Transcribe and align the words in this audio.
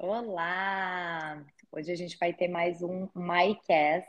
Olá! 0.00 1.44
Hoje 1.72 1.90
a 1.90 1.96
gente 1.96 2.16
vai 2.20 2.32
ter 2.32 2.46
mais 2.46 2.82
um 2.82 3.08
MyCast 3.16 4.08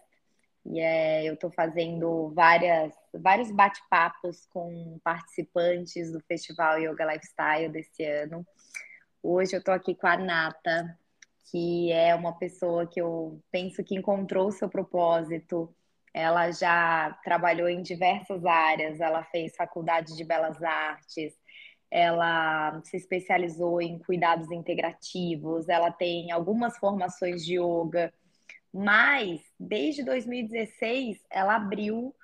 e 0.64 0.80
é, 0.80 1.28
eu 1.28 1.34
estou 1.34 1.50
fazendo 1.50 2.30
várias, 2.30 2.94
vários 3.12 3.50
bate-papos 3.50 4.46
com 4.52 5.00
participantes 5.04 6.12
do 6.12 6.20
Festival 6.20 6.78
Yoga 6.78 7.12
Lifestyle 7.12 7.70
desse 7.70 8.06
ano. 8.06 8.46
Hoje 9.24 9.56
eu 9.56 9.60
estou 9.60 9.74
aqui 9.74 9.96
com 9.96 10.06
a 10.06 10.16
Nata, 10.16 10.96
que 11.50 11.92
é 11.92 12.14
uma 12.14 12.38
pessoa 12.38 12.86
que 12.86 13.02
eu 13.02 13.42
penso 13.52 13.84
que 13.84 13.96
encontrou 13.96 14.50
o 14.50 14.52
seu 14.52 14.70
propósito. 14.70 15.74
Ela 16.14 16.52
já 16.52 17.18
trabalhou 17.24 17.68
em 17.68 17.82
diversas 17.82 18.46
áreas, 18.46 19.00
ela 19.00 19.24
fez 19.24 19.56
faculdade 19.56 20.16
de 20.16 20.24
belas 20.24 20.62
artes, 20.62 21.36
ela 21.92 22.82
se 22.84 22.98
especializou 22.98 23.82
em 23.82 24.00
cuidados 24.00 24.52
integrativos, 24.52 25.68
ela 25.70 25.92
tem 25.92 26.32
algumas 26.32 26.78
formações 26.78 27.44
de 27.46 27.60
yoga, 27.60 28.14
mas 28.74 29.42
desde 29.60 30.04
2016 30.04 31.18
ela 31.32 31.56
abriu 31.56 32.16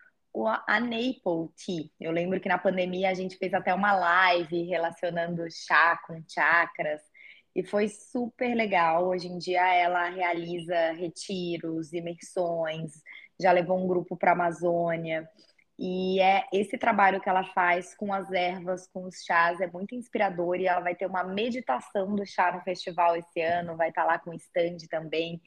a 0.67 0.79
Naple 0.79 1.49
Tea. 1.55 1.89
Eu 1.99 2.11
lembro 2.11 2.39
que 2.39 2.49
na 2.49 2.57
pandemia 2.57 3.09
a 3.09 3.13
gente 3.13 3.37
fez 3.37 3.53
até 3.53 3.73
uma 3.73 3.93
live 3.93 4.63
relacionando 4.63 5.49
chá 5.49 5.97
com 6.05 6.21
chakras 6.27 7.01
e 7.55 7.63
foi 7.63 7.87
super 7.87 8.53
legal. 8.53 9.07
Hoje 9.07 9.27
em 9.27 9.37
dia 9.37 9.65
ela 9.73 10.09
realiza 10.09 10.91
retiros, 10.91 11.93
imersões, 11.93 13.01
já 13.39 13.51
levou 13.51 13.81
um 13.81 13.87
grupo 13.87 14.17
para 14.17 14.31
a 14.31 14.33
Amazônia. 14.33 15.27
E 15.77 16.21
é 16.21 16.45
esse 16.53 16.77
trabalho 16.77 17.19
que 17.19 17.27
ela 17.27 17.43
faz 17.43 17.93
com 17.95 18.13
as 18.13 18.31
ervas, 18.31 18.87
com 18.87 19.03
os 19.05 19.23
chás, 19.23 19.59
é 19.59 19.67
muito 19.67 19.93
inspirador. 19.93 20.55
E 20.55 20.67
ela 20.67 20.79
vai 20.79 20.95
ter 20.95 21.05
uma 21.05 21.23
meditação 21.23 22.15
do 22.15 22.25
chá 22.25 22.51
no 22.51 22.61
festival 22.61 23.15
esse 23.15 23.41
ano, 23.41 23.75
vai 23.75 23.89
estar 23.89 24.05
lá 24.05 24.17
com 24.17 24.33
stand 24.33 24.77
também. 24.89 25.41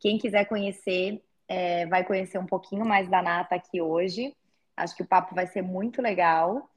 Quem 0.00 0.18
quiser 0.18 0.46
conhecer, 0.46 1.22
é, 1.48 1.86
vai 1.86 2.04
conhecer 2.04 2.38
um 2.38 2.46
pouquinho 2.46 2.84
mais 2.84 3.08
da 3.08 3.20
Nata 3.22 3.56
aqui 3.56 3.80
hoje. 3.80 4.34
Acho 4.76 4.96
que 4.96 5.02
o 5.02 5.06
papo 5.06 5.34
vai 5.34 5.46
ser 5.46 5.62
muito 5.62 6.00
legal. 6.00 6.70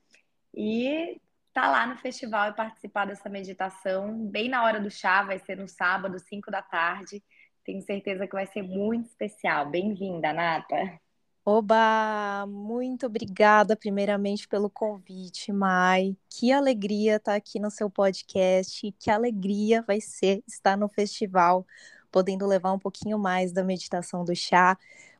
E 0.53 1.21
tá 1.53 1.69
lá 1.69 1.85
no 1.87 1.97
festival 1.97 2.49
e 2.49 2.55
participar 2.55 3.05
dessa 3.05 3.29
meditação, 3.29 4.27
bem 4.27 4.49
na 4.49 4.63
hora 4.63 4.79
do 4.79 4.89
chá, 4.91 5.23
vai 5.23 5.39
ser 5.39 5.57
no 5.57 5.67
sábado, 5.67 6.19
5 6.19 6.51
da 6.51 6.61
tarde. 6.61 7.23
Tenho 7.63 7.81
certeza 7.81 8.27
que 8.27 8.33
vai 8.33 8.45
ser 8.47 8.63
muito 8.63 9.07
especial. 9.07 9.69
Bem-vinda, 9.69 10.33
Nata. 10.33 11.04
Oba, 11.47 12.45
muito 12.47 13.05
obrigada 13.05 13.75
primeiramente 13.75 14.47
pelo 14.47 14.67
convite, 14.69 15.51
Mai. 15.53 16.17
Que 16.27 16.51
alegria 16.51 17.17
estar 17.17 17.35
aqui 17.35 17.59
no 17.59 17.69
seu 17.69 17.87
podcast, 17.87 18.91
que 18.99 19.11
alegria 19.11 19.83
vai 19.83 20.01
ser 20.01 20.43
estar 20.47 20.75
no 20.75 20.89
festival, 20.89 21.65
podendo 22.11 22.47
levar 22.47 22.73
um 22.73 22.79
pouquinho 22.79 23.19
mais 23.19 23.51
da 23.51 23.63
meditação 23.63 24.25
do 24.25 24.35
chá, 24.35 24.75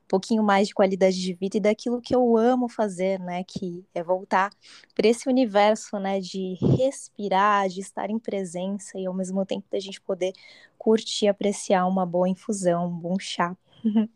um 0.06 0.08
pouquinho 0.08 0.42
mais 0.44 0.68
de 0.68 0.74
qualidade 0.74 1.22
de 1.22 1.34
vida 1.34 1.58
e 1.58 1.60
daquilo 1.60 2.02
que 2.02 2.16
eu 2.16 2.36
amo 2.38 2.68
fazer, 2.68 3.20
né, 3.20 3.44
que 3.44 3.86
é 3.94 4.02
voltar 4.04 4.52
para 4.96 5.08
esse 5.08 5.30
universo, 5.30 6.00
né, 6.00 6.20
de 6.20 6.56
respirar, 6.78 7.70
de 7.70 7.82
estar 7.82 8.10
em 8.10 8.18
presença 8.18 8.98
e 8.98 9.06
ao 9.06 9.14
mesmo 9.14 9.46
tempo 9.46 9.68
da 9.72 9.80
gente 9.80 10.02
poder 10.02 10.34
curtir, 10.78 11.28
apreciar 11.28 11.86
uma 11.86 12.06
boa 12.06 12.28
infusão, 12.28 12.88
um 12.88 12.98
bom 13.00 13.20
chá. 13.20 13.56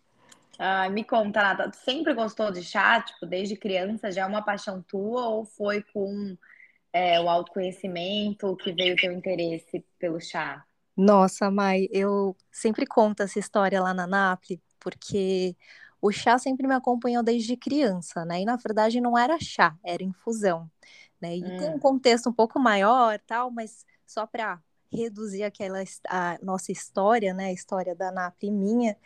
Ah, 0.61 0.89
me 0.89 1.05
conta, 1.05 1.41
Nata, 1.41 1.71
tu 1.71 1.77
sempre 1.77 2.13
gostou 2.13 2.51
de 2.51 2.61
chá? 2.61 3.01
Tipo, 3.01 3.25
desde 3.25 3.55
criança 3.55 4.11
já 4.11 4.23
é 4.23 4.25
uma 4.25 4.43
paixão 4.43 4.81
tua 4.83 5.29
ou 5.29 5.45
foi 5.45 5.81
com 5.81 6.37
é, 6.93 7.19
o 7.21 7.29
autoconhecimento 7.29 8.57
que 8.57 8.73
veio 8.73 8.95
o 8.95 8.97
teu 8.97 9.13
interesse 9.13 9.85
pelo 9.97 10.19
chá? 10.19 10.65
Nossa, 10.97 11.49
Mai, 11.49 11.87
eu 11.91 12.35
sempre 12.51 12.85
conto 12.85 13.23
essa 13.23 13.39
história 13.39 13.81
lá 13.81 13.93
na 13.93 14.05
Napli, 14.05 14.61
porque 14.79 15.55
o 16.01 16.11
chá 16.11 16.37
sempre 16.37 16.67
me 16.67 16.73
acompanhou 16.75 17.23
desde 17.23 17.55
criança, 17.55 18.25
né? 18.25 18.41
E 18.41 18.45
na 18.45 18.57
verdade 18.57 18.99
não 18.99 19.17
era 19.17 19.39
chá, 19.39 19.77
era 19.83 20.03
infusão, 20.03 20.69
né? 21.21 21.37
E 21.37 21.41
hum. 21.41 21.57
tem 21.57 21.69
um 21.69 21.75
hum. 21.75 21.79
contexto 21.79 22.29
um 22.29 22.33
pouco 22.33 22.59
maior, 22.59 23.17
tal, 23.25 23.49
mas 23.49 23.85
só 24.05 24.27
para 24.27 24.61
reduzir 24.91 25.43
aquela 25.43 25.81
a 26.09 26.37
nossa 26.43 26.71
história, 26.71 27.33
né? 27.33 27.45
A 27.45 27.53
história 27.53 27.95
da 27.95 28.11
Napli 28.11 28.51
minha 28.51 28.97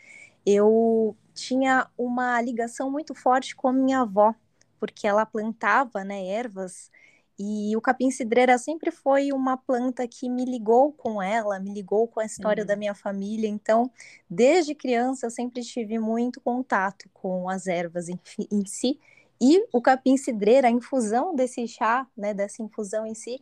eu 0.46 1.16
tinha 1.34 1.88
uma 1.98 2.42
ligação 2.42 2.90
muito 2.92 3.14
forte 3.16 3.56
com 3.56 3.68
a 3.68 3.74
minha 3.74 4.02
avó, 4.02 4.34
porque 4.80 5.08
ela 5.08 5.26
plantava, 5.26 6.04
né, 6.04 6.28
ervas, 6.28 6.92
e 7.38 7.76
o 7.76 7.82
capim-cidreira 7.82 8.58
sempre 8.58 8.92
foi 8.92 9.32
uma 9.32 9.58
planta 9.58 10.08
que 10.08 10.30
me 10.30 10.46
ligou 10.46 10.94
com 10.94 11.22
ela, 11.22 11.60
me 11.60 11.74
ligou 11.74 12.08
com 12.08 12.20
a 12.20 12.26
história 12.26 12.62
uhum. 12.62 12.68
da 12.68 12.76
minha 12.76 12.94
família. 12.94 13.48
Então, 13.48 13.90
desde 14.30 14.76
criança, 14.76 15.26
eu 15.26 15.32
sempre 15.32 15.64
tive 15.64 15.98
muito 15.98 16.40
contato 16.40 17.10
com 17.12 17.50
as 17.50 17.66
ervas 17.66 18.08
em, 18.08 18.20
em 18.52 18.66
si. 18.66 19.00
E 19.42 19.66
o 19.74 19.82
capim-cidreira, 19.82 20.68
a 20.68 20.72
infusão 20.72 21.36
desse 21.36 21.68
chá, 21.68 22.08
né, 22.16 22.34
dessa 22.34 22.62
infusão 22.62 23.06
em 23.06 23.16
si, 23.16 23.42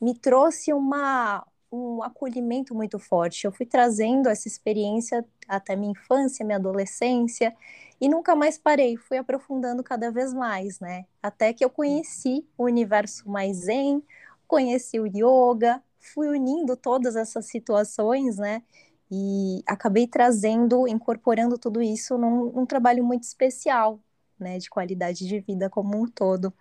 me 0.00 0.14
trouxe 0.14 0.72
uma, 0.72 1.46
um 1.70 2.02
acolhimento 2.02 2.74
muito 2.74 2.98
forte. 2.98 3.44
Eu 3.44 3.52
fui 3.52 3.66
trazendo 3.66 4.28
essa 4.28 4.48
experiência 4.48 5.24
até 5.46 5.76
minha 5.76 5.92
infância, 5.92 6.44
minha 6.44 6.58
adolescência, 6.58 7.54
e 8.00 8.08
nunca 8.08 8.34
mais 8.36 8.58
parei, 8.58 8.96
fui 8.96 9.18
aprofundando 9.18 9.82
cada 9.82 10.10
vez 10.10 10.32
mais, 10.32 10.78
né? 10.80 11.04
Até 11.22 11.52
que 11.52 11.64
eu 11.64 11.70
conheci 11.70 12.46
o 12.56 12.64
universo 12.64 13.28
mais 13.28 13.58
zen, 13.64 14.02
conheci 14.46 15.00
o 15.00 15.06
yoga, 15.06 15.82
fui 15.98 16.28
unindo 16.28 16.76
todas 16.76 17.16
essas 17.16 17.46
situações, 17.46 18.36
né? 18.38 18.62
E 19.10 19.62
acabei 19.66 20.06
trazendo, 20.06 20.86
incorporando 20.86 21.58
tudo 21.58 21.82
isso 21.82 22.16
num, 22.18 22.52
num 22.52 22.66
trabalho 22.66 23.04
muito 23.04 23.24
especial, 23.24 24.00
né? 24.38 24.58
De 24.58 24.70
qualidade 24.70 25.26
de 25.26 25.40
vida 25.40 25.68
como 25.68 26.00
um 26.00 26.06
todo. 26.06 26.52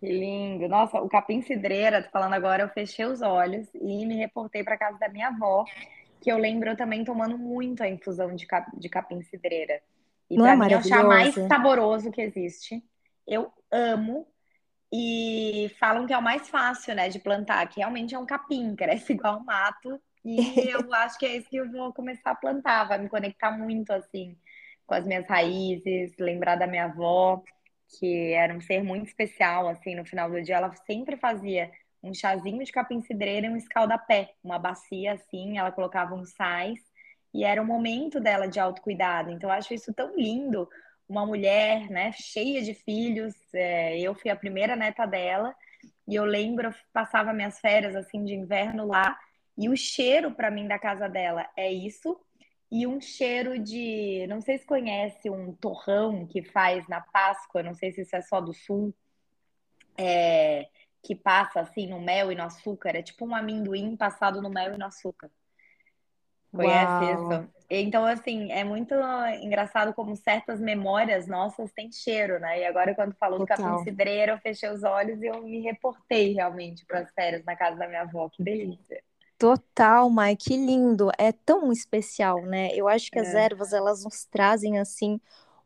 Que 0.00 0.06
lindo. 0.06 0.68
Nossa, 0.68 1.00
o 1.00 1.08
capim 1.08 1.42
cidreira, 1.42 2.02
tô 2.02 2.10
falando 2.10 2.34
agora, 2.34 2.62
eu 2.62 2.68
fechei 2.68 3.04
os 3.04 3.20
olhos 3.20 3.66
e 3.74 4.06
me 4.06 4.16
reportei 4.16 4.62
para 4.62 4.78
casa 4.78 4.98
da 4.98 5.08
minha 5.08 5.28
avó, 5.28 5.64
que 6.20 6.30
eu 6.30 6.38
lembro 6.38 6.70
eu 6.70 6.76
também 6.76 7.04
tomando 7.04 7.36
muito 7.36 7.82
a 7.82 7.88
infusão 7.88 8.34
de, 8.34 8.46
cap, 8.46 8.70
de 8.78 8.88
capim 8.88 9.20
cidreira. 9.22 9.80
E 10.30 10.36
para 10.36 10.52
é 10.52 10.56
mim 10.56 10.72
é 10.72 10.78
o 10.78 10.82
chá 10.82 11.02
mais 11.02 11.34
saboroso 11.34 12.10
que 12.12 12.20
existe. 12.20 12.82
Eu 13.26 13.52
amo. 13.72 14.26
E 14.90 15.70
falam 15.78 16.06
que 16.06 16.14
é 16.14 16.18
o 16.18 16.22
mais 16.22 16.48
fácil, 16.48 16.94
né, 16.94 17.10
de 17.10 17.18
plantar, 17.18 17.66
que 17.68 17.80
realmente 17.80 18.14
é 18.14 18.18
um 18.18 18.24
capim, 18.24 18.74
cresce 18.74 19.12
igual 19.12 19.38
um 19.38 19.44
mato. 19.44 20.00
E 20.24 20.36
eu 20.70 20.94
acho 20.94 21.18
que 21.18 21.26
é 21.26 21.36
isso 21.36 21.48
que 21.48 21.56
eu 21.56 21.70
vou 21.70 21.92
começar 21.92 22.30
a 22.30 22.34
plantar, 22.34 22.84
vai 22.84 22.98
me 22.98 23.08
conectar 23.08 23.50
muito, 23.50 23.90
assim, 23.92 24.36
com 24.86 24.94
as 24.94 25.06
minhas 25.06 25.26
raízes, 25.26 26.16
lembrar 26.18 26.56
da 26.56 26.66
minha 26.66 26.86
avó 26.86 27.42
que 27.88 28.32
era 28.32 28.54
um 28.54 28.60
ser 28.60 28.82
muito 28.82 29.06
especial, 29.06 29.68
assim, 29.68 29.94
no 29.94 30.04
final 30.04 30.30
do 30.30 30.42
dia, 30.42 30.56
ela 30.56 30.72
sempre 30.86 31.16
fazia 31.16 31.70
um 32.02 32.12
chazinho 32.14 32.62
de 32.62 32.70
capim-cidreira 32.70 33.46
e 33.46 33.50
um 33.50 33.56
escaldapé, 33.56 34.34
uma 34.42 34.58
bacia 34.58 35.14
assim, 35.14 35.58
ela 35.58 35.72
colocava 35.72 36.14
uns 36.14 36.30
sais, 36.30 36.78
e 37.32 37.44
era 37.44 37.60
o 37.60 37.66
momento 37.66 38.20
dela 38.20 38.46
de 38.46 38.60
autocuidado. 38.60 39.30
Então, 39.30 39.50
eu 39.50 39.54
acho 39.54 39.74
isso 39.74 39.92
tão 39.92 40.14
lindo, 40.16 40.68
uma 41.08 41.24
mulher, 41.24 41.88
né, 41.90 42.12
cheia 42.12 42.62
de 42.62 42.74
filhos, 42.74 43.34
é, 43.54 43.98
eu 43.98 44.14
fui 44.14 44.30
a 44.30 44.36
primeira 44.36 44.76
neta 44.76 45.06
dela, 45.06 45.54
e 46.06 46.14
eu 46.14 46.24
lembro, 46.24 46.68
eu 46.68 46.74
passava 46.92 47.32
minhas 47.32 47.58
férias, 47.58 47.96
assim, 47.96 48.24
de 48.24 48.34
inverno 48.34 48.86
lá, 48.86 49.18
e 49.56 49.68
o 49.68 49.76
cheiro 49.76 50.30
para 50.30 50.50
mim 50.50 50.68
da 50.68 50.78
casa 50.78 51.08
dela 51.08 51.48
é 51.56 51.72
isso, 51.72 52.18
e 52.70 52.86
um 52.86 53.00
cheiro 53.00 53.58
de. 53.58 54.26
Não 54.28 54.40
sei 54.40 54.58
se 54.58 54.66
conhece 54.66 55.30
um 55.30 55.52
torrão 55.54 56.26
que 56.26 56.42
faz 56.42 56.86
na 56.88 57.00
Páscoa, 57.00 57.62
não 57.62 57.74
sei 57.74 57.92
se 57.92 58.02
isso 58.02 58.14
é 58.14 58.22
só 58.22 58.40
do 58.40 58.52
sul, 58.52 58.94
é, 59.96 60.68
que 61.02 61.14
passa 61.14 61.60
assim 61.60 61.86
no 61.86 62.00
mel 62.00 62.30
e 62.30 62.34
no 62.34 62.42
açúcar. 62.42 62.90
É 62.90 63.02
tipo 63.02 63.26
um 63.26 63.34
amendoim 63.34 63.96
passado 63.96 64.42
no 64.42 64.50
mel 64.50 64.74
e 64.74 64.78
no 64.78 64.84
açúcar. 64.84 65.30
Conhece 66.52 67.04
Uau. 67.04 67.14
isso? 67.14 67.50
Então, 67.70 68.04
assim, 68.06 68.50
é 68.50 68.64
muito 68.64 68.94
engraçado 69.42 69.92
como 69.92 70.16
certas 70.16 70.58
memórias 70.58 71.26
nossas 71.26 71.70
têm 71.72 71.92
cheiro, 71.92 72.40
né? 72.40 72.60
E 72.60 72.64
agora, 72.64 72.94
quando 72.94 73.14
falou 73.14 73.38
Total. 73.38 73.56
do 73.58 73.62
capim 73.62 73.84
cidreiro, 73.84 74.32
eu 74.32 74.38
fechei 74.38 74.70
os 74.70 74.82
olhos 74.82 75.20
e 75.20 75.26
eu 75.26 75.42
me 75.42 75.60
reportei 75.60 76.32
realmente 76.32 76.86
para 76.86 77.00
as 77.00 77.10
férias 77.12 77.44
na 77.44 77.54
casa 77.54 77.76
da 77.76 77.86
minha 77.86 78.02
avó. 78.02 78.28
Que 78.30 78.42
delícia. 78.42 79.02
Total, 79.38 80.10
Mai, 80.10 80.34
que 80.34 80.56
lindo. 80.56 81.10
É 81.16 81.30
tão 81.30 81.72
especial, 81.72 82.42
né? 82.42 82.74
Eu 82.74 82.88
acho 82.88 83.10
que 83.10 83.18
as 83.18 83.28
é. 83.28 83.44
ervas, 83.44 83.72
elas 83.72 84.04
nos 84.04 84.24
trazem, 84.24 84.78
assim, 84.78 85.20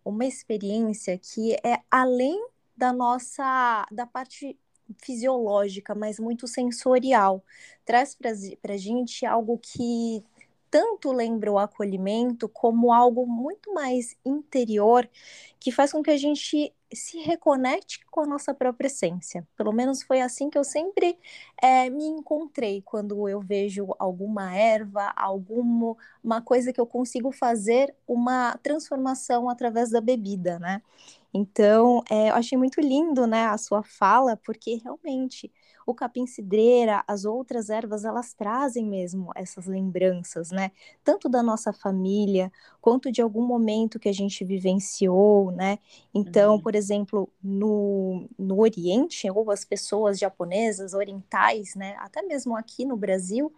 uma 0.04 0.26
experiência 0.26 1.18
que 1.18 1.54
é 1.64 1.80
além 1.90 2.38
da 2.76 2.92
nossa, 2.92 3.86
da 3.90 4.06
parte 4.06 4.58
fisiológica, 4.98 5.94
mas 5.94 6.18
muito 6.18 6.46
sensorial. 6.46 7.42
Traz 7.84 8.14
para 8.14 8.74
a 8.74 8.76
gente 8.76 9.24
algo 9.24 9.58
que 9.58 10.22
tanto 10.72 11.12
lembra 11.12 11.52
o 11.52 11.58
acolhimento 11.58 12.48
como 12.48 12.94
algo 12.94 13.26
muito 13.26 13.74
mais 13.74 14.16
interior 14.24 15.06
que 15.60 15.70
faz 15.70 15.92
com 15.92 16.02
que 16.02 16.10
a 16.10 16.16
gente 16.16 16.74
se 16.94 17.18
reconecte 17.18 18.00
com 18.10 18.22
a 18.22 18.26
nossa 18.26 18.54
própria 18.54 18.86
essência. 18.86 19.46
Pelo 19.54 19.70
menos 19.70 20.02
foi 20.02 20.22
assim 20.22 20.48
que 20.48 20.56
eu 20.56 20.64
sempre 20.64 21.18
é, 21.62 21.90
me 21.90 22.04
encontrei 22.06 22.80
quando 22.80 23.28
eu 23.28 23.38
vejo 23.40 23.94
alguma 23.98 24.56
erva, 24.56 25.12
alguma 25.14 25.94
uma 26.24 26.40
coisa 26.40 26.72
que 26.72 26.80
eu 26.80 26.86
consigo 26.86 27.30
fazer 27.32 27.94
uma 28.08 28.56
transformação 28.62 29.50
através 29.50 29.90
da 29.90 30.00
bebida, 30.00 30.58
né? 30.58 30.80
Então, 31.34 32.02
é, 32.10 32.30
eu 32.30 32.34
achei 32.34 32.56
muito 32.56 32.80
lindo, 32.80 33.26
né, 33.26 33.46
a 33.46 33.58
sua 33.58 33.82
fala, 33.82 34.36
porque 34.38 34.76
realmente 34.82 35.50
o 35.86 35.94
capim-cidreira, 35.94 37.02
as 37.06 37.24
outras 37.24 37.70
ervas, 37.70 38.04
elas 38.04 38.32
trazem 38.32 38.84
mesmo 38.84 39.30
essas 39.34 39.66
lembranças, 39.66 40.50
né? 40.50 40.70
Tanto 41.04 41.28
da 41.28 41.42
nossa 41.42 41.72
família, 41.72 42.52
quanto 42.80 43.10
de 43.10 43.20
algum 43.20 43.46
momento 43.46 43.98
que 43.98 44.08
a 44.08 44.12
gente 44.12 44.44
vivenciou, 44.44 45.50
né? 45.50 45.78
Então, 46.14 46.54
uhum. 46.54 46.60
por 46.60 46.74
exemplo, 46.74 47.28
no, 47.42 48.28
no 48.38 48.60
Oriente, 48.60 49.30
ou 49.30 49.50
as 49.50 49.64
pessoas 49.64 50.18
japonesas, 50.18 50.94
orientais, 50.94 51.74
né? 51.74 51.96
Até 51.98 52.22
mesmo 52.22 52.56
aqui 52.56 52.84
no 52.84 52.96
Brasil, 52.96 53.52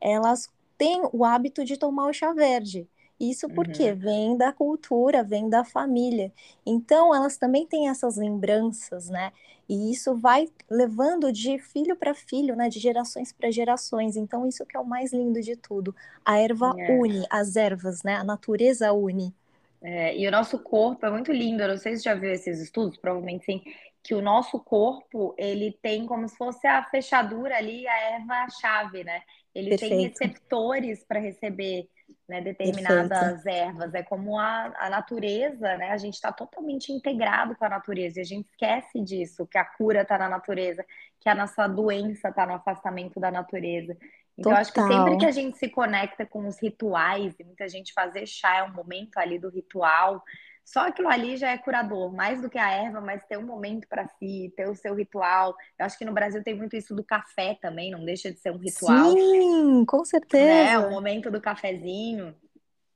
elas 0.00 0.48
têm 0.78 1.02
o 1.12 1.24
hábito 1.24 1.64
de 1.64 1.76
tomar 1.76 2.08
o 2.08 2.12
chá 2.12 2.32
verde. 2.32 2.88
Isso 3.18 3.48
porque 3.48 3.90
uhum. 3.90 3.96
vem 3.96 4.36
da 4.36 4.52
cultura, 4.52 5.24
vem 5.24 5.48
da 5.48 5.64
família. 5.64 6.30
Então, 6.66 7.14
elas 7.14 7.38
também 7.38 7.66
têm 7.66 7.88
essas 7.88 8.16
lembranças, 8.16 9.08
né? 9.08 9.32
E 9.68 9.90
isso 9.90 10.14
vai 10.14 10.48
levando 10.70 11.32
de 11.32 11.58
filho 11.58 11.96
para 11.96 12.14
filho, 12.14 12.54
né? 12.54 12.68
De 12.68 12.78
gerações 12.78 13.32
para 13.32 13.50
gerações. 13.50 14.16
Então, 14.16 14.46
isso 14.46 14.64
que 14.64 14.76
é 14.76 14.80
o 14.80 14.84
mais 14.84 15.12
lindo 15.12 15.40
de 15.40 15.56
tudo. 15.56 15.94
A 16.24 16.38
erva 16.38 16.72
é. 16.78 16.92
une, 16.92 17.26
as 17.30 17.56
ervas, 17.56 18.02
né? 18.02 18.14
A 18.14 18.24
natureza 18.24 18.92
une. 18.92 19.34
É, 19.82 20.16
e 20.16 20.26
o 20.26 20.30
nosso 20.30 20.58
corpo 20.58 21.04
é 21.04 21.10
muito 21.10 21.32
lindo. 21.32 21.62
Eu 21.62 21.68
não 21.68 21.78
sei 21.78 21.96
se 21.96 22.04
já 22.04 22.14
viu 22.14 22.30
esses 22.30 22.60
estudos, 22.60 22.96
provavelmente 22.96 23.44
sim. 23.44 23.62
Que 24.02 24.14
o 24.14 24.22
nosso 24.22 24.60
corpo, 24.60 25.34
ele 25.36 25.76
tem 25.82 26.06
como 26.06 26.28
se 26.28 26.36
fosse 26.36 26.66
a 26.66 26.84
fechadura 26.84 27.56
ali, 27.56 27.86
a 27.88 28.00
erva-chave, 28.12 29.02
né? 29.02 29.20
Ele 29.52 29.70
Perfeito. 29.70 29.96
tem 29.96 30.08
receptores 30.08 31.04
para 31.04 31.18
receber 31.18 31.88
né, 32.28 32.40
determinadas 32.40 33.42
Perfeito. 33.42 33.48
ervas. 33.48 33.94
É 33.94 34.02
como 34.02 34.38
a, 34.38 34.72
a 34.78 34.90
natureza, 34.90 35.76
né? 35.76 35.90
A 35.90 35.96
gente 35.96 36.14
está 36.14 36.32
totalmente 36.32 36.92
integrado 36.92 37.54
com 37.56 37.64
a 37.64 37.68
natureza 37.68 38.18
e 38.18 38.22
a 38.22 38.24
gente 38.24 38.46
esquece 38.46 39.00
disso, 39.00 39.46
que 39.46 39.58
a 39.58 39.64
cura 39.64 40.02
está 40.02 40.18
na 40.18 40.28
natureza, 40.28 40.84
que 41.20 41.28
a 41.28 41.34
nossa 41.34 41.66
doença 41.66 42.28
está 42.28 42.46
no 42.46 42.54
afastamento 42.54 43.20
da 43.20 43.30
natureza. 43.30 43.96
Então, 44.38 44.52
eu 44.52 44.58
acho 44.58 44.72
que 44.72 44.82
sempre 44.82 45.16
que 45.16 45.24
a 45.24 45.30
gente 45.30 45.56
se 45.56 45.68
conecta 45.68 46.26
com 46.26 46.46
os 46.46 46.60
rituais, 46.60 47.34
e 47.40 47.44
muita 47.44 47.68
gente 47.68 47.92
fazer 47.92 48.26
chá 48.26 48.58
é 48.58 48.62
um 48.64 48.72
momento 48.72 49.16
ali 49.16 49.38
do 49.38 49.48
ritual, 49.48 50.22
só 50.66 50.88
aquilo 50.88 51.08
ali 51.08 51.36
já 51.36 51.52
é 51.52 51.56
curador, 51.56 52.12
mais 52.12 52.42
do 52.42 52.50
que 52.50 52.58
a 52.58 52.68
erva, 52.68 53.00
mas 53.00 53.24
ter 53.24 53.38
um 53.38 53.46
momento 53.46 53.86
para 53.86 54.08
si, 54.18 54.52
ter 54.56 54.68
o 54.68 54.74
seu 54.74 54.96
ritual. 54.96 55.54
Eu 55.78 55.86
acho 55.86 55.96
que 55.96 56.04
no 56.04 56.12
Brasil 56.12 56.42
tem 56.42 56.56
muito 56.56 56.74
isso 56.74 56.92
do 56.92 57.04
café 57.04 57.56
também, 57.62 57.92
não 57.92 58.04
deixa 58.04 58.32
de 58.32 58.40
ser 58.40 58.50
um 58.50 58.58
ritual. 58.58 59.12
Sim, 59.12 59.84
com 59.86 60.04
certeza. 60.04 60.42
É, 60.44 60.76
o 60.76 60.90
momento 60.90 61.30
do 61.30 61.40
cafezinho. 61.40 62.34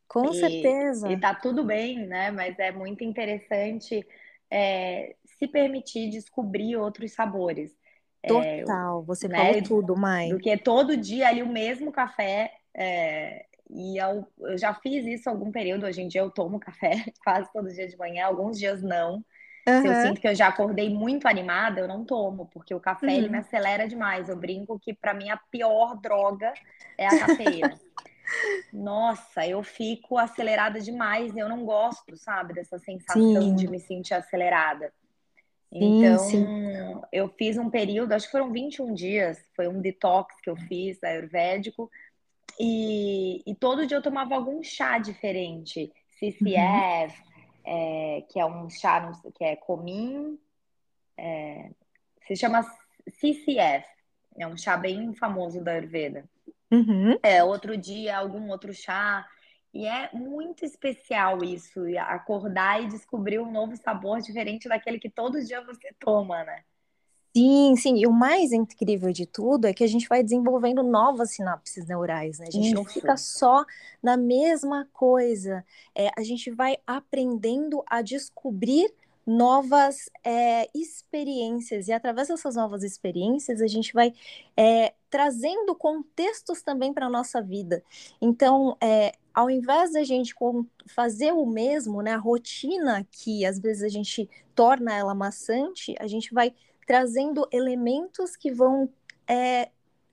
Com 0.09 0.33
e, 0.33 0.35
certeza. 0.35 1.13
E 1.13 1.21
tá 1.21 1.33
tudo 1.33 1.63
bem, 1.63 2.05
né? 2.09 2.33
Mas 2.33 2.59
é 2.59 2.73
muito 2.73 3.05
interessante 3.05 4.05
é, 4.51 5.15
se 5.25 5.47
permitir 5.47 6.11
descobrir 6.11 6.77
outros 6.77 7.13
sabores. 7.13 7.71
É, 8.21 8.29
Total, 8.29 9.01
é, 9.01 9.07
você 9.07 9.29
né? 9.29 9.37
falou 9.37 9.63
tudo, 9.63 9.97
Mai. 9.97 10.31
Do 10.31 10.41
que 10.41 10.57
todo 10.57 10.97
dia 10.97 11.29
ali 11.29 11.41
o 11.41 11.49
mesmo 11.49 11.93
café 11.93 12.53
é, 12.75 13.47
e 13.73 13.97
eu, 13.99 14.27
eu, 14.41 14.59
já 14.59 14.75
fiz 14.75 15.07
isso 15.07 15.29
algum 15.29 15.51
período. 15.51 15.87
Hoje 15.87 16.03
em 16.03 16.09
dia 16.09 16.21
eu 16.21 16.31
tomo 16.31 16.59
café 16.59 17.05
quase 17.25 17.51
todo 17.53 17.73
dia 17.73 17.89
de 17.89 17.97
manhã, 17.97 18.27
alguns 18.27 18.59
dias 18.59 18.83
não. 18.83 19.25
Uhum. 19.69 19.83
Se 19.83 19.89
eu 19.89 19.95
sinto 20.03 20.21
que 20.21 20.29
eu 20.29 20.35
já 20.35 20.49
acordei 20.49 20.89
muito 20.91 21.29
animada, 21.29 21.81
eu 21.81 21.89
não 21.89 22.05
tomo, 22.05 22.47
porque 22.53 22.75
o 22.75 22.81
café 22.81 23.07
uhum. 23.07 23.13
ele 23.13 23.29
me 23.29 23.39
acelera 23.39 23.87
demais. 23.87 24.29
Eu 24.29 24.37
brinco 24.37 24.79
que 24.79 24.93
para 24.93 25.15
mim 25.15 25.31
a 25.31 25.37
pior 25.37 26.01
droga 26.01 26.53
é 26.99 27.07
a 27.07 27.19
cafeína. 27.19 27.79
Nossa, 28.73 29.47
eu 29.47 29.63
fico 29.63 30.17
acelerada 30.17 30.81
demais, 30.81 31.37
eu 31.37 31.49
não 31.49 31.65
gosto, 31.65 32.17
sabe, 32.17 32.55
dessa 32.55 32.79
sensação 32.79 33.43
sim. 33.43 33.57
de 33.57 33.69
me 33.69 33.81
sentir 33.81 34.15
acelerada. 34.15 34.93
Então, 35.73 36.19
sim, 36.19 36.47
sim. 36.47 37.01
eu 37.13 37.29
fiz 37.29 37.57
um 37.57 37.71
período, 37.71 38.13
acho 38.13 38.27
que 38.27 38.33
foram 38.33 38.53
21 38.53 38.93
dias, 38.93 39.39
foi 39.55 39.69
um 39.69 39.81
detox 39.81 40.35
que 40.41 40.51
eu 40.51 40.57
fiz 40.57 41.03
ayurvédico, 41.03 41.89
e, 42.59 43.43
e 43.47 43.55
todo 43.55 43.87
dia 43.87 43.97
eu 43.97 44.03
tomava 44.03 44.35
algum 44.35 44.63
chá 44.63 44.99
diferente. 44.99 45.93
CCF, 46.19 46.43
uhum. 46.45 47.63
é, 47.65 48.25
que 48.29 48.39
é 48.39 48.45
um 48.45 48.69
chá 48.69 49.11
que 49.35 49.43
é 49.43 49.57
comim, 49.57 50.39
é, 51.17 51.71
se 52.27 52.37
chama 52.37 52.63
CCF, 53.09 53.87
é 54.39 54.47
um 54.47 54.57
chá 54.57 54.77
bem 54.77 55.15
famoso 55.15 55.63
da 55.63 55.73
Ayurveda. 55.73 56.29
Uhum. 56.71 57.19
É, 57.23 57.43
outro 57.43 57.77
dia, 57.77 58.17
algum 58.17 58.49
outro 58.51 58.73
chá. 58.73 59.27
E 59.73 59.87
é 59.87 60.11
muito 60.13 60.65
especial 60.65 61.45
isso, 61.45 61.81
acordar 61.99 62.83
e 62.83 62.89
descobrir 62.89 63.39
um 63.39 63.51
novo 63.51 63.77
sabor 63.77 64.21
diferente 64.21 64.69
daquele 64.69 64.99
que 64.99 65.09
todo 65.09 65.45
dia 65.45 65.65
você 65.65 65.93
toma, 65.99 66.43
né? 66.45 66.65
Sim, 67.37 67.77
sim. 67.77 67.97
E 67.97 68.07
o 68.07 68.13
mais 68.13 68.53
incrível 68.53 69.13
de 69.13 69.25
tudo 69.25 69.67
é 69.67 69.73
que 69.73 69.85
a 69.85 69.87
gente 69.87 70.09
vai 70.09 70.23
desenvolvendo 70.23 70.83
novas 70.83 71.33
sinapses 71.33 71.87
neurais, 71.87 72.41
né? 72.41 72.47
A 72.49 72.51
gente 72.51 72.67
Isso. 72.67 72.75
não 72.75 72.85
fica 72.85 73.17
só 73.17 73.65
na 74.03 74.17
mesma 74.17 74.89
coisa. 74.93 75.65
É, 75.95 76.11
a 76.17 76.23
gente 76.25 76.51
vai 76.51 76.77
aprendendo 76.87 77.85
a 77.87 78.03
descobrir 78.03 78.93
novas 79.25 80.11
é, 80.25 80.69
experiências. 80.75 81.87
E 81.87 81.93
através 81.93 82.29
dessas 82.29 82.57
novas 82.57 82.83
experiências, 82.83 83.63
a 83.63 83.67
gente 83.69 83.93
vai 83.93 84.13
é, 84.57 84.93
trazendo 85.09 85.75
contextos 85.77 86.63
também 86.63 86.93
para 86.93 87.07
a 87.07 87.11
nossa 87.11 87.41
vida. 87.41 87.83
Então, 88.21 88.77
é, 88.81 89.13
ao 89.33 89.49
invés 89.49 89.93
da 89.93 90.03
gente 90.03 90.35
fazer 90.89 91.33
o 91.33 91.47
mesmo, 91.47 92.03
né, 92.03 92.15
a 92.15 92.19
rotina 92.19 93.07
que 93.11 93.47
às 93.47 93.61
vezes 93.61 93.85
a 93.85 93.89
gente 93.89 94.29
torna 94.55 94.93
ela 94.95 95.15
maçante, 95.15 95.95
a 96.01 96.09
gente 96.09 96.35
vai 96.35 96.53
trazendo 96.91 97.47
elementos 97.53 98.35
que 98.35 98.51
vão 98.51 98.93
é, 99.29 99.71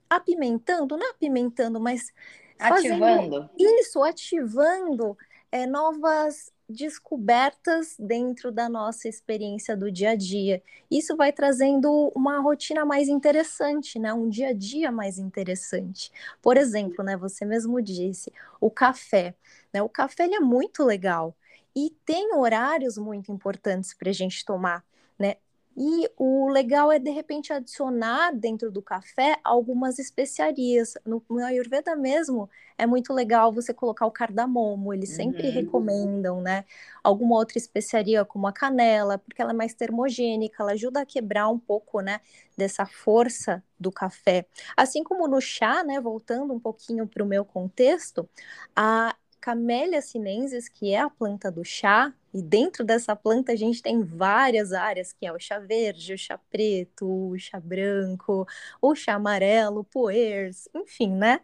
apimentando, 0.07 0.95
não 0.95 1.09
apimentando, 1.09 1.79
mas 1.79 2.13
ativando 2.59 3.49
isso, 3.57 4.03
ativando 4.03 5.17
é, 5.51 5.65
novas 5.65 6.53
descobertas 6.69 7.95
dentro 7.97 8.51
da 8.51 8.69
nossa 8.69 9.09
experiência 9.09 9.75
do 9.75 9.91
dia 9.91 10.11
a 10.11 10.15
dia. 10.15 10.61
Isso 10.91 11.17
vai 11.17 11.33
trazendo 11.33 12.11
uma 12.15 12.39
rotina 12.41 12.85
mais 12.85 13.07
interessante, 13.07 13.97
né? 13.97 14.13
Um 14.13 14.29
dia 14.29 14.49
a 14.49 14.53
dia 14.53 14.91
mais 14.91 15.17
interessante. 15.17 16.11
Por 16.43 16.57
exemplo, 16.57 17.03
né? 17.03 17.17
Você 17.17 17.43
mesmo 17.43 17.81
disse 17.81 18.31
o 18.61 18.69
café. 18.69 19.33
Né? 19.73 19.81
O 19.81 19.89
café 19.89 20.25
ele 20.25 20.35
é 20.35 20.39
muito 20.39 20.83
legal 20.83 21.35
e 21.75 21.89
tem 22.05 22.35
horários 22.35 22.99
muito 22.99 23.31
importantes 23.31 23.95
para 23.95 24.11
a 24.11 24.13
gente 24.13 24.45
tomar. 24.45 24.85
Né? 25.17 25.37
E 25.79 26.09
o 26.17 26.49
legal 26.49 26.91
é, 26.91 26.97
de 26.97 27.11
repente, 27.11 27.53
adicionar 27.53 28.31
dentro 28.31 28.71
do 28.71 28.81
café 28.81 29.37
algumas 29.43 29.99
especiarias. 29.99 30.95
No, 31.05 31.23
no 31.29 31.37
Ayurveda 31.45 31.95
mesmo, 31.95 32.49
é 32.79 32.87
muito 32.87 33.13
legal 33.13 33.53
você 33.53 33.71
colocar 33.71 34.07
o 34.07 34.11
cardamomo, 34.11 34.91
eles 34.91 35.09
sempre 35.09 35.47
uhum. 35.47 35.53
recomendam, 35.53 36.41
né? 36.41 36.65
Alguma 37.03 37.35
outra 37.35 37.59
especiaria, 37.59 38.25
como 38.25 38.47
a 38.47 38.51
canela, 38.51 39.19
porque 39.19 39.39
ela 39.39 39.51
é 39.51 39.55
mais 39.55 39.75
termogênica, 39.75 40.63
ela 40.63 40.71
ajuda 40.71 41.01
a 41.01 41.05
quebrar 41.05 41.47
um 41.47 41.59
pouco, 41.59 42.01
né, 42.01 42.21
dessa 42.57 42.85
força 42.85 43.63
do 43.79 43.91
café. 43.91 44.47
Assim 44.75 45.03
como 45.03 45.27
no 45.27 45.39
chá, 45.39 45.83
né, 45.83 46.01
voltando 46.01 46.53
um 46.53 46.59
pouquinho 46.59 47.07
para 47.07 47.23
o 47.23 47.27
meu 47.27 47.45
contexto, 47.45 48.27
a 48.75 49.15
Camellia 49.47 50.01
sinensis, 50.01 50.67
que 50.67 50.91
é 50.93 50.99
a 50.99 51.09
planta 51.09 51.49
do 51.49 51.63
chá, 51.63 52.13
e 52.33 52.41
dentro 52.41 52.83
dessa 52.83 53.15
planta 53.15 53.53
a 53.53 53.55
gente 53.55 53.81
tem 53.81 54.03
várias 54.03 54.73
áreas, 54.73 55.13
que 55.13 55.25
é 55.25 55.31
o 55.31 55.39
chá 55.39 55.57
verde, 55.57 56.13
o 56.13 56.17
chá 56.17 56.37
preto, 56.51 57.07
o 57.07 57.39
chá 57.39 57.57
branco, 57.57 58.45
o 58.81 58.93
chá 58.93 59.13
amarelo, 59.13 59.85
poers, 59.85 60.67
enfim, 60.75 61.11
né? 61.13 61.39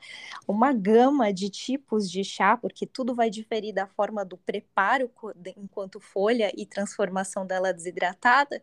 Uma 0.45 0.73
gama 0.73 1.31
de 1.31 1.49
tipos 1.49 2.11
de 2.11 2.25
chá, 2.25 2.57
porque 2.57 2.85
tudo 2.85 3.15
vai 3.15 3.29
diferir 3.29 3.73
da 3.73 3.87
forma 3.87 4.25
do 4.25 4.35
preparo 4.35 5.09
enquanto 5.55 6.01
folha 6.01 6.51
e 6.57 6.65
transformação 6.65 7.47
dela 7.47 7.71
desidratada. 7.71 8.61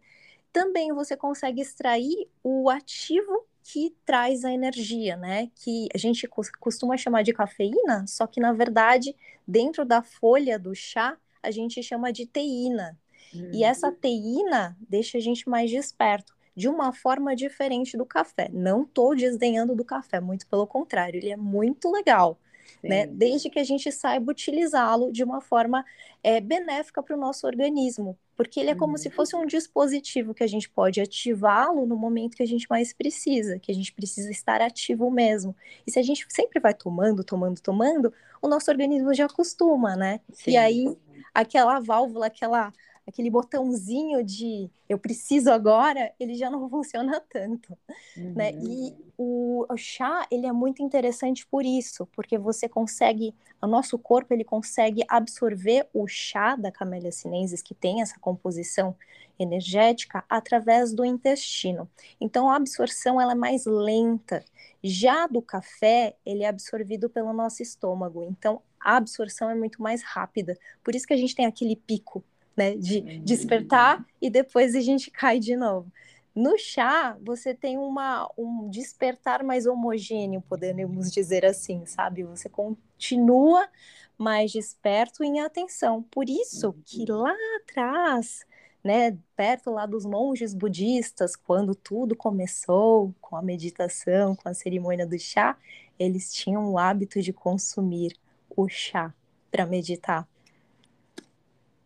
Também 0.53 0.93
você 0.93 1.17
consegue 1.17 1.63
extrair 1.63 2.29
o 2.45 2.69
ativo 2.69 3.47
que 3.63 3.95
traz 4.05 4.45
a 4.45 4.53
energia, 4.53 5.17
né? 5.17 5.51
Que 5.55 5.89
a 5.95 5.99
gente 5.99 6.29
costuma 6.59 6.97
chamar 6.97 7.23
de 7.23 7.33
cafeína, 7.33 8.07
só 8.07 8.27
que 8.27 8.41
na 8.41 8.53
verdade, 8.53 9.15
dentro 9.47 9.85
da 9.85 10.03
folha 10.03 10.59
do 10.59 10.75
chá, 10.75 11.17
a 11.43 11.51
gente 11.51 11.83
chama 11.83 12.13
de 12.13 12.27
teína. 12.27 12.99
Uhum. 13.35 13.51
E 13.53 13.65
essa 13.65 13.93
teína 13.93 14.77
deixa 14.89 15.19
a 15.19 15.21
gente 15.21 15.49
mais 15.49 15.71
desperto, 15.71 16.35
de 16.55 16.69
uma 16.69 16.93
forma 16.93 17.35
diferente 17.35 17.97
do 17.97 18.05
café. 18.05 18.51
Não 18.53 18.83
estou 18.83 19.15
desdenhando 19.15 19.75
do 19.75 19.85
café, 19.85 20.21
muito 20.21 20.47
pelo 20.47 20.67
contrário, 20.67 21.19
ele 21.19 21.31
é 21.31 21.37
muito 21.37 21.91
legal. 21.91 22.39
Né? 22.83 23.07
Desde 23.07 23.51
que 23.51 23.59
a 23.59 23.65
gente 23.65 23.91
saiba 23.93 24.31
utilizá-lo 24.31 25.13
de 25.13 25.23
uma 25.23 25.41
forma 25.41 25.85
é, 26.23 26.41
benéfica 26.41 27.03
para 27.03 27.17
o 27.17 27.21
nosso 27.21 27.47
organismo, 27.47 28.19
porque 28.37 28.61
ele 28.61 28.71
é 28.71 28.75
como 28.75 28.93
uhum. 28.93 28.99
se 28.99 29.11
fosse 29.11 29.37
um 29.37 29.47
dispositivo 29.47 30.35
que 30.35 30.43
a 30.43 30.47
gente 30.47 30.69
pode 30.69 31.01
ativá-lo 31.01 31.87
no 31.87 31.97
momento 31.97 32.37
que 32.37 32.43
a 32.43 32.47
gente 32.47 32.67
mais 32.71 32.93
precisa, 32.93 33.59
que 33.59 33.71
a 33.71 33.75
gente 33.75 33.93
precisa 33.93 34.31
estar 34.31 34.61
ativo 34.63 35.11
mesmo. 35.11 35.55
E 35.87 35.91
se 35.91 35.99
a 35.99 36.03
gente 36.03 36.27
sempre 36.29 36.61
vai 36.61 36.75
tomando, 36.75 37.23
tomando, 37.23 37.61
tomando, 37.61 38.13
o 38.41 38.49
nosso 38.49 38.71
organismo 38.71 39.13
já 39.15 39.27
acostuma, 39.27 39.97
né? 39.97 40.21
Sim. 40.33 40.53
E 40.53 40.57
aí 40.57 40.97
aquela 41.35 41.81
válvula, 41.81 42.27
aquela 42.27 42.73
aquele 43.07 43.29
botãozinho 43.29 44.25
de 44.25 44.71
eu 44.89 44.99
preciso 44.99 45.51
agora, 45.51 46.13
ele 46.19 46.35
já 46.35 46.49
não 46.49 46.69
funciona 46.71 47.21
tanto, 47.29 47.77
uhum. 48.17 48.35
né? 48.35 48.53
E 48.53 48.97
o, 49.23 49.67
o, 49.69 49.77
chá, 49.77 50.27
ele 50.31 50.47
é 50.47 50.53
muito 50.53 50.83
interessante 50.83 51.47
por 51.47 51.63
isso, 51.63 52.07
porque 52.17 52.39
você 52.39 52.67
consegue, 52.67 53.35
o 53.61 53.67
nosso 53.67 53.99
corpo, 53.99 54.33
ele 54.33 54.45
consegue 54.45 55.05
absorver 55.07 55.87
o 55.93 56.07
chá 56.09 56.57
da 56.57 56.73
Camellia 56.73 57.13
sinensis, 57.13 57.61
que 57.61 57.75
tem 57.75 58.01
essa 58.01 58.19
composição 58.19 58.97
energética, 59.39 60.25
através 60.27 60.95
do 60.95 61.05
intestino. 61.05 61.87
Então, 62.19 62.49
a 62.49 62.57
absorção, 62.57 63.21
ela 63.21 63.33
é 63.33 63.35
mais 63.35 63.67
lenta. 63.67 64.43
Já 64.83 65.27
do 65.27 65.43
café, 65.43 66.17
ele 66.25 66.43
é 66.43 66.49
absorvido 66.49 67.11
pelo 67.11 67.35
nosso 67.35 67.63
estômago, 67.63 68.23
então 68.23 68.63
a 68.83 68.97
absorção 68.97 69.51
é 69.51 69.55
muito 69.55 69.83
mais 69.83 70.03
rápida. 70.03 70.59
Por 70.83 70.95
isso 70.95 71.07
que 71.07 71.13
a 71.13 71.19
gente 71.19 71.35
tem 71.35 71.45
aquele 71.45 71.77
pico 71.77 72.25
né? 72.57 72.77
De 72.77 73.01
despertar 73.21 74.05
e 74.21 74.29
depois 74.29 74.75
a 74.75 74.81
gente 74.81 75.11
cai 75.11 75.39
de 75.39 75.57
novo. 75.57 75.91
No 76.35 76.57
chá, 76.57 77.17
você 77.21 77.55
tem 77.55 77.77
uma, 77.77 78.31
um 78.39 78.69
despertar 78.69 79.43
mais 79.43 79.67
homogêneo, 79.67 80.41
podemos 80.49 81.11
dizer 81.11 81.45
assim, 81.45 81.85
sabe? 81.87 82.23
Você 82.25 82.49
continua 82.49 83.69
mais 84.17 84.53
desperto 84.53 85.25
em 85.25 85.41
atenção. 85.41 86.03
Por 86.05 86.29
isso 86.29 86.75
que 86.85 87.05
lá 87.11 87.35
atrás, 87.61 88.45
né, 88.85 89.17
perto 89.35 89.71
lá 89.71 89.87
dos 89.87 90.05
monges 90.05 90.55
budistas, 90.55 91.35
quando 91.35 91.75
tudo 91.75 92.15
começou 92.15 93.15
com 93.21 93.37
a 93.37 93.43
meditação, 93.43 94.37
com 94.37 94.49
a 94.49 94.55
cerimônia 94.55 95.07
do 95.07 95.19
chá, 95.19 95.57
eles 95.99 96.33
tinham 96.33 96.71
o 96.71 96.79
hábito 96.79 97.21
de 97.21 97.33
consumir 97.33 98.17
o 98.57 98.69
chá 98.69 99.13
para 99.51 99.67
meditar. 99.67 100.29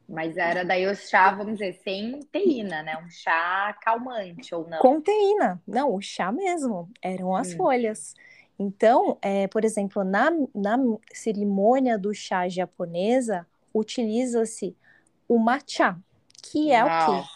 Mas 0.08 0.36
era 0.36 0.64
daí 0.64 0.86
o 0.86 0.94
chá, 0.94 1.30
vamos 1.30 1.54
dizer, 1.54 1.80
sem 1.82 2.20
teína, 2.30 2.82
né? 2.82 2.96
Um 2.98 3.08
chá 3.08 3.74
calmante 3.80 4.54
ou 4.54 4.68
não? 4.68 4.78
Com 4.78 5.00
teína. 5.00 5.62
Não, 5.66 5.94
o 5.94 6.00
chá 6.00 6.30
mesmo. 6.30 6.90
Eram 7.02 7.34
as 7.34 7.52
hum. 7.54 7.56
folhas. 7.56 8.14
Então, 8.58 9.18
é, 9.22 9.48
por 9.48 9.64
exemplo, 9.64 10.04
na, 10.04 10.30
na 10.54 10.78
cerimônia 11.12 11.98
do 11.98 12.14
chá 12.14 12.48
japonesa, 12.48 13.46
utiliza-se 13.72 14.76
o 15.26 15.38
matcha, 15.38 15.98
que 16.42 16.70
é 16.70 16.84
Uau. 16.84 17.20
o 17.20 17.22
quê? 17.22 17.28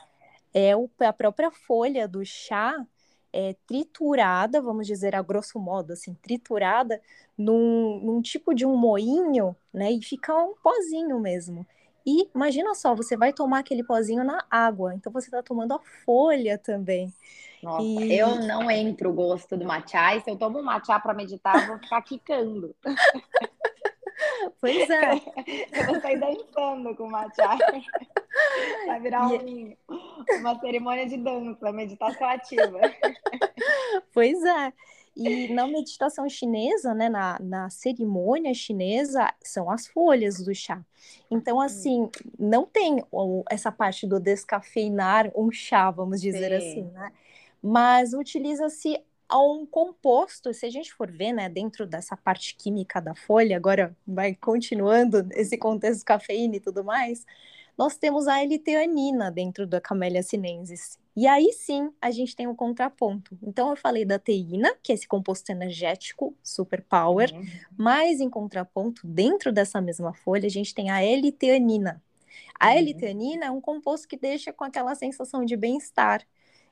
É 0.55 0.77
o, 0.77 0.91
a 1.01 1.13
própria 1.13 1.51
folha 1.51 2.07
do 2.07 2.25
chá 2.25 2.87
é, 3.33 3.55
triturada, 3.67 4.61
vamos 4.61 4.87
dizer 4.87 5.15
a 5.15 5.23
grosso 5.23 5.59
modo, 5.59 5.93
assim, 5.93 6.15
triturada 6.15 7.01
num, 7.37 8.01
num 8.01 8.23
tipo 8.23 8.55
de 8.55 8.65
um 8.65 8.77
moinho, 8.77 9.55
né? 9.73 9.91
E 9.93 10.03
fica 10.03 10.35
um 10.35 10.55
pozinho 10.63 11.19
mesmo. 11.21 11.67
E 12.09 12.27
imagina 12.35 12.75
só, 12.75 12.95
você 12.95 13.19
vai 13.19 13.35
tomar 13.35 13.59
aquele 13.59 13.85
pozinho 13.85 14.25
na 14.25 14.43
água, 14.51 14.95
então 14.95 15.13
você 15.13 15.27
está 15.27 15.43
tomando 15.43 15.75
a 15.75 15.81
folha 16.07 16.57
também. 16.57 17.13
Nossa, 17.63 17.83
e... 17.83 18.19
eu 18.19 18.37
não 18.47 18.71
entro 18.71 19.11
o 19.11 19.13
gosto 19.13 19.59
do 19.59 19.67
matcha, 19.67 20.17
e 20.17 20.23
se 20.23 20.31
eu 20.31 20.37
tomo 20.37 20.59
um 20.59 20.63
matcha 20.63 20.99
para 20.99 21.13
meditar, 21.13 21.61
eu 21.61 21.67
vou 21.67 21.79
ficar 21.79 22.01
quicando. 22.01 22.75
Pois 24.61 24.91
é. 24.91 25.13
Eu 25.13 25.87
vou 25.87 26.01
sair 26.01 26.19
dançando 26.19 26.97
com 26.97 27.05
o 27.05 27.11
matcha. 27.11 27.57
Vai 28.87 29.01
virar 29.01 29.29
um, 29.29 29.77
uma 30.41 30.59
cerimônia 30.59 31.07
de 31.07 31.17
dança, 31.19 31.71
meditação 31.71 32.29
ativa. 32.29 32.81
Pois 34.13 34.43
é. 34.45 34.73
E 35.19 35.53
na 35.53 35.67
meditação 35.67 36.29
chinesa, 36.29 36.95
né, 36.95 37.09
na, 37.09 37.39
na 37.41 37.69
cerimônia 37.69 38.55
chinesa, 38.55 39.29
são 39.43 39.69
as 39.69 39.89
folhas 39.89 40.39
do 40.45 40.55
chá. 40.55 40.81
Então, 41.29 41.61
assim, 41.61 42.09
não 42.39 42.65
tem 42.65 43.05
essa 43.51 43.73
parte 43.73 44.07
do 44.07 44.21
descafeinar 44.21 45.31
um 45.35 45.51
chá, 45.51 45.91
vamos 45.91 46.21
dizer 46.21 46.51
Sim. 46.51 46.57
assim, 46.57 46.83
né? 46.93 47.13
Mas 47.61 48.15
utiliza-se 48.15 49.03
um 49.37 49.67
composto, 49.67 50.55
se 50.55 50.65
a 50.65 50.71
gente 50.71 50.95
for 50.95 51.11
ver, 51.11 51.33
né, 51.33 51.49
dentro 51.49 51.85
dessa 51.85 52.17
parte 52.17 52.55
química 52.55 53.01
da 53.01 53.15
folha, 53.15 53.57
agora 53.57 53.95
vai 54.07 54.35
continuando 54.35 55.29
esse 55.33 55.59
contexto 55.59 56.05
cafeína 56.05 56.57
e 56.57 56.61
tudo 56.61 56.85
mais, 56.85 57.27
nós 57.79 57.97
temos 57.97 58.27
a 58.27 58.43
L-teanina 58.43 59.31
dentro 59.31 59.65
da 59.65 59.81
Camellia 59.81 60.23
sinensis. 60.23 60.99
E 61.17 61.29
aí 61.29 61.53
sim 61.53 61.93
a 62.01 62.11
gente 62.11 62.35
tem 62.35 62.49
um 62.49 62.55
contraponto. 62.55 63.39
Então 63.41 63.71
eu 63.71 63.77
falei 63.77 64.05
da 64.05 64.19
teína, 64.19 64.75
que 64.83 64.91
é 64.91 64.95
esse 64.97 65.07
composto 65.07 65.51
energético, 65.53 66.37
super 66.43 66.83
power, 66.83 67.33
uhum. 67.33 67.47
mas 67.77 68.21
em 68.21 68.29
contraponto, 68.29 69.07
dentro 69.07 69.53
dessa 69.53 69.81
mesma 69.81 70.13
folha, 70.13 70.47
a 70.47 70.51
gente 70.51 70.75
tem 70.75 70.91
a 70.91 71.01
L-teanina. 71.01 72.03
A 72.59 72.71
uhum. 72.71 72.79
L-teanina 72.79 73.47
é 73.47 73.51
um 73.51 73.61
composto 73.61 74.09
que 74.09 74.17
deixa 74.17 74.53
com 74.53 74.65
aquela 74.65 74.97
sensação 74.97 75.45
de 75.45 75.57
bem-estar. 75.57 76.27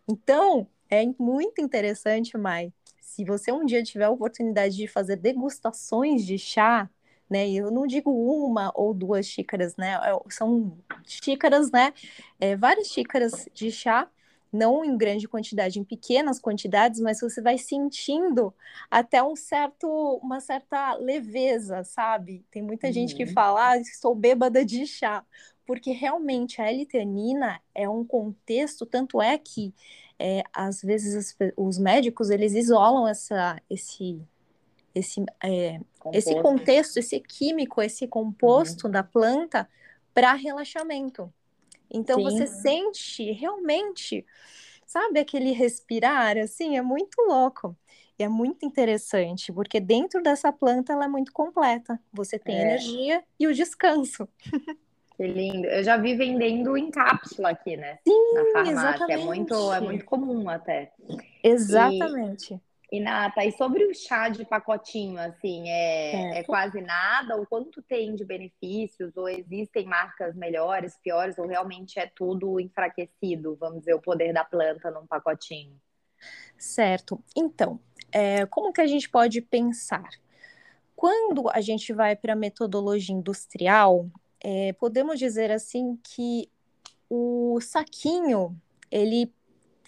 Então, 0.09 0.67
é 0.91 1.05
muito 1.19 1.61
interessante, 1.61 2.37
Mai, 2.37 2.73
se 3.01 3.25
você 3.25 3.53
um 3.53 3.65
dia 3.65 3.83
tiver 3.83 4.05
a 4.05 4.11
oportunidade 4.11 4.77
de 4.77 4.87
fazer 4.87 5.17
degustações 5.17 6.25
de 6.25 6.39
chá, 6.39 6.91
né? 7.28 7.49
Eu 7.49 7.71
não 7.71 7.87
digo 7.87 8.11
uma 8.11 8.73
ou 8.75 8.95
duas 8.95 9.26
xícaras, 9.26 9.76
né? 9.76 9.95
É, 9.95 10.18
são 10.30 10.78
xícaras, 11.04 11.71
né? 11.71 11.92
É, 12.40 12.56
várias 12.56 12.88
xícaras 12.88 13.49
de 13.52 13.71
chá, 13.71 14.09
não 14.52 14.85
em 14.85 14.97
grande 14.97 15.28
quantidade, 15.28 15.78
em 15.78 15.85
pequenas 15.85 16.40
quantidades, 16.40 17.00
mas 17.00 17.21
você 17.21 17.42
vai 17.42 17.59
sentindo 17.59 18.54
até 18.90 19.23
um 19.23 19.37
certo, 19.37 19.88
uma 20.23 20.40
certa 20.40 20.95
leveza, 20.95 21.85
sabe? 21.85 22.45
Tem 22.50 22.62
muita 22.62 22.87
uhum. 22.87 22.92
gente 22.92 23.14
que 23.14 23.25
uhum. 23.25 23.33
fala, 23.33 23.71
ah, 23.71 23.78
estou 23.78 24.14
bêbada 24.14 24.64
de 24.64 24.87
chá, 24.87 25.25
porque 25.66 25.90
realmente 25.90 26.62
a 26.62 26.71
L-teanina 26.71 27.61
é 27.75 27.88
um 27.88 28.04
contexto, 28.04 28.87
tanto 28.87 29.21
é 29.21 29.37
que 29.37 29.75
é, 30.18 30.42
às 30.52 30.80
vezes 30.80 31.37
os, 31.38 31.52
os 31.56 31.78
médicos 31.78 32.30
eles 32.30 32.54
isolam 32.54 33.06
essa, 33.06 33.61
esse 33.68 34.23
esse, 34.99 35.23
é, 35.45 35.79
esse 36.12 36.41
contexto, 36.41 36.97
esse 36.97 37.21
químico, 37.21 37.83
esse 37.83 38.07
composto 38.07 38.87
uhum. 38.87 38.91
da 38.91 39.03
planta 39.03 39.69
para 40.15 40.33
relaxamento. 40.33 41.33
Então 41.91 42.17
Sim. 42.17 42.25
você 42.25 42.47
sente 42.47 43.31
realmente, 43.33 44.25
sabe, 44.87 45.21
aquele 45.21 45.53
respirar, 45.53 46.38
assim, 46.38 46.76
é 46.76 46.83
muito 46.83 47.21
louco. 47.23 47.76
E 48.19 48.23
é 48.23 48.29
muito 48.29 48.65
interessante, 48.65 49.53
porque 49.53 49.79
dentro 49.79 50.23
dessa 50.23 50.50
planta 50.50 50.95
ela 50.95 51.05
é 51.05 51.09
muito 51.09 51.31
completa. 51.33 52.00
Você 52.11 52.38
tem 52.38 52.57
é. 52.57 52.62
energia 52.62 53.23
e 53.38 53.47
o 53.47 53.53
descanso. 53.53 54.26
Que 55.17 55.26
lindo. 55.26 55.67
Eu 55.67 55.83
já 55.83 55.97
vi 55.97 56.15
vendendo 56.15 56.76
em 56.76 56.91
cápsula 56.91 57.50
aqui, 57.50 57.76
né? 57.76 57.99
Sim, 58.07 58.35
Na 58.35 58.45
farmácia. 58.53 58.71
Exatamente. 58.71 59.12
É 59.12 59.25
muito, 59.25 59.73
é 59.73 59.81
muito 59.81 60.05
comum 60.05 60.49
até. 60.49 60.93
Exatamente. 61.43 62.55
E... 62.55 62.61
E 62.90 63.00
Nata, 63.00 63.45
e 63.45 63.50
sobre 63.52 63.85
o 63.85 63.93
chá 63.93 64.28
de 64.28 64.45
pacotinho, 64.45 65.19
assim, 65.19 65.69
é, 65.69 66.38
é, 66.38 66.45
quase 66.45 66.81
nada? 66.81 67.37
Ou 67.37 67.45
quanto 67.45 67.83
tem 67.83 68.14
de 68.14 68.25
benefícios? 68.25 69.16
Ou 69.16 69.28
existem 69.28 69.87
marcas 69.87 70.37
melhores, 70.37 70.97
piores? 71.02 71.37
Ou 71.37 71.49
realmente 71.49 71.99
é 71.99 72.07
tudo 72.07 72.61
enfraquecido, 72.61 73.57
vamos 73.57 73.81
dizer, 73.81 73.95
o 73.95 74.00
poder 74.00 74.33
da 74.33 74.45
planta 74.45 74.90
num 74.90 75.07
pacotinho? 75.07 75.76
Certo. 76.57 77.23
Então, 77.37 77.81
é, 78.12 78.47
como 78.47 78.73
que 78.73 78.81
a 78.81 78.87
gente 78.87 79.11
pode 79.11 79.40
pensar? 79.40 80.09
Quando 80.95 81.50
a 81.50 81.61
gente 81.61 81.93
vai 81.93 82.14
para 82.14 82.35
a 82.35 82.37
metodologia 82.37 83.14
industrial, 83.14 84.09
é, 84.43 84.73
podemos 84.75 85.19
dizer 85.19 85.50
assim 85.50 85.99
que 86.02 86.49
o 87.11 87.59
saquinho 87.61 88.57
ele 88.90 89.33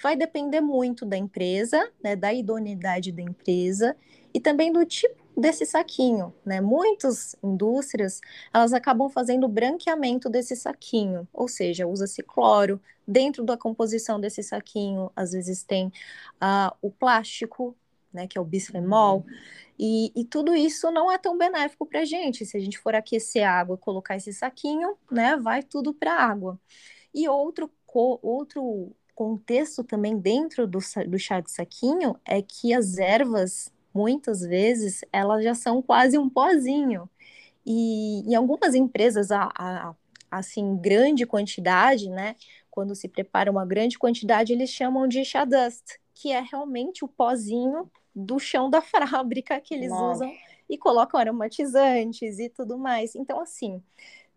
vai 0.02 0.16
depender 0.16 0.60
muito 0.60 1.04
da 1.04 1.16
empresa, 1.16 1.90
né, 2.02 2.14
da 2.16 2.32
idoneidade 2.32 3.12
da 3.12 3.22
empresa 3.22 3.96
e 4.32 4.40
também 4.40 4.72
do 4.72 4.84
tipo 4.84 5.16
desse 5.36 5.64
saquinho, 5.64 6.34
né? 6.44 6.60
Muitas 6.60 7.36
indústrias, 7.42 8.20
elas 8.52 8.72
acabam 8.72 9.08
fazendo 9.08 9.46
branqueamento 9.46 10.28
desse 10.28 10.56
saquinho, 10.56 11.28
ou 11.32 11.46
seja, 11.46 11.86
usa-se 11.86 12.22
cloro 12.24 12.80
dentro 13.06 13.44
da 13.44 13.56
composição 13.56 14.20
desse 14.20 14.42
saquinho, 14.42 15.10
às 15.14 15.30
vezes 15.32 15.62
tem 15.62 15.86
uh, 15.86 16.76
o 16.82 16.90
plástico, 16.90 17.76
né, 18.12 18.26
que 18.26 18.36
é 18.36 18.40
o 18.40 18.44
bisfenol, 18.44 19.24
e, 19.78 20.12
e 20.14 20.24
tudo 20.24 20.56
isso 20.56 20.90
não 20.90 21.10
é 21.10 21.16
tão 21.16 21.38
benéfico 21.38 21.86
para 21.86 22.00
a 22.00 22.04
gente. 22.04 22.44
Se 22.44 22.56
a 22.56 22.60
gente 22.60 22.78
for 22.78 22.94
aquecer 22.94 23.46
a 23.46 23.52
água 23.52 23.76
e 23.76 23.78
colocar 23.78 24.16
esse 24.16 24.32
saquinho, 24.32 24.96
né, 25.10 25.36
vai 25.36 25.62
tudo 25.62 25.94
para 25.94 26.14
a 26.14 26.24
água. 26.24 26.60
E 27.14 27.28
outro, 27.28 27.70
outro 27.94 28.92
contexto 29.18 29.82
também 29.82 30.16
dentro 30.16 30.64
do, 30.64 30.78
do 31.08 31.18
chá 31.18 31.40
de 31.40 31.50
saquinho 31.50 32.14
é 32.24 32.40
que 32.40 32.72
as 32.72 32.98
ervas 32.98 33.68
muitas 33.92 34.42
vezes 34.42 35.00
elas 35.12 35.42
já 35.42 35.56
são 35.56 35.82
quase 35.82 36.16
um 36.16 36.30
pozinho. 36.30 37.10
E 37.66 38.20
em 38.20 38.36
algumas 38.36 38.76
empresas, 38.76 39.32
a, 39.32 39.50
a, 39.58 39.92
assim, 40.30 40.76
grande 40.76 41.26
quantidade, 41.26 42.08
né? 42.08 42.36
Quando 42.70 42.94
se 42.94 43.08
prepara 43.08 43.50
uma 43.50 43.66
grande 43.66 43.98
quantidade, 43.98 44.52
eles 44.52 44.70
chamam 44.70 45.08
de 45.08 45.24
chá 45.24 45.44
dust, 45.44 45.98
que 46.14 46.30
é 46.30 46.38
realmente 46.40 47.04
o 47.04 47.08
pozinho 47.08 47.90
do 48.14 48.38
chão 48.38 48.70
da 48.70 48.80
fábrica 48.80 49.60
que 49.60 49.74
eles 49.74 49.90
Nossa. 49.90 50.12
usam 50.12 50.32
e 50.70 50.78
colocam 50.78 51.18
aromatizantes 51.18 52.38
e 52.38 52.48
tudo 52.48 52.78
mais. 52.78 53.16
Então, 53.16 53.40
assim, 53.40 53.82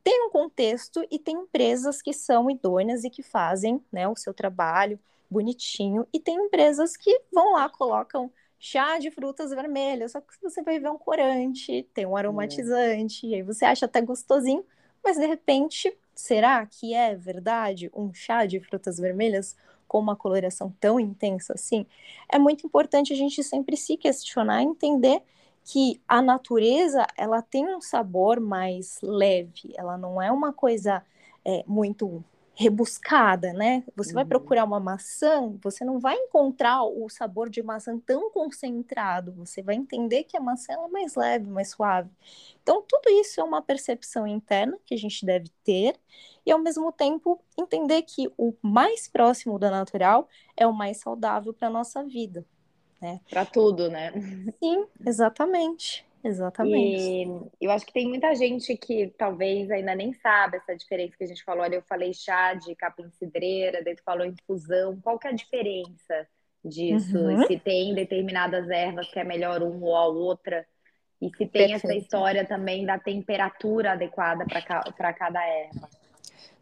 tem 0.03 0.27
um 0.27 0.29
contexto 0.29 1.05
e 1.09 1.19
tem 1.19 1.35
empresas 1.35 2.01
que 2.01 2.13
são 2.13 2.49
idôneas 2.49 3.03
e 3.03 3.09
que 3.09 3.23
fazem 3.23 3.83
né, 3.91 4.07
o 4.07 4.15
seu 4.15 4.33
trabalho 4.33 4.99
bonitinho, 5.29 6.05
e 6.11 6.19
tem 6.19 6.35
empresas 6.35 6.97
que 6.97 7.21
vão 7.31 7.53
lá, 7.53 7.69
colocam 7.69 8.29
chá 8.59 8.99
de 8.99 9.09
frutas 9.09 9.51
vermelhas, 9.51 10.11
só 10.11 10.21
que 10.21 10.33
você 10.41 10.61
vai 10.61 10.77
ver 10.77 10.89
um 10.89 10.97
corante, 10.97 11.87
tem 11.93 12.05
um 12.05 12.17
aromatizante, 12.17 13.25
e 13.25 13.35
aí 13.35 13.41
você 13.41 13.65
acha 13.65 13.85
até 13.85 14.01
gostosinho, 14.01 14.63
mas 15.03 15.17
de 15.17 15.25
repente, 15.25 15.91
será 16.13 16.65
que 16.65 16.93
é 16.93 17.15
verdade 17.15 17.89
um 17.95 18.13
chá 18.13 18.45
de 18.45 18.59
frutas 18.59 18.97
vermelhas 18.97 19.55
com 19.87 19.99
uma 19.99 20.15
coloração 20.15 20.71
tão 20.79 20.99
intensa 20.99 21.53
assim? 21.53 21.87
É 22.29 22.37
muito 22.37 22.67
importante 22.67 23.13
a 23.13 23.15
gente 23.15 23.43
sempre 23.43 23.75
se 23.75 23.97
questionar 23.97 24.61
e 24.61 24.65
entender 24.65 25.23
que 25.63 26.01
a 26.07 26.21
natureza 26.21 27.05
ela 27.17 27.41
tem 27.41 27.67
um 27.75 27.81
sabor 27.81 28.39
mais 28.39 28.99
leve, 29.01 29.73
ela 29.75 29.97
não 29.97 30.21
é 30.21 30.31
uma 30.31 30.51
coisa 30.51 31.03
é, 31.45 31.63
muito 31.67 32.23
rebuscada, 32.53 33.53
né? 33.53 33.83
Você 33.95 34.09
uhum. 34.09 34.15
vai 34.15 34.25
procurar 34.25 34.65
uma 34.65 34.79
maçã, 34.79 35.55
você 35.63 35.83
não 35.85 35.99
vai 35.99 36.15
encontrar 36.15 36.83
o 36.83 37.09
sabor 37.09 37.49
de 37.49 37.63
maçã 37.63 37.97
tão 37.99 38.29
concentrado, 38.29 39.31
você 39.33 39.61
vai 39.63 39.75
entender 39.75 40.25
que 40.25 40.37
a 40.37 40.41
maçã 40.41 40.73
é 40.73 40.87
mais 40.87 41.15
leve, 41.15 41.49
mais 41.49 41.69
suave. 41.69 42.09
Então, 42.61 42.83
tudo 42.87 43.09
isso 43.09 43.39
é 43.39 43.43
uma 43.43 43.61
percepção 43.61 44.27
interna 44.27 44.77
que 44.85 44.93
a 44.93 44.97
gente 44.97 45.25
deve 45.25 45.49
ter 45.63 45.95
e, 46.45 46.51
ao 46.51 46.59
mesmo 46.59 46.91
tempo, 46.91 47.41
entender 47.57 48.01
que 48.03 48.31
o 48.37 48.53
mais 48.61 49.07
próximo 49.07 49.57
da 49.57 49.71
natural 49.71 50.27
é 50.55 50.67
o 50.67 50.73
mais 50.73 50.97
saudável 50.97 51.53
para 51.53 51.67
a 51.67 51.71
nossa 51.71 52.03
vida 52.03 52.45
né? 53.01 53.19
Para 53.29 53.45
tudo, 53.45 53.89
né? 53.89 54.11
Sim, 54.59 54.85
exatamente. 55.05 56.05
Exatamente. 56.23 57.49
E 57.59 57.65
eu 57.65 57.71
acho 57.71 57.85
que 57.85 57.93
tem 57.93 58.07
muita 58.07 58.35
gente 58.35 58.77
que 58.77 59.11
talvez 59.17 59.71
ainda 59.71 59.95
nem 59.95 60.13
sabe 60.13 60.57
essa 60.57 60.75
diferença 60.75 61.17
que 61.17 61.23
a 61.23 61.27
gente 61.27 61.43
falou. 61.43 61.63
Olha, 61.63 61.75
eu 61.75 61.81
falei 61.81 62.13
chá 62.13 62.53
de 62.53 62.75
capim 62.75 63.09
cidreira, 63.09 63.83
daí 63.83 63.95
tu 63.95 64.03
falou 64.03 64.25
infusão. 64.25 64.99
Qual 65.01 65.17
que 65.17 65.27
é 65.27 65.31
a 65.31 65.33
diferença 65.33 66.27
disso? 66.63 67.17
Uhum. 67.17 67.47
Se 67.47 67.57
tem 67.57 67.95
determinadas 67.95 68.69
ervas 68.69 69.09
que 69.09 69.19
é 69.19 69.23
melhor 69.23 69.63
uma 69.63 69.87
ou 69.87 69.95
a 69.95 70.05
outra? 70.05 70.63
E 71.19 71.29
se 71.29 71.47
tem 71.47 71.69
Perfeito. 71.71 71.85
essa 71.87 71.95
história 71.95 72.45
também 72.45 72.85
da 72.85 72.99
temperatura 72.99 73.93
adequada 73.93 74.45
para 74.95 75.13
cada 75.13 75.43
erva? 75.43 75.89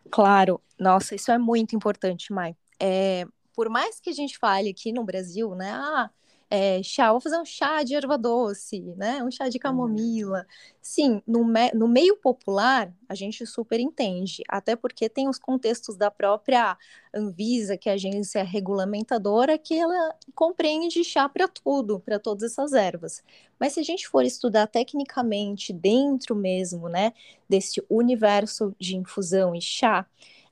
Claro, 0.10 0.62
nossa, 0.79 1.15
isso 1.15 1.31
é 1.31 1.38
muito 1.38 1.75
importante, 1.75 2.31
Mai. 2.31 2.55
É, 2.79 3.25
por 3.53 3.69
mais 3.69 4.00
que 4.00 4.10
a 4.10 4.13
gente 4.13 4.38
fale 4.38 4.69
aqui 4.69 4.93
no 4.93 5.03
Brasil, 5.03 5.53
né? 5.53 5.72
Ah, 5.72 6.10
é, 6.50 6.82
chá, 6.82 7.12
vou 7.12 7.22
fazer 7.22 7.39
um 7.39 7.46
chá 7.46 7.84
de 7.84 7.94
erva 7.94 8.18
doce, 8.18 8.82
né? 8.98 9.24
Um 9.24 9.29
chá 9.29 9.48
de 9.50 9.60
camomila. 9.60 10.48
Sim, 10.82 11.22
no, 11.27 11.46
me, 11.46 11.72
no 11.74 11.88
meio 11.88 12.18
popular, 12.18 12.91
a 13.08 13.13
gente 13.13 13.46
super 13.46 13.79
entende, 13.79 14.41
até 14.48 14.75
porque 14.75 15.08
tem 15.08 15.29
os 15.29 15.38
contextos 15.38 15.96
da 15.96 16.10
própria 16.10 16.75
Anvisa, 17.13 17.77
que 17.77 17.88
é 17.88 17.91
a 17.91 17.96
agência 17.96 18.44
regulamentadora, 18.44 19.58
que 19.60 19.75
ela 19.77 20.15
compreende 20.34 21.03
chá 21.03 21.29
para 21.29 21.48
tudo, 21.48 22.00
para 22.00 22.20
todas 22.20 22.51
essas 22.51 22.74
ervas. 22.74 23.24
Mas 23.60 23.74
se 23.74 23.79
a 23.79 23.84
gente 23.84 24.08
for 24.08 24.24
estudar 24.24 24.65
tecnicamente 24.68 25.72
dentro 25.72 26.36
mesmo, 26.36 26.89
né, 26.89 27.13
desse 27.48 27.84
universo 27.89 28.75
de 28.79 28.96
infusão 28.98 29.53
e 29.53 29.62
chá, 29.62 30.08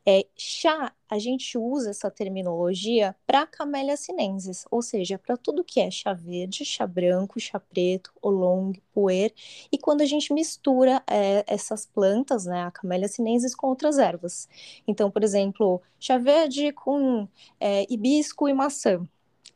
é, 0.09 0.25
chá, 0.37 0.93
a 1.09 1.19
gente 1.19 1.57
usa 1.57 1.89
essa 1.89 2.09
terminologia 2.09 3.13
para 3.25 3.45
camélia 3.45 3.97
sinensis, 3.97 4.65
ou 4.71 4.81
seja, 4.81 5.19
para 5.19 5.35
tudo 5.35 5.65
que 5.65 5.81
é 5.81 5.91
chá 5.91 6.13
verde, 6.13 6.63
chá 6.63 6.87
branco, 6.87 7.37
chá 7.41 7.59
preto, 7.59 8.13
oolong, 8.21 8.71
puer, 8.93 9.33
e 9.69 9.77
quando 9.77 9.99
a 9.99 10.05
gente 10.05 10.31
mistura 10.33 11.03
é, 11.07 11.43
essas 11.45 11.85
plantas, 11.85 12.45
né, 12.45 12.63
a 12.63 12.71
camélia 12.71 13.09
sinensis 13.09 13.53
com 13.53 13.67
outras 13.67 13.97
ervas. 13.97 14.47
Então, 14.87 15.11
por 15.11 15.25
exemplo, 15.25 15.81
chá 15.99 16.17
verde 16.17 16.71
com 16.71 17.27
é, 17.59 17.85
hibisco 17.91 18.47
e 18.47 18.53
maçã, 18.53 19.05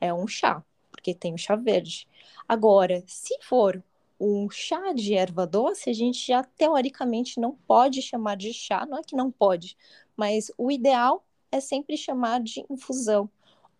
é 0.01 0.13
um 0.13 0.27
chá, 0.27 0.61
porque 0.91 1.15
tem 1.15 1.33
o 1.33 1.37
chá 1.37 1.55
verde. 1.55 2.09
Agora, 2.45 3.01
se 3.07 3.37
for 3.41 3.81
um 4.19 4.49
chá 4.51 4.93
de 4.93 5.15
erva 5.15 5.47
doce, 5.47 5.89
a 5.89 5.93
gente 5.93 6.27
já 6.27 6.43
teoricamente 6.43 7.39
não 7.39 7.53
pode 7.67 8.01
chamar 8.03 8.35
de 8.35 8.53
chá, 8.53 8.85
não 8.85 8.99
é 8.99 9.01
que 9.01 9.15
não 9.15 9.31
pode, 9.31 9.75
mas 10.21 10.51
o 10.55 10.69
ideal 10.69 11.25
é 11.51 11.59
sempre 11.59 11.97
chamar 11.97 12.43
de 12.43 12.63
infusão. 12.69 13.27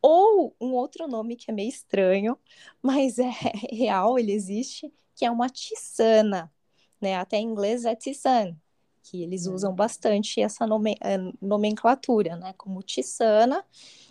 Ou 0.01 0.55
um 0.59 0.73
outro 0.73 1.07
nome 1.07 1.35
que 1.35 1.51
é 1.51 1.53
meio 1.53 1.69
estranho, 1.69 2.35
mas 2.81 3.19
é 3.19 3.29
real, 3.71 4.17
ele 4.17 4.31
existe, 4.31 4.91
que 5.15 5.23
é 5.23 5.29
uma 5.29 5.47
tisana, 5.47 6.51
né? 6.99 7.15
Até 7.15 7.37
em 7.37 7.45
inglês 7.45 7.85
é 7.85 7.95
tisane, 7.95 8.57
que 9.03 9.21
eles 9.21 9.45
hum. 9.45 9.53
usam 9.53 9.75
bastante 9.75 10.41
essa 10.41 10.65
nome, 10.65 10.95
eh, 10.99 11.19
nomenclatura, 11.39 12.35
né? 12.35 12.53
Como 12.57 12.81
tisana, 12.81 13.63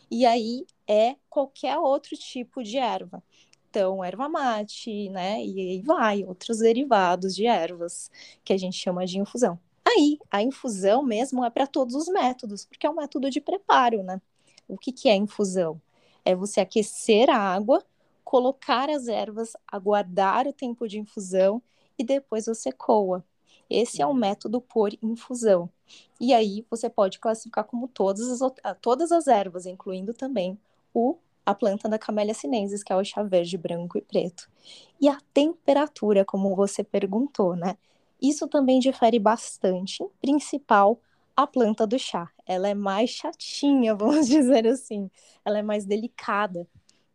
e 0.08 0.24
aí 0.24 0.64
é 0.86 1.16
qualquer 1.28 1.78
outro 1.78 2.16
tipo 2.16 2.62
de 2.62 2.78
erva. 2.78 3.20
Então, 3.68 4.04
erva 4.04 4.28
mate, 4.28 5.08
né? 5.08 5.44
E 5.44 5.60
aí 5.60 5.82
vai, 5.82 6.22
outros 6.24 6.58
derivados 6.58 7.34
de 7.34 7.46
ervas 7.46 8.08
que 8.44 8.52
a 8.52 8.56
gente 8.56 8.76
chama 8.76 9.04
de 9.04 9.18
infusão. 9.18 9.58
Aí, 9.86 10.18
a 10.30 10.42
infusão 10.42 11.02
mesmo 11.02 11.44
é 11.44 11.50
para 11.50 11.66
todos 11.66 11.94
os 11.94 12.06
métodos, 12.08 12.64
porque 12.64 12.86
é 12.86 12.90
um 12.90 12.96
método 12.96 13.30
de 13.30 13.40
preparo, 13.40 14.02
né? 14.02 14.20
O 14.68 14.78
que, 14.78 14.92
que 14.92 15.08
é 15.08 15.16
infusão? 15.16 15.80
É 16.24 16.34
você 16.34 16.60
aquecer 16.60 17.28
a 17.30 17.36
água, 17.36 17.84
colocar 18.22 18.88
as 18.88 19.08
ervas, 19.08 19.52
aguardar 19.66 20.46
o 20.46 20.52
tempo 20.52 20.86
de 20.86 20.98
infusão 20.98 21.62
e 21.98 22.04
depois 22.04 22.46
você 22.46 22.70
coa. 22.70 23.24
Esse 23.68 24.02
é 24.02 24.06
o 24.06 24.10
uhum. 24.10 24.14
método 24.16 24.60
por 24.60 24.92
infusão. 25.02 25.70
E 26.20 26.34
aí 26.34 26.64
você 26.70 26.90
pode 26.90 27.18
classificar 27.18 27.64
como 27.64 27.88
todas 27.88 28.42
as, 28.42 28.52
todas 28.80 29.12
as 29.12 29.26
ervas, 29.26 29.66
incluindo 29.66 30.12
também 30.12 30.58
o 30.92 31.16
a 31.44 31.54
planta 31.54 31.88
da 31.88 31.98
Camellia 31.98 32.34
sinensis, 32.34 32.82
que 32.82 32.92
é 32.92 32.96
o 32.96 33.04
chá 33.04 33.22
verde, 33.22 33.56
branco 33.56 33.98
e 33.98 34.02
preto. 34.02 34.48
E 35.00 35.08
a 35.08 35.18
temperatura, 35.32 36.24
como 36.24 36.54
você 36.54 36.84
perguntou, 36.84 37.56
né? 37.56 37.76
Isso 38.20 38.46
também 38.46 38.78
difere 38.78 39.18
bastante, 39.18 40.04
principal 40.20 41.00
a 41.36 41.46
planta 41.46 41.86
do 41.86 41.98
chá. 41.98 42.30
Ela 42.46 42.68
é 42.68 42.74
mais 42.74 43.10
chatinha, 43.10 43.94
vamos 43.96 44.28
dizer 44.28 44.66
assim. 44.66 45.10
Ela 45.44 45.58
é 45.58 45.62
mais 45.62 45.84
delicada, 45.84 46.66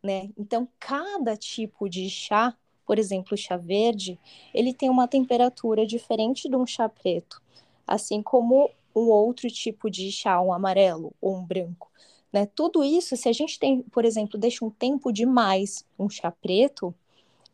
né? 0.02 0.30
Então, 0.36 0.68
cada 0.78 1.36
tipo 1.36 1.88
de 1.88 2.08
chá, 2.10 2.54
por 2.84 2.98
exemplo, 2.98 3.34
o 3.34 3.36
chá 3.36 3.56
verde, 3.56 4.18
ele 4.52 4.72
tem 4.72 4.90
uma 4.90 5.06
temperatura 5.08 5.86
diferente 5.86 6.48
de 6.48 6.56
um 6.56 6.66
chá 6.66 6.88
preto, 6.88 7.40
assim 7.86 8.22
como 8.22 8.70
um 8.94 9.08
outro 9.10 9.48
tipo 9.50 9.90
de 9.90 10.10
chá, 10.10 10.40
um 10.40 10.52
amarelo 10.52 11.12
ou 11.20 11.36
um 11.36 11.44
branco. 11.44 11.90
Né? 12.32 12.46
Tudo 12.46 12.82
isso, 12.82 13.16
se 13.16 13.28
a 13.28 13.32
gente 13.32 13.58
tem, 13.58 13.82
por 13.82 14.04
exemplo, 14.04 14.38
deixa 14.38 14.64
um 14.64 14.70
tempo 14.70 15.12
demais 15.12 15.84
um 15.98 16.08
chá 16.08 16.30
preto, 16.30 16.94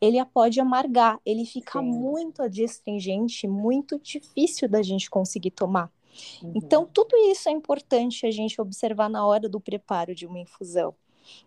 ele 0.03 0.23
pode 0.25 0.61
amargar, 0.61 1.21
ele 1.25 1.47
fica 1.47 1.79
Sim. 1.79 1.87
muito 1.87 2.43
adstringente, 2.43 3.47
muito 3.47 4.01
difícil 4.01 4.69
da 4.69 4.83
gente 4.83 5.09
conseguir 5.09 5.53
tomar. 5.53 5.93
Uhum. 6.43 6.53
Então, 6.57 6.85
tudo 6.85 7.17
isso 7.31 7.49
é 7.49 7.53
importante 7.53 8.27
a 8.27 8.31
gente 8.33 8.61
observar 8.61 9.09
na 9.09 9.25
hora 9.25 9.49
do 9.49 9.61
preparo 9.61 10.13
de 10.13 10.27
uma 10.27 10.41
infusão. 10.41 10.93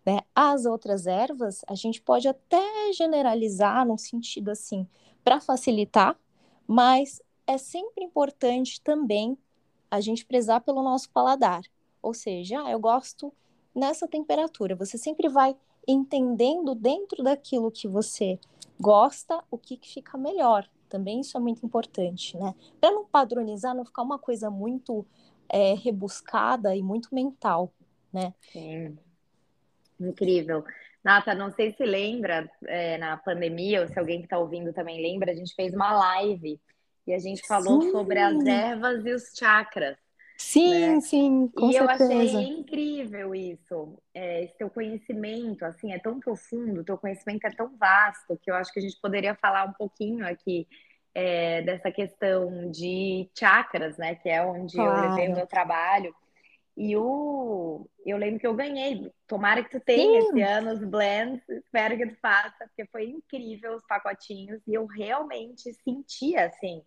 Né? 0.06 0.22
As 0.34 0.66
outras 0.66 1.06
ervas, 1.06 1.66
a 1.68 1.76
gente 1.76 2.02
pode 2.02 2.30
até 2.30 2.94
generalizar 2.94 3.86
no 3.86 3.98
sentido 3.98 4.50
assim, 4.50 4.88
para 5.22 5.42
facilitar, 5.42 6.18
mas 6.66 7.22
é 7.46 7.58
sempre 7.58 8.06
importante 8.06 8.80
também 8.80 9.38
a 9.92 10.00
gente 10.00 10.26
prezar 10.26 10.62
pelo 10.62 10.82
nosso 10.82 11.10
paladar. 11.10 11.62
Ou 12.02 12.14
seja, 12.14 12.64
ah, 12.64 12.72
eu 12.72 12.80
gosto 12.80 13.34
nessa 13.76 14.08
temperatura. 14.08 14.76
Você 14.76 14.98
sempre 14.98 15.28
vai 15.28 15.58
entendendo 15.88 16.76
dentro 16.76 17.24
daquilo 17.24 17.72
que 17.72 17.88
você 17.88 18.40
gosta 18.80 19.44
o 19.50 19.58
que, 19.58 19.78
que 19.78 19.94
fica 19.94 20.18
melhor. 20.18 20.68
Também 20.90 21.22
isso 21.22 21.36
é 21.38 21.40
muito 21.40 21.66
importante, 21.66 22.38
né? 22.38 22.54
Para 22.80 22.92
não 22.92 23.06
padronizar, 23.06 23.76
não 23.76 23.86
ficar 23.86 24.02
uma 24.02 24.20
coisa 24.20 24.50
muito 24.50 25.06
é, 25.50 25.74
rebuscada 25.74 26.76
e 26.76 26.82
muito 26.82 27.14
mental, 27.14 27.74
né? 28.14 28.34
Sim. 28.52 28.98
Incrível. 30.00 30.64
Nata, 31.04 31.36
não 31.36 31.52
sei 31.52 31.74
se 31.74 31.86
lembra, 31.86 32.50
é, 32.66 32.98
na 32.98 33.16
pandemia, 33.18 33.82
ou 33.82 33.88
se 33.88 33.98
alguém 33.98 34.20
que 34.20 34.26
está 34.26 34.40
ouvindo 34.40 34.74
também 34.74 35.02
lembra, 35.02 35.32
a 35.32 35.36
gente 35.36 35.54
fez 35.54 35.74
uma 35.74 35.94
live 35.94 36.60
e 37.06 37.14
a 37.14 37.20
gente 37.20 37.46
falou 37.48 37.82
Sim. 37.82 37.92
sobre 37.92 38.20
as 38.20 38.44
ervas 38.46 39.06
e 39.06 39.12
os 39.12 39.32
chakras. 39.36 39.98
Sim, 40.38 41.00
né? 41.00 41.02
sim, 41.02 41.48
com 41.50 41.72
e 41.72 41.74
certeza. 41.74 41.80
eu 41.80 41.88
achei 41.90 42.48
incrível 42.48 43.36
isso. 43.36 43.98
É, 44.14 44.44
esse 44.44 44.58
teu 44.58 44.70
conhecimento, 44.70 45.64
assim, 45.66 45.94
é 45.94 46.00
tão 46.00 46.20
profundo, 46.20 46.84
teu 46.84 46.98
conhecimento 46.98 47.46
é 47.48 47.52
tão 47.52 47.78
vasto 47.78 48.38
que 48.42 48.52
eu 48.52 48.56
acho 48.56 48.72
que 48.74 48.80
a 48.80 48.84
gente 48.84 49.00
poderia 49.02 49.36
falar 49.36 49.66
um 49.66 49.74
pouquinho 49.74 50.28
aqui 50.28 50.68
é, 51.14 51.62
dessa 51.64 51.92
questão 51.92 52.70
de 52.72 53.30
chakras, 53.38 53.98
né? 53.98 54.16
Que 54.16 54.30
é 54.30 54.44
onde 54.46 54.84
eu 54.84 54.96
levei 54.96 55.30
o 55.30 55.34
Claro. 55.34 55.36
meu 55.36 55.48
trabalho. 55.48 56.14
E 56.78 56.96
o, 56.98 57.90
eu 58.06 58.18
lembro 58.18 58.40
que 58.40 58.48
eu 58.48 58.54
ganhei. 58.56 59.12
Tomara 59.28 59.64
que 59.64 59.72
tu 59.72 59.80
tenha 59.80 60.20
esse 60.20 60.40
Sim, 60.40 60.42
ano 60.42 60.74
os 60.74 60.84
blends, 60.84 61.42
espero 61.50 61.98
que 61.98 62.08
tu 62.08 62.16
faça, 62.22 62.68
porque 62.68 62.86
foi 62.92 63.06
incrível 63.10 63.76
os 63.76 63.86
pacotinhos 63.88 64.62
e 64.68 64.74
eu 64.74 64.86
realmente 64.86 65.74
senti 65.84 66.36
assim 66.38 66.84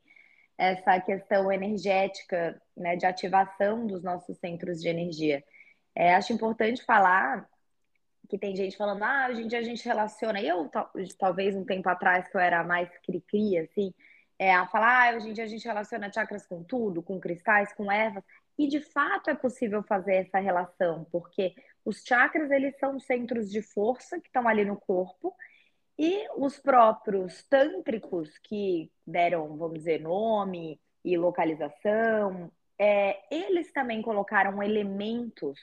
essa 0.58 1.00
questão 1.00 1.50
energética, 1.52 2.60
né, 2.76 2.96
de 2.96 3.06
ativação 3.06 3.86
dos 3.86 4.02
nossos 4.02 4.36
centros 4.38 4.80
de 4.80 4.88
energia. 4.88 5.44
É, 5.94 6.14
acho 6.14 6.32
importante 6.32 6.84
falar 6.84 7.48
que 8.28 8.36
tem 8.36 8.54
gente 8.54 8.76
falando, 8.76 9.02
ah, 9.04 9.28
hoje 9.30 9.42
em 9.42 9.48
dia 9.48 9.60
a 9.60 9.62
gente 9.62 9.84
relaciona. 9.84 10.42
Eu, 10.42 10.70
talvez 11.18 11.56
um 11.56 11.64
tempo 11.64 11.88
atrás, 11.88 12.28
que 12.28 12.36
eu 12.36 12.40
era 12.40 12.62
mais 12.62 12.90
cri-cri, 12.98 13.56
assim, 13.58 13.94
é, 14.38 14.52
a 14.54 14.66
falar, 14.66 15.14
ah, 15.14 15.16
hoje 15.16 15.30
em 15.30 15.32
dia 15.32 15.44
a 15.44 15.48
gente 15.48 15.66
relaciona 15.66 16.12
chakras 16.12 16.46
com 16.46 16.62
tudo, 16.62 17.02
com 17.02 17.18
cristais, 17.18 17.72
com 17.72 17.90
ervas. 17.90 18.24
E 18.58 18.66
de 18.66 18.80
fato 18.80 19.30
é 19.30 19.34
possível 19.34 19.82
fazer 19.82 20.16
essa 20.16 20.38
relação, 20.38 21.06
porque 21.10 21.54
os 21.84 22.04
chakras, 22.04 22.50
eles 22.50 22.76
são 22.78 22.98
centros 22.98 23.50
de 23.50 23.62
força 23.62 24.20
que 24.20 24.26
estão 24.26 24.46
ali 24.46 24.64
no 24.64 24.76
corpo, 24.76 25.34
e 25.98 26.28
os 26.36 26.58
próprios 26.58 27.42
tântricos 27.44 28.38
que 28.38 28.90
deram, 29.04 29.56
vamos 29.56 29.78
dizer, 29.78 30.00
nome 30.00 30.80
e 31.04 31.16
localização, 31.16 32.52
é, 32.78 33.18
eles 33.34 33.72
também 33.72 34.00
colocaram 34.00 34.62
elementos 34.62 35.58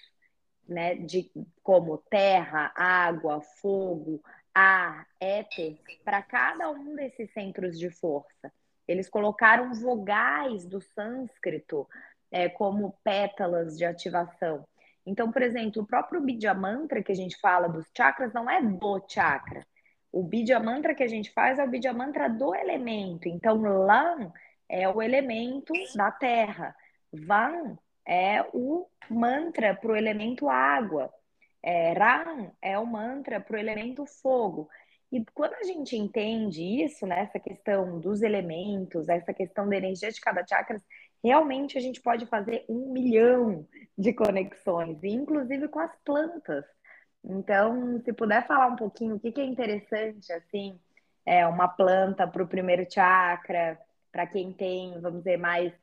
né, 0.68 0.96
de 0.96 1.32
como 1.64 1.98
terra, 2.10 2.74
água, 2.76 3.40
fogo, 3.62 4.22
ar, 4.54 5.08
éter, 5.20 5.80
para 6.04 6.22
cada 6.22 6.70
um 6.70 6.96
desses 6.96 7.32
centros 7.32 7.80
de 7.80 7.90
força. 7.90 8.52
Eles 8.86 9.10
colocaram 9.10 9.74
vogais 9.74 10.66
do 10.66 10.82
sânscrito 10.82 11.88
é, 12.30 12.50
como 12.50 12.98
pétalas 13.04 13.78
de 13.78 13.86
ativação. 13.86 14.68
Então, 15.06 15.32
por 15.32 15.42
exemplo, 15.42 15.82
o 15.82 15.86
próprio 15.86 16.20
Bidya 16.20 16.54
Mantra 16.54 17.02
que 17.02 17.12
a 17.12 17.16
gente 17.16 17.40
fala 17.40 17.70
dos 17.70 17.86
chakras 17.96 18.34
não 18.34 18.50
é 18.50 18.62
do 18.62 19.06
chakra. 19.08 19.66
O 20.16 20.24
Bidya 20.24 20.62
Mantra 20.62 20.96
que 20.96 21.04
a 21.04 21.08
gente 21.08 21.30
faz 21.34 21.60
é 21.60 21.64
o 21.66 21.70
Bidya 21.70 21.92
Mantra 21.92 22.30
do 22.30 22.56
elemento. 22.56 23.28
Então, 23.28 23.62
Lam 23.62 24.32
é 24.70 24.88
o 24.88 25.02
elemento 25.02 25.74
da 25.94 26.10
terra. 26.10 26.74
Van 27.12 27.78
é 28.08 28.42
o 28.54 28.88
mantra 29.10 29.76
para 29.76 29.92
o 29.92 29.96
elemento 29.96 30.48
água. 30.50 31.14
É, 31.62 31.92
Ram 31.92 32.50
é 32.62 32.80
o 32.80 32.86
mantra 32.86 33.42
para 33.42 33.58
o 33.58 33.60
elemento 33.60 34.06
fogo. 34.06 34.70
E 35.12 35.22
quando 35.34 35.56
a 35.56 35.64
gente 35.64 35.98
entende 35.98 36.64
isso, 36.64 37.06
né, 37.06 37.20
essa 37.20 37.38
questão 37.38 38.00
dos 38.00 38.22
elementos, 38.22 39.10
essa 39.10 39.34
questão 39.34 39.68
da 39.68 39.76
energia 39.76 40.10
de 40.14 40.22
cada 40.22 40.48
chakra, 40.48 40.82
realmente 41.22 41.78
a 41.78 41.82
gente 41.82 42.02
pode 42.02 42.26
fazer 42.28 42.64
um 42.70 42.94
milhão 42.94 43.68
de 43.98 44.14
conexões, 44.14 45.04
inclusive 45.04 45.68
com 45.68 45.80
as 45.80 45.94
plantas. 46.06 46.64
Então, 47.28 48.00
se 48.04 48.14
puder 48.14 48.46
falar 48.46 48.68
um 48.68 48.76
pouquinho 48.76 49.16
o 49.16 49.20
que, 49.20 49.32
que 49.32 49.42
é 49.42 49.46
interessante, 49.46 50.32
assim, 50.32 50.80
é 51.26 51.46
uma 51.48 51.68
planta 51.68 52.28
para 52.28 52.44
o 52.44 52.48
primeiro 52.48 52.86
chakra, 52.92 53.80
para 54.12 54.28
quem 54.28 54.54
tem, 54.54 55.00
vamos 55.02 55.20
dizer, 55.20 55.38
mais 55.38 55.74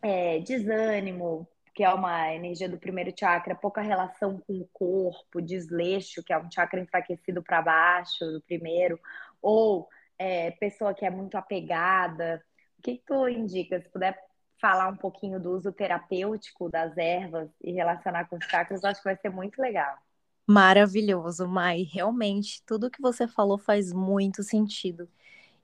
é, 0.00 0.38
desânimo, 0.40 1.46
que 1.74 1.84
é 1.84 1.90
uma 1.90 2.32
energia 2.34 2.68
do 2.68 2.78
primeiro 2.78 3.12
chakra, 3.18 3.54
pouca 3.54 3.82
relação 3.82 4.38
com 4.46 4.54
o 4.60 4.68
corpo, 4.72 5.40
desleixo, 5.40 6.22
que 6.22 6.32
é 6.32 6.38
um 6.38 6.50
chakra 6.50 6.80
enfraquecido 6.80 7.42
para 7.42 7.62
baixo 7.62 8.24
do 8.24 8.40
primeiro, 8.40 8.98
ou 9.40 9.88
é, 10.18 10.50
pessoa 10.52 10.94
que 10.94 11.04
é 11.04 11.10
muito 11.10 11.36
apegada. 11.36 12.42
O 12.78 12.82
que, 12.82 12.96
que 12.96 13.04
tu 13.04 13.28
indica? 13.28 13.80
Se 13.80 13.88
puder 13.90 14.18
falar 14.60 14.88
um 14.88 14.96
pouquinho 14.96 15.40
do 15.40 15.52
uso 15.52 15.72
terapêutico 15.72 16.70
das 16.70 16.96
ervas 16.96 17.50
e 17.62 17.72
relacionar 17.72 18.26
com 18.28 18.36
os 18.36 18.44
chakras, 18.46 18.82
eu 18.82 18.90
acho 18.90 19.00
que 19.00 19.08
vai 19.08 19.16
ser 19.16 19.30
muito 19.30 19.60
legal. 19.60 19.96
Maravilhoso, 20.46 21.46
Mai. 21.48 21.82
Realmente, 21.82 22.62
tudo 22.66 22.90
que 22.90 23.00
você 23.00 23.26
falou 23.28 23.58
faz 23.58 23.92
muito 23.92 24.42
sentido. 24.42 25.08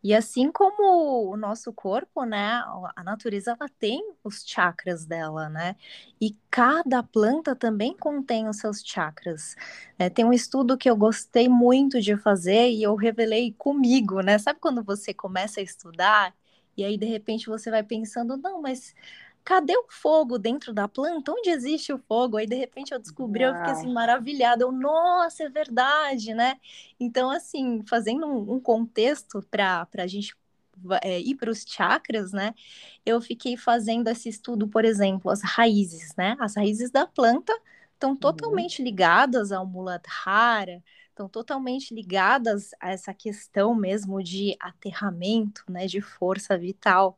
E 0.04 0.14
assim 0.14 0.52
como 0.52 1.30
o 1.32 1.36
nosso 1.36 1.72
corpo, 1.72 2.24
né, 2.24 2.62
a 2.96 3.04
natureza 3.04 3.52
ela 3.58 3.68
tem 3.80 4.02
os 4.24 4.44
chakras 4.46 5.06
dela, 5.06 5.48
né? 5.48 5.76
E 6.20 6.36
cada 6.50 7.02
planta 7.02 7.56
também 7.56 7.96
contém 7.96 8.48
os 8.48 8.58
seus 8.58 8.82
chakras. 8.84 9.56
É, 9.98 10.10
tem 10.10 10.24
um 10.24 10.32
estudo 10.32 10.78
que 10.78 10.90
eu 10.90 10.96
gostei 10.96 11.48
muito 11.48 12.00
de 12.00 12.16
fazer 12.18 12.70
e 12.70 12.82
eu 12.82 12.96
revelei 12.96 13.54
comigo, 13.58 14.20
né? 14.22 14.38
Sabe 14.38 14.60
quando 14.60 14.84
você 14.84 15.14
começa 15.14 15.60
a 15.60 15.62
estudar 15.64 16.34
e 16.76 16.84
aí 16.84 16.98
de 16.98 17.06
repente 17.06 17.46
você 17.48 17.70
vai 17.70 17.82
pensando, 17.82 18.36
não, 18.36 18.62
mas 18.62 18.94
cadê 19.48 19.74
o 19.78 19.86
fogo 19.88 20.38
dentro 20.38 20.74
da 20.74 20.86
planta? 20.86 21.32
Onde 21.32 21.48
existe 21.48 21.90
o 21.90 21.96
fogo? 21.96 22.36
Aí, 22.36 22.46
de 22.46 22.54
repente, 22.54 22.92
eu 22.92 22.98
descobri, 22.98 23.44
Uau. 23.44 23.54
eu 23.54 23.56
fiquei 23.56 23.72
assim, 23.72 23.90
maravilhada. 23.90 24.62
Eu, 24.62 24.70
nossa, 24.70 25.44
é 25.44 25.48
verdade, 25.48 26.34
né? 26.34 26.60
Então, 27.00 27.30
assim, 27.30 27.82
fazendo 27.88 28.26
um, 28.26 28.56
um 28.56 28.60
contexto 28.60 29.42
para 29.50 29.88
a 29.96 30.06
gente 30.06 30.36
é, 31.02 31.18
ir 31.18 31.34
para 31.36 31.50
os 31.50 31.64
chakras, 31.66 32.30
né? 32.30 32.54
Eu 33.06 33.22
fiquei 33.22 33.56
fazendo 33.56 34.08
esse 34.08 34.28
estudo, 34.28 34.68
por 34.68 34.84
exemplo, 34.84 35.30
as 35.30 35.40
raízes, 35.40 36.14
né? 36.14 36.36
As 36.38 36.54
raízes 36.54 36.90
da 36.90 37.06
planta 37.06 37.58
estão 37.94 38.10
uhum. 38.10 38.16
totalmente 38.16 38.82
ligadas 38.82 39.50
ao 39.50 39.64
Muladhara, 39.64 40.84
estão 41.08 41.26
totalmente 41.26 41.94
ligadas 41.94 42.72
a 42.78 42.90
essa 42.90 43.14
questão 43.14 43.74
mesmo 43.74 44.22
de 44.22 44.54
aterramento, 44.60 45.64
né? 45.70 45.86
De 45.86 46.02
força 46.02 46.54
vital. 46.58 47.16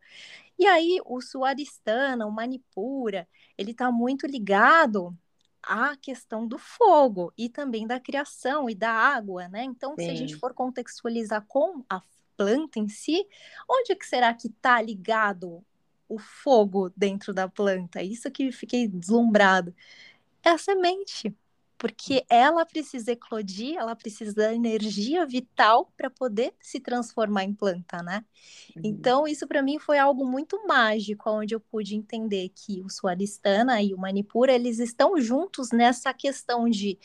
E 0.61 0.66
aí 0.66 0.99
o 1.07 1.23
Suaristana, 1.23 2.27
o 2.27 2.31
Manipura, 2.31 3.27
ele 3.57 3.70
está 3.70 3.90
muito 3.90 4.27
ligado 4.27 5.16
à 5.62 5.96
questão 5.96 6.46
do 6.46 6.59
fogo 6.59 7.33
e 7.37 7.49
também 7.49 7.87
da 7.87 7.99
criação 7.99 8.68
e 8.68 8.75
da 8.75 8.90
água, 8.90 9.49
né? 9.49 9.64
Então, 9.64 9.94
Sim. 9.99 10.05
se 10.05 10.11
a 10.11 10.14
gente 10.14 10.37
for 10.37 10.53
contextualizar 10.53 11.46
com 11.49 11.83
a 11.88 12.03
planta 12.37 12.79
em 12.79 12.90
si, 12.90 13.27
onde 13.66 13.96
que 13.96 14.05
será 14.05 14.35
que 14.35 14.49
está 14.49 14.83
ligado 14.83 15.64
o 16.07 16.18
fogo 16.18 16.92
dentro 16.94 17.33
da 17.33 17.49
planta? 17.49 18.03
Isso 18.03 18.31
que 18.31 18.53
fiquei 18.53 18.87
deslumbrado. 18.87 19.75
É 20.44 20.51
a 20.51 20.59
semente 20.59 21.35
porque 21.81 22.27
ela 22.29 22.66
precisa 22.66 23.12
eclodir, 23.12 23.79
ela 23.79 23.97
precisa 23.97 24.35
da 24.35 24.55
energia 24.55 25.25
vital 25.25 25.90
para 25.97 26.11
poder 26.11 26.53
se 26.61 26.79
transformar 26.79 27.45
em 27.45 27.55
planta, 27.55 28.03
né? 28.03 28.23
Uhum. 28.77 28.83
Então, 28.85 29.27
isso 29.27 29.49
para 29.49 29.62
mim 29.62 29.79
foi 29.79 29.99
algo 29.99 30.27
muito 30.27 30.62
mágico, 30.66 31.31
onde 31.31 31.55
eu 31.55 31.59
pude 31.59 31.97
entender 31.97 32.51
que 32.55 32.83
o 32.83 32.90
Suaristana 32.90 33.81
e 33.81 33.95
o 33.95 33.99
Manipura, 33.99 34.53
eles 34.53 34.79
estão 34.79 35.19
juntos 35.19 35.71
nessa 35.73 36.12
questão 36.12 36.69
de 36.69 36.99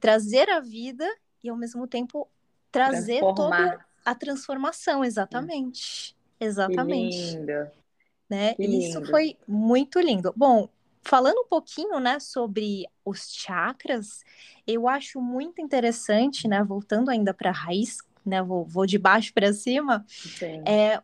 trazer 0.00 0.50
a 0.50 0.58
vida 0.58 1.08
e, 1.44 1.48
ao 1.48 1.56
mesmo 1.56 1.86
tempo, 1.86 2.28
trazer 2.72 3.20
toda 3.20 3.86
a 4.04 4.14
transformação, 4.16 5.04
exatamente. 5.04 6.16
Exatamente. 6.40 7.16
Que 7.16 7.36
lindo. 7.36 7.70
Né? 8.28 8.54
Que 8.54 8.66
lindo. 8.66 8.84
Isso 8.84 9.04
foi 9.04 9.38
muito 9.46 10.00
lindo. 10.00 10.34
Bom, 10.36 10.68
falando 11.08 11.38
um 11.38 11.48
pouquinho, 11.48 11.98
né, 11.98 12.20
sobre 12.20 12.84
os 13.02 13.32
chakras, 13.32 14.22
eu 14.66 14.86
acho 14.86 15.22
muito 15.22 15.58
interessante, 15.58 16.46
né, 16.46 16.62
voltando 16.62 17.10
ainda 17.10 17.32
para 17.32 17.48
a 17.48 17.52
raiz, 17.52 17.98
né, 18.26 18.42
vou, 18.42 18.66
vou 18.66 18.84
de 18.84 18.98
baixo 18.98 19.32
para 19.32 19.50
cima, 19.54 20.04
Sim. 20.06 20.62
é 20.66 21.02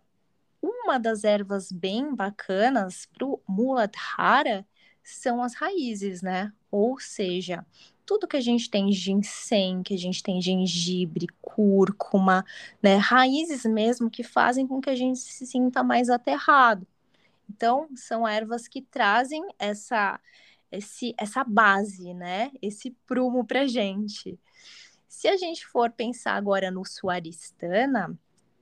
uma 0.60 0.98
das 0.98 1.24
ervas 1.24 1.72
bem 1.72 2.14
bacanas 2.14 3.08
para 3.14 3.26
o 3.26 3.40
Muladhara 3.48 4.66
são 5.02 5.42
as 5.42 5.54
raízes, 5.54 6.22
né? 6.22 6.50
Ou 6.70 6.98
seja, 6.98 7.66
tudo 8.06 8.26
que 8.26 8.36
a 8.36 8.40
gente 8.40 8.70
tem 8.70 8.90
ginseng, 8.90 9.82
que 9.82 9.94
a 9.94 9.98
gente 9.98 10.22
tem 10.22 10.40
gengibre, 10.40 11.26
cúrcuma, 11.42 12.44
né? 12.82 12.96
Raízes 12.96 13.64
mesmo 13.64 14.10
que 14.10 14.22
fazem 14.22 14.66
com 14.66 14.80
que 14.80 14.88
a 14.88 14.94
gente 14.94 15.18
se 15.18 15.46
sinta 15.46 15.82
mais 15.82 16.08
aterrado. 16.08 16.86
Então, 17.48 17.88
são 17.94 18.26
ervas 18.26 18.68
que 18.68 18.82
trazem 18.82 19.42
essa, 19.58 20.20
esse, 20.70 21.14
essa 21.18 21.44
base, 21.44 22.14
né? 22.14 22.50
Esse 22.60 22.90
prumo 23.06 23.44
para 23.44 23.66
gente. 23.66 24.38
Se 25.08 25.28
a 25.28 25.36
gente 25.36 25.66
for 25.66 25.90
pensar 25.90 26.34
agora 26.34 26.70
no 26.70 26.84
Suaristana, 26.84 28.18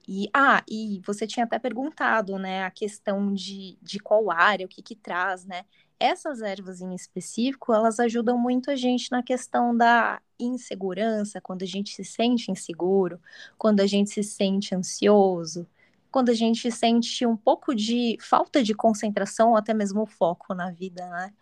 e, 0.06 0.28
ah, 0.34 0.62
e 0.68 1.00
você 1.06 1.26
tinha 1.26 1.44
até 1.44 1.58
perguntado, 1.58 2.38
né, 2.38 2.64
a 2.64 2.70
questão 2.70 3.32
de, 3.32 3.78
de 3.80 3.98
qual 4.00 4.30
área, 4.30 4.66
o 4.66 4.68
que 4.68 4.82
que 4.82 4.96
traz, 4.96 5.44
né? 5.44 5.64
Essas 5.98 6.42
ervas 6.42 6.80
em 6.80 6.94
específico, 6.94 7.72
elas 7.72 8.00
ajudam 8.00 8.36
muito 8.36 8.70
a 8.70 8.76
gente 8.76 9.10
na 9.12 9.22
questão 9.22 9.76
da 9.76 10.20
insegurança, 10.38 11.40
quando 11.40 11.62
a 11.62 11.66
gente 11.66 11.94
se 11.94 12.04
sente 12.04 12.50
inseguro, 12.50 13.20
quando 13.56 13.80
a 13.80 13.86
gente 13.86 14.10
se 14.10 14.22
sente 14.24 14.74
ansioso, 14.74 15.66
quando 16.12 16.28
a 16.28 16.34
gente 16.34 16.70
sente 16.70 17.24
um 17.26 17.36
pouco 17.36 17.74
de 17.74 18.18
falta 18.20 18.62
de 18.62 18.74
concentração 18.74 19.50
ou 19.50 19.56
até 19.56 19.72
mesmo 19.72 20.04
foco 20.06 20.54
na 20.54 20.70
vida, 20.70 21.08
né? 21.08 21.32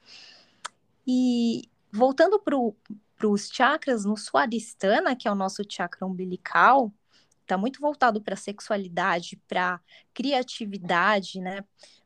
E 1.06 1.68
voltando 1.92 2.38
para 2.38 3.28
os 3.28 3.48
chakras, 3.48 4.04
no 4.04 4.16
Swadhisthana, 4.16 5.16
que 5.16 5.26
é 5.26 5.32
o 5.32 5.34
nosso 5.34 5.62
chakra 5.68 6.06
umbilical, 6.06 6.92
está 7.42 7.58
muito 7.58 7.80
voltado 7.80 8.22
para 8.22 8.36
sexualidade, 8.36 9.36
para 9.48 9.80
criatividade, 10.14 11.40
né? 11.40 11.64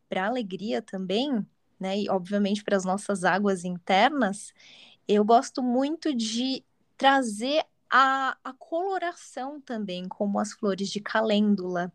Para 0.08 0.26
alegria 0.26 0.80
também, 0.80 1.46
né? 1.78 2.00
E 2.00 2.08
obviamente 2.08 2.64
para 2.64 2.78
as 2.78 2.84
nossas 2.84 3.24
águas 3.24 3.62
internas. 3.62 4.54
Eu 5.06 5.22
gosto 5.22 5.62
muito 5.62 6.14
de 6.14 6.64
trazer 6.96 7.62
a, 7.96 8.36
a, 8.42 8.52
coloração 8.54 9.60
também, 9.60 10.08
como 10.08 10.40
as 10.40 10.52
flores 10.52 10.90
de 10.90 10.98
calêndula. 10.98 11.92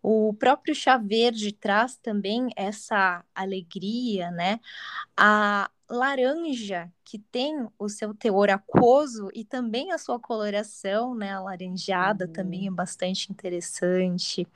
O 0.00 0.32
próprio 0.34 0.72
chá 0.72 0.96
verde 0.96 1.50
traz 1.50 1.96
também 1.96 2.50
essa 2.54 3.24
alegria, 3.34 4.30
né? 4.30 4.60
A 5.16 5.68
laranja, 5.90 6.88
que 7.04 7.18
tem 7.18 7.66
o 7.76 7.88
seu 7.88 8.14
teor 8.14 8.50
aquoso 8.50 9.30
e 9.34 9.44
também 9.44 9.90
a 9.90 9.98
sua 9.98 10.20
coloração, 10.20 11.12
né? 11.12 11.32
Alaranjada 11.32 12.26
uhum. 12.26 12.32
também 12.32 12.68
é 12.68 12.70
bastante 12.70 13.32
interessante, 13.32 14.46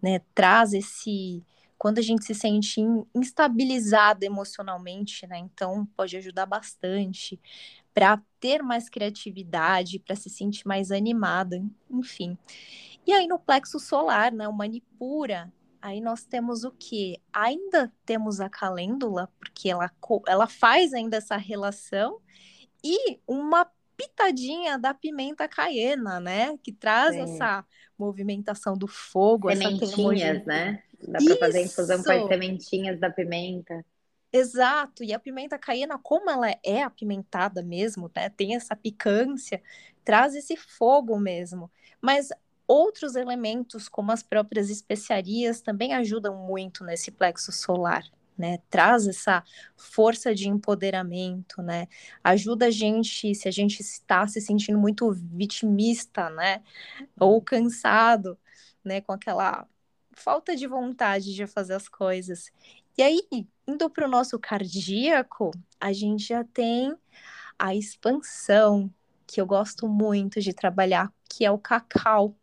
né? 0.00 0.20
Traz 0.36 0.72
esse 0.72 1.42
quando 1.76 1.98
a 1.98 2.02
gente 2.02 2.24
se 2.24 2.34
sente 2.34 2.80
instabilizado 3.12 4.24
emocionalmente, 4.24 5.26
né? 5.26 5.38
Então 5.38 5.84
pode 5.96 6.16
ajudar 6.16 6.46
bastante 6.46 7.40
para 7.98 8.22
ter 8.38 8.62
mais 8.62 8.88
criatividade, 8.88 9.98
para 9.98 10.14
se 10.14 10.30
sentir 10.30 10.64
mais 10.64 10.92
animada, 10.92 11.60
enfim. 11.90 12.38
E 13.04 13.12
aí 13.12 13.26
no 13.26 13.40
plexo 13.40 13.80
solar, 13.80 14.30
né, 14.30 14.46
o 14.46 14.52
Manipura, 14.52 15.52
aí 15.82 16.00
nós 16.00 16.24
temos 16.24 16.62
o 16.62 16.70
que? 16.70 17.20
Ainda 17.32 17.92
temos 18.06 18.40
a 18.40 18.48
calêndula, 18.48 19.28
porque 19.40 19.68
ela, 19.68 19.90
ela 20.28 20.46
faz 20.46 20.94
ainda 20.94 21.16
essa 21.16 21.36
relação, 21.36 22.20
e 22.84 23.18
uma 23.26 23.68
pitadinha 23.96 24.78
da 24.78 24.94
pimenta 24.94 25.48
caiena, 25.48 26.20
né? 26.20 26.56
Que 26.62 26.70
traz 26.70 27.16
Sim. 27.16 27.22
essa 27.22 27.64
movimentação 27.98 28.78
do 28.78 28.86
fogo, 28.86 29.50
sementinhas, 29.50 30.46
né? 30.46 30.84
Dá 31.02 31.18
para 31.18 31.36
fazer 31.36 31.64
infusão 31.64 32.00
com 32.04 32.12
as 32.12 32.28
sementinhas 32.28 33.00
da 33.00 33.10
pimenta. 33.10 33.84
Exato, 34.32 35.02
e 35.02 35.12
a 35.14 35.18
pimenta 35.18 35.58
caiena, 35.58 35.98
como 35.98 36.28
ela 36.30 36.48
é 36.62 36.82
apimentada 36.82 37.62
mesmo, 37.62 38.10
né? 38.14 38.28
Tem 38.28 38.54
essa 38.54 38.76
picância, 38.76 39.62
traz 40.04 40.34
esse 40.34 40.54
fogo 40.56 41.18
mesmo. 41.18 41.70
Mas 42.00 42.28
outros 42.66 43.16
elementos, 43.16 43.88
como 43.88 44.12
as 44.12 44.22
próprias 44.22 44.68
especiarias, 44.68 45.62
também 45.62 45.94
ajudam 45.94 46.36
muito 46.36 46.84
nesse 46.84 47.10
plexo 47.10 47.50
solar. 47.52 48.04
Né, 48.36 48.58
traz 48.70 49.08
essa 49.08 49.42
força 49.76 50.32
de 50.32 50.48
empoderamento, 50.48 51.60
né? 51.60 51.88
Ajuda 52.22 52.66
a 52.66 52.70
gente, 52.70 53.34
se 53.34 53.48
a 53.48 53.50
gente 53.50 53.80
está 53.80 54.28
se 54.28 54.40
sentindo 54.40 54.78
muito 54.78 55.10
vitimista, 55.12 56.30
né? 56.30 56.62
Ou 57.18 57.42
cansado, 57.42 58.38
né? 58.84 59.00
Com 59.00 59.12
aquela 59.12 59.66
falta 60.12 60.56
de 60.56 60.66
vontade 60.68 61.34
de 61.34 61.46
fazer 61.46 61.74
as 61.74 61.88
coisas. 61.88 62.52
E 62.98 63.02
aí, 63.02 63.22
indo 63.64 63.88
para 63.88 64.08
o 64.08 64.10
nosso 64.10 64.36
cardíaco, 64.40 65.52
a 65.78 65.92
gente 65.92 66.26
já 66.26 66.42
tem 66.42 66.92
a 67.56 67.72
expansão, 67.72 68.92
que 69.24 69.40
eu 69.40 69.46
gosto 69.46 69.86
muito 69.86 70.40
de 70.40 70.52
trabalhar, 70.52 71.12
que 71.30 71.44
é 71.44 71.50
o 71.50 71.58
cacau. 71.58 72.34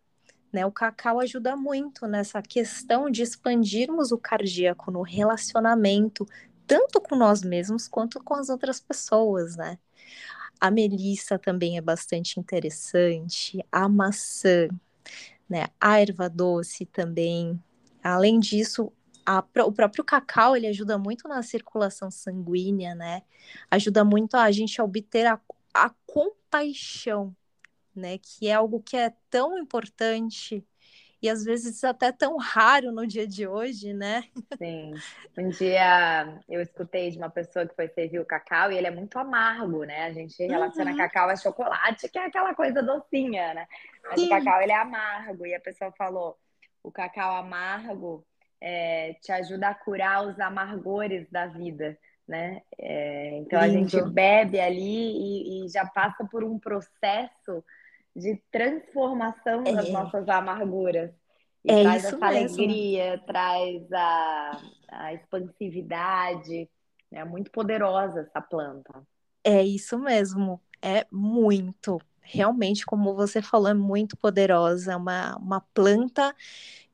Né? 0.53 0.65
O 0.65 0.71
cacau 0.71 1.19
ajuda 1.19 1.57
muito 1.57 2.07
nessa 2.07 2.41
questão 2.41 3.09
de 3.11 3.21
expandirmos 3.21 4.13
o 4.13 4.17
cardíaco 4.17 4.89
no 4.91 5.01
relacionamento, 5.01 6.25
tanto 6.65 7.01
com 7.01 7.17
nós 7.17 7.43
mesmos 7.43 7.89
quanto 7.89 8.23
com 8.23 8.35
as 8.35 8.47
outras 8.47 8.79
pessoas, 8.79 9.57
né? 9.57 9.77
A 10.57 10.71
melissa 10.71 11.37
também 11.37 11.77
é 11.77 11.81
bastante 11.81 12.39
interessante, 12.39 13.59
a 13.69 13.89
maçã, 13.89 14.69
né? 15.49 15.67
A 15.81 15.99
erva 15.99 16.29
doce 16.29 16.85
também. 16.85 17.61
Além 18.01 18.39
disso, 18.39 18.93
a, 19.25 19.43
o 19.65 19.71
próprio 19.71 20.03
cacau 20.03 20.55
ele 20.55 20.67
ajuda 20.67 20.97
muito 20.97 21.27
na 21.27 21.41
circulação 21.41 22.11
sanguínea, 22.11 22.93
né? 22.93 23.23
Ajuda 23.71 24.03
muito 24.03 24.35
a 24.35 24.51
gente 24.51 24.79
a 24.79 24.83
obter 24.83 25.25
a, 25.25 25.39
a 25.73 25.89
compaixão, 26.05 27.35
né? 27.95 28.17
Que 28.17 28.47
é 28.47 28.53
algo 28.53 28.81
que 28.81 28.95
é 28.95 29.13
tão 29.29 29.57
importante 29.57 30.63
e 31.21 31.29
às 31.29 31.43
vezes 31.43 31.83
até 31.83 32.11
tão 32.11 32.37
raro 32.37 32.91
no 32.91 33.07
dia 33.07 33.27
de 33.27 33.47
hoje, 33.47 33.93
né? 33.93 34.25
Sim. 34.59 34.93
Um 35.35 35.49
dia 35.49 36.39
eu 36.47 36.61
escutei 36.61 37.09
de 37.09 37.17
uma 37.17 37.31
pessoa 37.31 37.65
que 37.65 37.75
foi 37.75 37.87
servir 37.87 38.19
o 38.19 38.25
cacau 38.25 38.71
e 38.71 38.77
ele 38.77 38.85
é 38.85 38.91
muito 38.91 39.17
amargo, 39.17 39.83
né? 39.85 40.05
A 40.05 40.13
gente 40.13 40.37
relaciona 40.45 40.91
uhum. 40.91 40.97
cacau 40.97 41.29
a 41.29 41.35
chocolate, 41.35 42.09
que 42.09 42.19
é 42.19 42.25
aquela 42.25 42.53
coisa 42.53 42.83
docinha, 42.83 43.55
né? 43.55 43.67
Mas 44.03 44.19
Sim. 44.19 44.27
o 44.27 44.29
cacau 44.29 44.61
ele 44.61 44.71
é 44.71 44.77
amargo 44.77 45.47
e 45.47 45.55
a 45.55 45.59
pessoa 45.59 45.91
falou: 45.93 46.37
o 46.83 46.91
cacau 46.91 47.35
amargo 47.35 48.23
é, 48.61 49.13
te 49.21 49.31
ajuda 49.31 49.69
a 49.69 49.75
curar 49.75 50.27
os 50.27 50.39
amargores 50.39 51.29
da 51.29 51.47
vida, 51.47 51.97
né? 52.27 52.61
É, 52.77 53.37
então 53.37 53.61
Lindo. 53.61 53.77
a 53.77 53.81
gente 53.81 54.01
bebe 54.11 54.59
ali 54.59 54.81
e, 54.81 55.65
e, 55.65 55.69
já 55.69 55.85
passa 55.85 56.25
por 56.25 56.43
um 56.43 56.57
processo 56.57 57.63
de 58.15 58.41
transformação 58.51 59.63
é. 59.65 59.73
das 59.73 59.89
nossas 59.89 60.27
amarguras. 60.29 61.11
E 61.63 61.71
é 61.71 61.81
traz 61.81 62.05
essa 62.05 62.17
mesmo. 62.17 62.25
alegria, 62.25 63.23
traz 63.25 63.91
a, 63.91 64.61
a 64.89 65.13
expansividade. 65.13 66.69
É 67.11 67.23
muito 67.23 67.51
poderosa 67.51 68.21
essa 68.21 68.41
planta. 68.41 69.05
É 69.43 69.61
isso 69.63 69.99
mesmo, 69.99 70.61
é 70.81 71.05
muito. 71.11 71.99
Realmente, 72.21 72.85
como 72.85 73.13
você 73.13 73.41
falou, 73.41 73.67
é 73.67 73.73
muito 73.73 74.17
poderosa. 74.17 74.93
É 74.93 74.95
uma, 74.95 75.35
uma 75.37 75.61
planta 75.73 76.35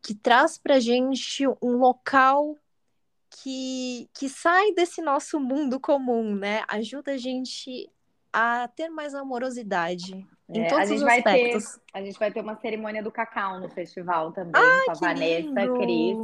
que 0.01 0.15
traz 0.15 0.57
para 0.57 0.79
gente 0.79 1.47
um 1.61 1.77
local 1.77 2.57
que, 3.29 4.09
que 4.13 4.27
sai 4.27 4.73
desse 4.73 5.01
nosso 5.01 5.39
mundo 5.39 5.79
comum, 5.79 6.35
né? 6.35 6.63
Ajuda 6.67 7.13
a 7.13 7.17
gente 7.17 7.89
a 8.33 8.67
ter 8.69 8.89
mais 8.89 9.13
amorosidade 9.13 10.25
em 10.49 10.63
é, 10.63 10.67
todos 10.67 10.91
os 10.91 11.03
aspectos. 11.03 11.73
Ter, 11.73 11.81
a 11.93 12.03
gente 12.03 12.19
vai 12.19 12.31
ter 12.31 12.41
uma 12.41 12.55
cerimônia 12.57 13.03
do 13.03 13.11
cacau 13.11 13.59
no 13.59 13.69
festival 13.69 14.31
também, 14.31 14.61
ah, 14.61 14.81
com 14.85 14.91
a 14.91 14.93
Vanessa 14.95 15.65
lindo. 15.65 15.77
Cris, 15.79 16.17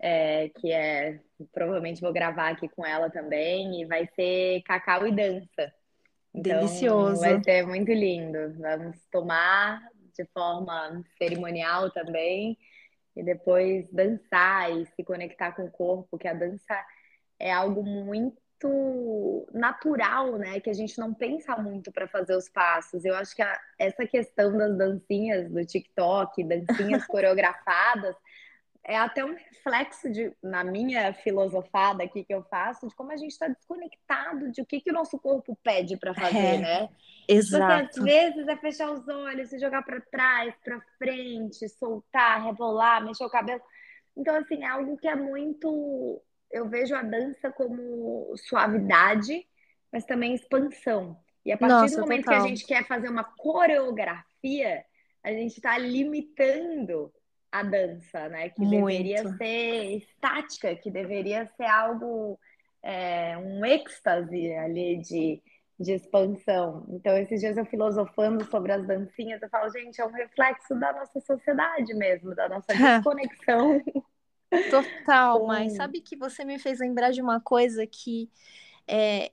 é, 0.00 0.48
que 0.48 0.72
é 0.72 1.20
provavelmente 1.52 2.00
vou 2.00 2.12
gravar 2.12 2.50
aqui 2.50 2.68
com 2.68 2.84
ela 2.84 3.10
também, 3.10 3.80
e 3.80 3.84
vai 3.84 4.08
ser 4.14 4.62
cacau 4.62 5.06
e 5.06 5.12
dança. 5.12 5.72
Então, 6.34 6.60
Delicioso. 6.60 7.20
Vai 7.20 7.42
ser 7.42 7.66
muito 7.66 7.92
lindo. 7.92 8.54
Vamos 8.58 8.96
tomar 9.10 9.82
de 10.16 10.24
forma 10.32 11.02
cerimonial 11.18 11.90
também 11.90 12.58
e 13.16 13.22
depois 13.22 13.86
dançar 13.90 14.70
e 14.70 14.86
se 14.86 15.04
conectar 15.04 15.52
com 15.52 15.64
o 15.64 15.70
corpo, 15.70 16.18
que 16.18 16.28
a 16.28 16.34
dança 16.34 16.84
é 17.38 17.52
algo 17.52 17.82
muito 17.82 19.46
natural, 19.52 20.38
né? 20.38 20.60
Que 20.60 20.70
a 20.70 20.74
gente 20.74 20.98
não 20.98 21.12
pensa 21.12 21.56
muito 21.56 21.90
para 21.90 22.06
fazer 22.06 22.36
os 22.36 22.48
passos. 22.48 23.04
Eu 23.04 23.14
acho 23.16 23.34
que 23.34 23.42
a, 23.42 23.60
essa 23.78 24.06
questão 24.06 24.56
das 24.56 24.76
dancinhas 24.76 25.50
do 25.50 25.64
TikTok, 25.64 26.44
dancinhas 26.44 27.04
coreografadas, 27.06 28.14
é 28.84 28.96
até 28.96 29.24
um 29.24 29.34
reflexo 29.34 30.10
de, 30.10 30.32
na 30.42 30.64
minha 30.64 31.14
filosofada 31.14 32.02
aqui 32.02 32.24
que 32.24 32.34
eu 32.34 32.42
faço, 32.44 32.88
de 32.88 32.94
como 32.94 33.12
a 33.12 33.16
gente 33.16 33.30
está 33.30 33.46
desconectado 33.46 34.50
de 34.50 34.60
o 34.60 34.66
que, 34.66 34.80
que 34.80 34.90
o 34.90 34.94
nosso 34.94 35.18
corpo 35.18 35.56
pede 35.62 35.96
para 35.96 36.12
fazer, 36.12 36.36
é, 36.36 36.58
né? 36.58 36.88
Exato. 37.28 37.94
Porque, 37.94 38.10
às 38.10 38.34
vezes 38.34 38.48
é 38.48 38.56
fechar 38.56 38.90
os 38.90 39.06
olhos, 39.06 39.50
se 39.50 39.58
jogar 39.58 39.82
para 39.82 40.00
trás, 40.00 40.54
para 40.64 40.80
frente, 40.98 41.68
soltar, 41.68 42.44
rebolar, 42.44 43.04
mexer 43.04 43.24
o 43.24 43.30
cabelo. 43.30 43.60
Então, 44.16 44.34
assim, 44.34 44.64
é 44.64 44.66
algo 44.66 44.96
que 44.96 45.06
é 45.06 45.14
muito. 45.14 46.20
Eu 46.50 46.68
vejo 46.68 46.94
a 46.94 47.02
dança 47.02 47.52
como 47.52 48.34
suavidade, 48.36 49.46
mas 49.92 50.04
também 50.04 50.34
expansão. 50.34 51.16
E 51.44 51.52
a 51.52 51.56
partir 51.56 51.74
Nossa, 51.74 51.96
do 51.96 52.02
momento 52.02 52.24
total. 52.24 52.40
que 52.40 52.46
a 52.46 52.48
gente 52.48 52.66
quer 52.66 52.86
fazer 52.86 53.08
uma 53.08 53.24
coreografia, 53.24 54.84
a 55.22 55.30
gente 55.30 55.56
está 55.56 55.78
limitando 55.78 57.12
a 57.52 57.62
dança, 57.62 58.28
né? 58.30 58.48
Que 58.48 58.62
Muito. 58.62 58.86
deveria 58.86 59.28
ser 59.36 59.96
estática, 59.98 60.74
que 60.74 60.90
deveria 60.90 61.46
ser 61.54 61.66
algo, 61.66 62.40
é, 62.82 63.36
um 63.36 63.64
êxtase 63.64 64.54
ali 64.54 64.96
de, 65.02 65.42
de 65.78 65.92
expansão. 65.92 66.86
Então, 66.88 67.16
esses 67.18 67.40
dias 67.40 67.58
eu 67.58 67.66
filosofando 67.66 68.42
sobre 68.46 68.72
as 68.72 68.86
dancinhas, 68.86 69.42
eu 69.42 69.50
falo, 69.50 69.70
gente, 69.70 70.00
é 70.00 70.06
um 70.06 70.12
reflexo 70.12 70.74
da 70.74 70.94
nossa 70.94 71.20
sociedade 71.20 71.92
mesmo, 71.94 72.34
da 72.34 72.48
nossa 72.48 72.66
desconexão. 72.72 73.82
Total, 74.70 75.46
mas 75.46 75.76
sabe 75.76 76.00
que 76.00 76.16
você 76.16 76.44
me 76.44 76.58
fez 76.58 76.78
lembrar 76.78 77.10
de 77.10 77.22
uma 77.22 77.40
coisa 77.40 77.86
que 77.86 78.30
é, 78.86 79.30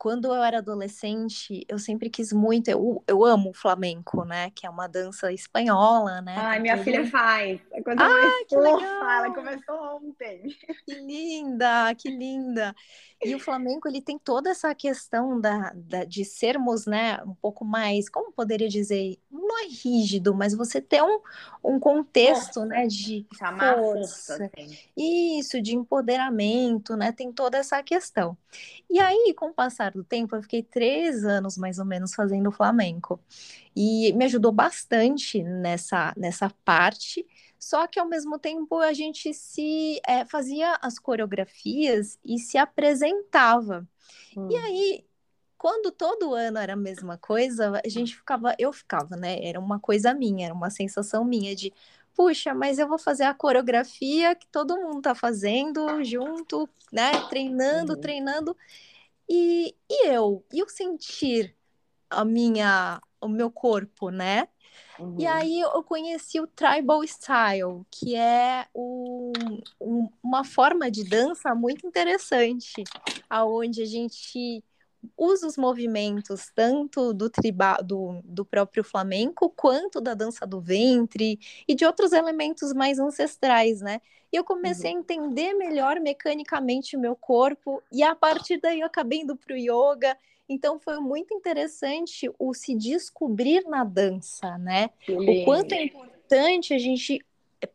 quando 0.00 0.34
eu 0.34 0.42
era 0.42 0.58
adolescente, 0.58 1.62
eu 1.68 1.78
sempre 1.78 2.08
quis 2.08 2.32
muito, 2.32 2.68
eu, 2.68 3.04
eu 3.06 3.22
amo 3.22 3.50
o 3.50 3.54
flamenco, 3.54 4.24
né? 4.24 4.50
Que 4.54 4.66
é 4.66 4.70
uma 4.70 4.86
dança 4.86 5.30
espanhola, 5.30 6.22
né? 6.22 6.36
Ai, 6.38 6.58
minha 6.58 6.78
filha 6.78 7.06
faz. 7.06 7.60
É 7.70 7.82
coisa 7.82 8.02
ah, 8.02 8.44
que 8.48 8.56
legal. 8.56 9.10
Ela 9.10 9.34
começou 9.34 9.98
ontem. 9.98 10.56
Que 10.86 10.94
linda, 10.94 11.94
que 11.94 12.08
linda. 12.08 12.74
E 13.22 13.34
o 13.34 13.38
flamenco, 13.38 13.86
ele 13.86 14.00
tem 14.00 14.18
toda 14.18 14.48
essa 14.48 14.74
questão 14.74 15.38
da, 15.38 15.70
da, 15.74 16.04
de 16.04 16.24
sermos, 16.24 16.86
né, 16.86 17.22
um 17.22 17.34
pouco 17.34 17.66
mais, 17.66 18.08
como 18.08 18.32
poderia 18.32 18.68
dizer, 18.68 19.18
não 19.30 19.58
é 19.58 19.66
rígido, 19.66 20.34
mas 20.34 20.54
você 20.54 20.80
ter 20.80 21.02
um, 21.02 21.20
um 21.62 21.78
contexto, 21.78 22.54
força. 22.54 22.66
né, 22.66 22.86
de 22.86 23.26
Chamar 23.38 23.76
força. 23.76 24.38
força 24.38 24.50
assim. 24.56 24.78
Isso, 24.96 25.60
de 25.60 25.76
empoderamento, 25.76 26.96
né, 26.96 27.12
tem 27.12 27.30
toda 27.30 27.58
essa 27.58 27.82
questão. 27.82 28.38
E 28.88 28.98
aí, 28.98 29.34
com 29.36 29.48
o 29.48 29.54
passar 29.54 29.89
do 29.90 30.04
tempo, 30.04 30.34
eu 30.34 30.42
fiquei 30.42 30.62
três 30.62 31.24
anos, 31.24 31.56
mais 31.56 31.78
ou 31.78 31.84
menos, 31.84 32.14
fazendo 32.14 32.50
flamenco. 32.50 33.20
E 33.74 34.12
me 34.14 34.24
ajudou 34.24 34.52
bastante 34.52 35.42
nessa, 35.42 36.12
nessa 36.16 36.50
parte, 36.64 37.26
só 37.58 37.86
que 37.86 38.00
ao 38.00 38.08
mesmo 38.08 38.38
tempo 38.38 38.78
a 38.78 38.92
gente 38.92 39.34
se 39.34 40.00
é, 40.06 40.24
fazia 40.24 40.78
as 40.80 40.98
coreografias 40.98 42.18
e 42.24 42.38
se 42.38 42.56
apresentava. 42.56 43.86
Hum. 44.36 44.48
E 44.50 44.56
aí, 44.56 45.04
quando 45.58 45.92
todo 45.92 46.34
ano 46.34 46.58
era 46.58 46.72
a 46.72 46.76
mesma 46.76 47.18
coisa, 47.18 47.80
a 47.84 47.88
gente 47.88 48.16
ficava, 48.16 48.54
eu 48.58 48.72
ficava, 48.72 49.14
né? 49.14 49.44
Era 49.44 49.60
uma 49.60 49.78
coisa 49.78 50.14
minha, 50.14 50.46
era 50.46 50.54
uma 50.54 50.70
sensação 50.70 51.22
minha 51.22 51.54
de, 51.54 51.70
puxa, 52.14 52.54
mas 52.54 52.78
eu 52.78 52.88
vou 52.88 52.98
fazer 52.98 53.24
a 53.24 53.34
coreografia 53.34 54.34
que 54.34 54.46
todo 54.46 54.78
mundo 54.78 55.02
tá 55.02 55.14
fazendo 55.14 56.02
junto, 56.02 56.66
né? 56.90 57.12
Treinando, 57.28 57.92
uhum. 57.92 58.00
treinando. 58.00 58.56
E, 59.32 59.76
e 59.88 60.08
eu, 60.08 60.44
e 60.52 60.58
eu 60.58 60.68
sentir 60.68 61.56
a 62.10 62.24
minha, 62.24 63.00
o 63.20 63.28
meu 63.28 63.48
corpo, 63.48 64.10
né? 64.10 64.48
Uhum. 64.98 65.14
E 65.20 65.26
aí 65.26 65.60
eu 65.60 65.82
conheci 65.84 66.40
o 66.40 66.48
Tribal 66.48 67.04
Style, 67.04 67.86
que 67.88 68.16
é 68.16 68.66
um, 68.74 69.32
um, 69.80 70.08
uma 70.20 70.42
forma 70.42 70.90
de 70.90 71.04
dança 71.04 71.54
muito 71.54 71.86
interessante, 71.86 72.82
aonde 73.28 73.82
a 73.82 73.86
gente 73.86 74.64
usa 75.16 75.46
os 75.46 75.56
movimentos 75.56 76.50
tanto 76.54 77.12
do 77.12 77.30
do, 77.84 78.20
do 78.24 78.44
próprio 78.44 78.84
flamenco 78.84 79.50
quanto 79.50 80.00
da 80.00 80.14
dança 80.14 80.46
do 80.46 80.60
ventre 80.60 81.38
e 81.66 81.74
de 81.74 81.84
outros 81.84 82.12
elementos 82.12 82.72
mais 82.72 82.98
ancestrais, 82.98 83.80
né? 83.80 84.00
E 84.32 84.36
eu 84.36 84.44
comecei 84.44 84.92
uhum. 84.92 84.98
a 84.98 85.00
entender 85.00 85.54
melhor 85.54 85.98
mecanicamente 86.00 86.96
o 86.96 87.00
meu 87.00 87.16
corpo 87.16 87.82
e 87.90 88.02
a 88.02 88.14
partir 88.14 88.58
daí 88.60 88.80
eu 88.80 88.86
acabei 88.86 89.20
indo 89.20 89.36
para 89.36 89.54
o 89.54 89.58
yoga 89.58 90.16
então 90.50 90.80
foi 90.80 90.98
muito 90.98 91.32
interessante 91.32 92.28
o 92.36 92.52
se 92.52 92.74
descobrir 92.74 93.62
na 93.68 93.84
dança, 93.84 94.58
né? 94.58 94.90
O 95.08 95.44
quanto 95.44 95.72
é 95.72 95.84
importante 95.84 96.74
a 96.74 96.78
gente 96.78 97.24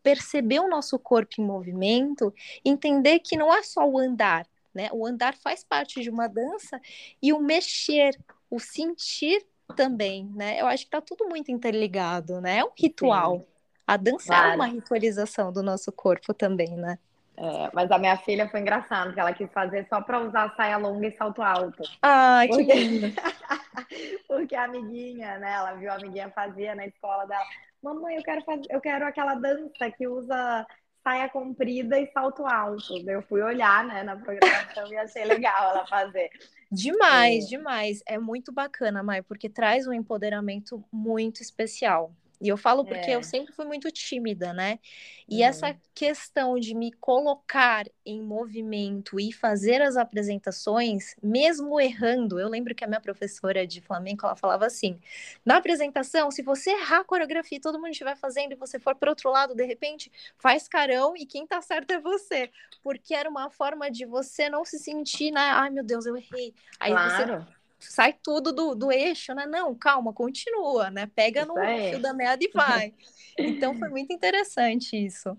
perceber 0.04 0.60
o 0.60 0.68
nosso 0.68 1.00
corpo 1.00 1.36
em 1.40 1.46
movimento, 1.46 2.34
entender 2.66 3.20
que 3.20 3.38
não 3.38 3.54
é 3.54 3.64
só 3.64 3.88
o 3.88 3.98
andar, 3.98 4.46
né? 4.76 4.90
O 4.92 5.06
andar 5.06 5.34
faz 5.36 5.64
parte 5.64 6.02
de 6.02 6.10
uma 6.10 6.28
dança 6.28 6.80
e 7.22 7.32
o 7.32 7.40
mexer, 7.40 8.16
o 8.50 8.60
sentir 8.60 9.42
também, 9.76 10.30
né? 10.36 10.62
Eu 10.62 10.68
acho 10.68 10.84
que 10.84 10.92
tá 10.92 11.02
tudo 11.02 11.28
muito 11.28 11.52
interligado, 11.52 12.42
né? 12.42 12.60
É 12.60 12.64
um 12.64 12.72
ritual. 12.78 13.40
Sim. 13.40 13.48
A 13.88 13.98
dança 13.98 14.28
claro. 14.28 14.52
é 14.52 14.56
uma 14.56 14.66
ritualização 14.66 15.52
do 15.52 15.64
nosso 15.64 15.92
corpo 15.92 16.34
também, 16.34 16.76
né? 16.76 17.00
É, 17.38 17.70
mas 17.74 17.92
a 17.92 17.98
minha 17.98 18.18
filha 18.18 18.48
foi 18.50 18.62
engraçado, 18.62 19.08
porque 19.08 19.20
ela 19.20 19.34
quis 19.34 19.52
fazer 19.52 19.86
só 19.90 20.02
para 20.02 20.22
usar 20.22 20.56
saia 20.56 20.78
longa 20.78 21.08
e 21.08 21.12
salto 21.18 21.42
alto. 21.42 21.84
Ai, 22.02 22.48
porque... 22.48 22.66
que 22.66 22.74
lindo! 22.74 23.16
porque 24.28 24.56
a 24.56 24.64
amiguinha, 24.64 25.38
né? 25.38 25.54
Ela 25.54 25.74
viu 25.74 25.92
a 25.92 25.96
amiguinha 25.96 26.30
fazia 26.30 26.74
na 26.76 26.86
escola 26.86 27.26
dela. 27.26 27.44
Mamãe, 27.84 28.16
eu 28.16 28.24
quero 28.24 28.42
fazer, 28.44 28.66
eu 28.70 28.80
quero 28.80 29.06
aquela 29.06 29.36
dança 29.36 29.92
que 29.92 30.08
usa 30.08 30.66
saia 31.06 31.30
comprida 31.30 32.00
e 32.00 32.12
salto 32.12 32.44
alto. 32.48 32.98
Eu 33.08 33.22
fui 33.22 33.40
olhar, 33.44 33.86
né, 33.86 34.02
na 34.02 34.16
programação 34.16 34.92
e 34.92 34.98
achei 34.98 35.24
legal 35.24 35.70
ela 35.70 35.86
fazer. 35.86 36.32
Demais, 36.72 37.46
é. 37.46 37.48
demais. 37.48 38.00
É 38.08 38.18
muito 38.18 38.52
bacana, 38.52 39.04
Mai, 39.04 39.22
porque 39.22 39.48
traz 39.48 39.86
um 39.86 39.94
empoderamento 39.94 40.84
muito 40.92 41.44
especial. 41.44 42.12
E 42.42 42.48
eu 42.48 42.58
falo 42.58 42.86
porque 42.86 43.12
é. 43.12 43.16
eu 43.16 43.24
sempre 43.24 43.54
fui 43.54 43.66
muito 43.66 43.92
tímida, 43.92 44.54
né? 44.54 44.80
E 45.28 45.42
uhum. 45.42 45.48
essa 45.48 45.76
questão 45.94 46.60
de 46.60 46.76
me 46.76 46.92
colocar 46.92 47.88
em 48.06 48.22
movimento 48.22 49.20
e 49.20 49.32
fazer 49.32 49.82
as 49.82 49.98
apresentações, 49.98 51.16
mesmo 51.24 51.80
errando, 51.80 52.40
eu 52.40 52.48
lembro 52.48 52.76
que 52.76 52.84
a 52.84 52.88
minha 52.88 53.02
professora 53.02 53.66
de 53.66 53.82
flamenco, 53.82 54.26
ela 54.26 54.36
falava 54.36 54.66
assim: 54.66 55.00
na 55.44 55.58
apresentação, 55.58 56.30
se 56.30 56.44
você 56.44 56.72
errar 56.72 57.00
a 57.00 57.04
coreografia 57.04 57.58
e 57.58 57.62
todo 57.62 57.80
mundo 57.80 57.92
estiver 57.92 58.16
fazendo 58.16 58.52
e 58.52 58.56
você 58.56 58.78
for 58.80 58.96
para 58.96 59.10
outro 59.10 59.32
lado, 59.32 59.56
de 59.56 59.66
repente, 59.66 60.12
faz 60.38 60.68
carão 60.68 61.16
e 61.16 61.26
quem 61.26 61.48
tá 61.48 61.62
certo 61.62 61.92
é 61.92 62.00
você. 62.00 62.52
Porque 62.84 63.16
era 63.16 63.30
uma 63.30 63.50
forma 63.50 63.90
de 63.90 64.06
você 64.06 64.50
não 64.50 64.64
se 64.64 64.78
sentir, 64.78 65.32
né? 65.32 65.42
Ai, 65.42 65.70
meu 65.70 65.84
Deus, 65.84 66.06
eu 66.06 66.16
errei. 66.16 66.54
Aí 66.80 66.92
claro. 66.92 67.42
você 67.42 67.55
sai 67.92 68.14
tudo 68.14 68.52
do, 68.52 68.76
do 68.76 68.92
eixo, 68.92 69.34
né? 69.34 69.46
Não, 69.46 69.76
calma, 69.76 70.14
continua, 70.14 70.90
né? 70.90 71.10
Pega 71.16 71.42
isso 71.42 71.54
no 71.54 71.60
é. 71.60 71.90
fio 71.90 72.02
da 72.02 72.14
meada 72.14 72.44
e 72.44 72.50
vai. 72.54 72.94
Então 73.38 73.76
foi 73.76 73.90
muito 73.90 74.14
interessante 74.14 74.96
isso. 74.96 75.38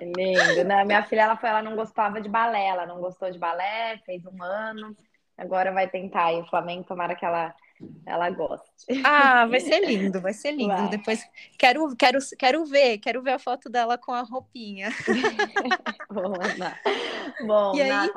Lindo, 0.00 0.64
né? 0.64 0.84
Minha 0.84 1.02
filha, 1.04 1.22
ela, 1.22 1.36
foi, 1.36 1.48
ela 1.48 1.62
não 1.62 1.74
gostava 1.74 2.20
de 2.20 2.28
balé, 2.28 2.66
ela 2.66 2.86
não 2.86 3.00
gostou 3.00 3.30
de 3.30 3.38
balé, 3.38 3.98
fez 4.06 4.24
um 4.24 4.42
ano, 4.42 4.96
agora 5.36 5.72
vai 5.72 5.88
tentar. 5.88 6.32
E 6.32 6.40
o 6.40 6.46
Flamengo, 6.46 6.84
tomara 6.84 7.14
que 7.14 7.24
ela, 7.24 7.54
ela 8.06 8.30
goste. 8.30 9.02
Ah, 9.04 9.46
vai 9.46 9.58
ser 9.60 9.80
lindo, 9.80 10.20
vai 10.20 10.32
ser 10.32 10.52
lindo. 10.52 10.74
Vai. 10.74 10.88
Depois 10.88 11.24
quero, 11.58 11.96
quero, 11.96 12.18
quero 12.38 12.64
ver, 12.64 12.98
quero 12.98 13.22
ver 13.22 13.32
a 13.32 13.38
foto 13.38 13.68
dela 13.68 13.98
com 13.98 14.12
a 14.12 14.22
roupinha. 14.22 14.90
Bom, 16.10 16.32
Bom, 17.46 17.74
e 17.74 17.82
aí, 17.82 18.10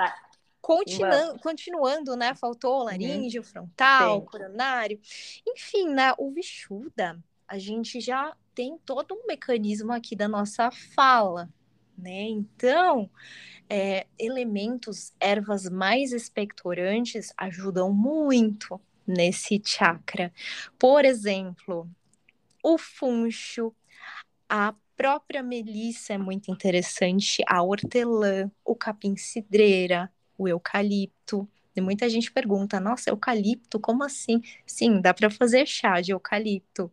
Continuando, 0.65 1.39
continuando, 1.41 2.15
né? 2.15 2.33
Faltou 2.33 2.79
uhum. 2.79 2.85
laríngeo, 2.85 3.43
uhum. 3.43 3.47
frontal, 3.47 4.19
Sim. 4.19 4.25
coronário. 4.25 4.99
Enfim, 5.47 5.89
né? 5.89 6.11
O 6.17 6.31
Vishuda, 6.31 7.23
a 7.47 7.59
gente 7.59 8.01
já 8.01 8.35
tem 8.55 8.75
todo 8.83 9.13
um 9.13 9.27
mecanismo 9.27 9.93
aqui 9.93 10.15
da 10.15 10.27
nossa 10.27 10.71
fala, 10.71 11.47
né? 11.95 12.23
Então, 12.23 13.07
é, 13.69 14.07
elementos, 14.17 15.13
ervas 15.19 15.69
mais 15.69 16.11
expectorantes 16.11 17.31
ajudam 17.37 17.93
muito 17.93 18.81
nesse 19.05 19.61
chakra. 19.63 20.33
Por 20.79 21.05
exemplo, 21.05 21.87
o 22.63 22.75
funcho, 22.79 23.71
a 24.49 24.73
própria 24.97 25.43
melissa 25.43 26.13
é 26.13 26.17
muito 26.17 26.49
interessante, 26.49 27.43
a 27.47 27.61
hortelã, 27.61 28.49
o 28.63 28.75
capim-cidreira, 28.75 30.11
o 30.37 30.47
eucalipto. 30.47 31.47
E 31.75 31.81
muita 31.81 32.09
gente 32.09 32.31
pergunta: 32.31 32.79
nossa, 32.79 33.09
eucalipto, 33.09 33.79
como 33.79 34.03
assim? 34.03 34.41
Sim, 34.65 35.01
dá 35.01 35.13
para 35.13 35.29
fazer 35.29 35.65
chá 35.65 36.01
de 36.01 36.11
eucalipto. 36.11 36.91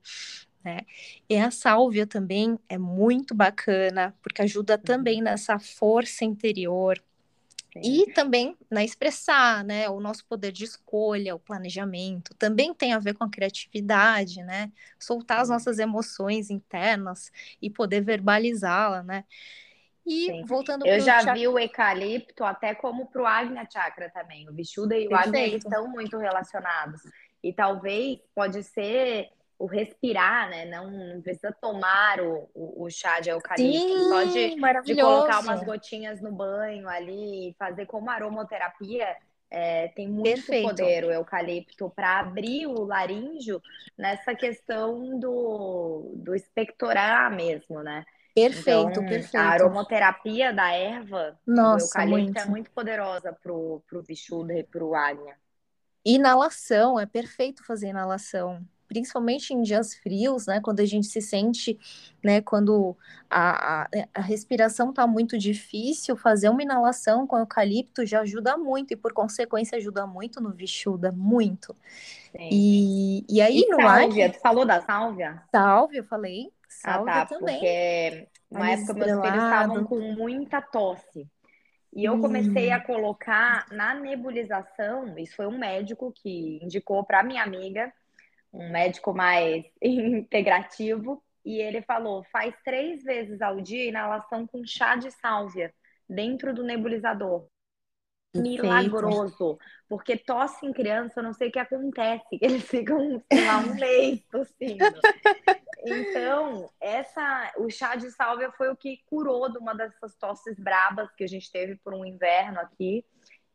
Né? 0.64 0.81
E 1.28 1.37
a 1.37 1.50
sálvia 1.50 2.07
também 2.07 2.59
é 2.68 2.78
muito 2.78 3.35
bacana, 3.35 4.14
porque 4.22 4.42
ajuda 4.42 4.74
uhum. 4.74 4.83
também 4.83 5.22
nessa 5.22 5.59
força 5.59 6.24
interior. 6.24 7.02
E 7.74 8.12
também 8.12 8.55
na 8.70 8.85
expressar, 8.85 9.64
né, 9.64 9.88
o 9.88 9.98
nosso 9.98 10.26
poder 10.26 10.52
de 10.52 10.64
escolha, 10.64 11.35
o 11.35 11.38
planejamento, 11.38 12.35
também 12.35 12.74
tem 12.74 12.92
a 12.92 12.98
ver 12.98 13.14
com 13.14 13.24
a 13.24 13.31
criatividade, 13.31 14.42
né, 14.42 14.70
soltar 14.98 15.40
as 15.40 15.48
nossas 15.48 15.78
emoções 15.78 16.50
internas 16.50 17.33
e 17.62 17.70
poder 17.70 18.02
verbalizá-la, 18.02 19.02
né, 19.02 19.24
e 20.06 20.26
Sim. 20.26 20.44
voltando 20.44 20.86
Eu 20.86 21.00
já 21.00 21.20
chakra... 21.20 21.34
vi 21.34 21.46
o 21.46 21.58
eucalipto 21.58 22.44
até 22.44 22.74
como 22.74 23.06
para 23.06 23.22
o 23.22 23.26
Agnya 23.26 23.66
Chakra 23.70 24.10
também. 24.10 24.48
O 24.48 24.52
Vishuddha 24.52 24.96
e 24.96 25.08
o 25.08 25.14
Agnya 25.14 25.46
estão 25.46 25.88
muito 25.88 26.18
relacionados. 26.18 27.02
E 27.42 27.52
talvez 27.52 28.18
pode 28.34 28.62
ser 28.62 29.30
o 29.58 29.66
respirar, 29.66 30.50
né? 30.50 30.64
Não, 30.64 30.90
não 30.90 31.22
precisa 31.22 31.52
tomar 31.52 32.20
o, 32.20 32.50
o, 32.52 32.84
o, 32.84 32.90
chá 32.90 33.20
de 33.20 33.30
eucalipto. 33.30 33.78
Sim, 33.78 34.08
só 34.08 34.24
de, 34.24 34.96
colocar 34.96 35.38
umas 35.38 35.62
gotinhas 35.62 36.20
no 36.20 36.32
banho 36.32 36.88
ali, 36.88 37.54
fazer 37.56 37.86
como 37.86 38.10
aromoterapia. 38.10 39.16
É, 39.48 39.88
tem 39.88 40.08
muito 40.08 40.34
Perfeito. 40.34 40.66
poder 40.66 41.04
o 41.04 41.12
eucalipto 41.12 41.90
para 41.90 42.20
abrir 42.20 42.66
o 42.66 42.84
laríngeo 42.84 43.62
nessa 43.96 44.34
questão 44.34 45.20
do, 45.20 46.10
do 46.16 46.34
expectorar 46.34 47.30
mesmo, 47.30 47.82
né? 47.82 48.04
Perfeito, 48.35 48.90
então, 48.90 49.07
perfeito. 49.07 49.37
A 49.37 49.49
aromaterapia 49.51 50.53
da 50.53 50.71
erva 50.73 51.38
Nossa, 51.47 51.77
do 51.77 51.83
eucalipto 51.85 52.33
muito. 52.33 52.38
é 52.38 52.45
muito 52.47 52.71
poderosa 52.73 53.33
pro, 53.33 53.83
pro 53.87 54.03
Vishuddha 54.03 54.55
e 54.59 54.64
pro 54.64 54.95
Agnya. 54.95 55.37
Inalação, 56.05 56.99
é 56.99 57.07
perfeito 57.07 57.64
fazer 57.64 57.88
inalação. 57.88 58.64
principalmente 58.88 59.55
em 59.55 59.62
dias 59.62 59.95
frios, 59.95 60.47
né? 60.47 60.61
Quando 60.61 60.80
a 60.80 60.85
gente 60.87 61.07
se 61.07 61.22
sente, 61.22 61.78
né? 62.22 62.43
Quando 62.43 62.97
a, 63.30 63.85
a, 63.85 63.89
a 64.14 64.20
respiração 64.20 64.91
está 64.91 65.07
muito 65.07 65.39
difícil, 65.39 66.16
fazer 66.16 66.51
uma 66.51 66.62
inalação 66.62 67.26
com 67.26 67.39
eucalipto 67.39 68.05
já 68.05 68.20
ajuda 68.20 68.57
muito 68.59 68.93
e, 68.93 68.97
por 68.97 69.12
consequência, 69.14 69.78
ajuda 69.78 70.07
muito 70.07 70.41
no 70.43 70.53
Vishuda, 70.53 71.11
muito. 71.12 71.74
Sim. 72.37 72.49
E, 72.51 73.24
e 73.28 73.41
aí, 73.41 73.62
e 73.62 73.68
no 73.68 73.80
sálvia, 73.80 74.26
ar... 74.26 74.33
tu 74.33 74.41
falou 74.41 74.66
da 74.66 74.80
sálvia? 74.83 75.43
Sálvia, 75.51 76.01
eu 76.01 76.05
falei. 76.05 76.53
Sálvia 76.81 77.12
ah, 77.12 77.27
tá, 77.27 77.27
também. 77.27 77.59
Porque 77.59 78.29
uma 78.51 78.70
época 78.70 78.95
meus 78.95 79.20
filhos 79.20 79.45
estavam 79.45 79.85
com 79.85 79.99
muita 79.99 80.61
tosse. 80.61 81.29
E 81.95 82.05
eu 82.05 82.18
comecei 82.20 82.70
a 82.70 82.79
hum. 82.79 82.83
colocar 82.83 83.66
na 83.70 83.95
nebulização, 83.95 85.16
isso 85.18 85.37
foi 85.37 85.47
um 85.47 85.59
médico 85.59 86.11
que 86.11 86.59
indicou 86.62 87.05
para 87.05 87.23
minha 87.23 87.43
amiga, 87.43 87.93
um 88.51 88.70
médico 88.70 89.12
mais 89.12 89.64
integrativo, 89.83 91.23
e 91.45 91.61
ele 91.61 91.83
falou: 91.83 92.25
faz 92.33 92.55
três 92.64 93.03
vezes 93.03 93.43
ao 93.43 93.61
dia 93.61 93.85
inalação 93.85 94.47
com 94.47 94.64
chá 94.64 94.97
de 94.97 95.11
sálvia 95.11 95.73
dentro 96.09 96.55
do 96.55 96.62
nebulizador. 96.62 97.47
Perfeito. 98.33 98.62
Milagroso, 98.62 99.59
porque 99.87 100.16
tosse 100.16 100.64
em 100.64 100.73
criança, 100.73 101.20
eu 101.20 101.25
não 101.25 101.35
sei 101.35 101.49
o 101.49 101.53
que 101.53 101.59
acontece, 101.59 102.25
eles 102.41 102.62
ficam, 102.62 103.23
sei 103.31 103.47
lá, 103.47 103.59
um 103.59 103.75
mês 103.75 104.25
tossindo. 104.31 105.01
Então, 105.85 106.70
essa, 106.80 107.53
o 107.57 107.68
chá 107.70 107.97
de 107.97 108.11
sálvia 108.11 108.53
foi 108.53 108.70
o 108.70 108.76
que 108.76 109.03
curou 109.07 109.51
de 109.51 109.59
uma 109.59 109.74
dessas 109.74 110.14
tosses 110.14 110.59
brabas 110.59 111.12
que 111.14 111.24
a 111.24 111.26
gente 111.26 111.51
teve 111.51 111.76
por 111.76 111.93
um 111.95 112.05
inverno 112.05 112.61
aqui. 112.61 113.05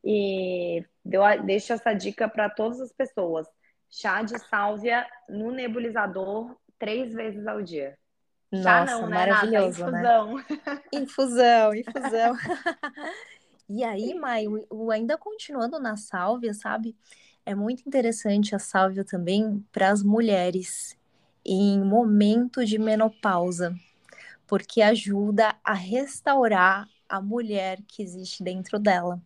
E 0.04 0.86
deu, 1.04 1.22
deixo 1.44 1.74
essa 1.74 1.94
dica 1.94 2.28
para 2.28 2.50
todas 2.50 2.80
as 2.80 2.92
pessoas. 2.92 3.48
Chá 3.90 4.22
de 4.22 4.38
sálvia 4.40 5.08
no 5.30 5.52
nebulizador 5.52 6.56
três 6.78 7.14
vezes 7.14 7.48
ao 7.48 7.62
dia. 7.62 7.98
Nossa, 8.52 9.02
não, 9.02 9.08
né, 9.08 9.16
maravilhoso, 9.16 9.86
Nata? 9.86 9.98
Infusão. 9.98 10.36
Né? 10.36 10.82
Infusão, 10.94 11.76
infusão. 11.76 12.36
e 13.70 13.84
aí, 13.84 14.14
Mai, 14.14 14.46
ainda 14.92 15.18
continuando 15.18 15.80
na 15.80 15.98
sálvia, 15.98 16.54
sabe? 16.54 16.96
É 17.46 17.56
muito 17.56 17.84
interessante 17.88 18.54
a 18.56 18.60
sálvia 18.60 19.04
também 19.06 19.66
para 19.72 19.90
as 19.90 20.04
mulheres 20.04 20.98
em 21.48 21.80
momento 21.82 22.66
de 22.66 22.78
menopausa, 22.78 23.74
porque 24.46 24.82
ajuda 24.82 25.56
a 25.64 25.74
restaurar 25.74 26.88
a 27.08 27.22
mulher 27.22 27.80
que 27.88 28.04
existe 28.04 28.44
dentro 28.44 28.78
dela. 28.78 29.22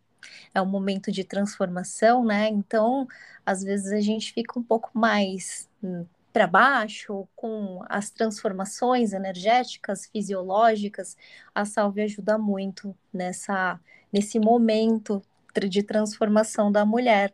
É 0.53 0.61
um 0.61 0.67
momento 0.67 1.11
de 1.11 1.23
transformação, 1.23 2.23
né? 2.23 2.47
Então, 2.47 3.07
às 3.43 3.63
vezes 3.63 3.91
a 3.91 3.99
gente 3.99 4.31
fica 4.33 4.59
um 4.59 4.63
pouco 4.63 4.91
mais 4.93 5.67
hum, 5.83 6.05
para 6.31 6.45
baixo 6.45 7.27
com 7.35 7.83
as 7.89 8.11
transformações 8.11 9.13
energéticas, 9.13 10.05
fisiológicas. 10.07 11.17
A 11.55 11.65
salve 11.65 12.01
ajuda 12.01 12.37
muito 12.37 12.95
nessa 13.11 13.79
nesse 14.13 14.39
momento 14.39 15.23
de 15.69 15.83
transformação 15.83 16.71
da 16.71 16.85
mulher. 16.85 17.33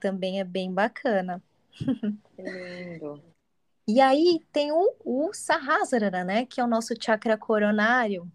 Também 0.00 0.40
é 0.40 0.44
bem 0.44 0.72
bacana. 0.72 1.42
Lindo. 2.38 3.29
E 3.92 4.00
aí 4.00 4.40
tem 4.52 4.70
o, 4.70 4.94
o 5.04 5.32
Sahasrara, 5.32 6.22
né? 6.22 6.46
Que 6.46 6.60
é 6.60 6.64
o 6.64 6.68
nosso 6.68 6.94
chakra 7.00 7.36
coronário. 7.36 8.30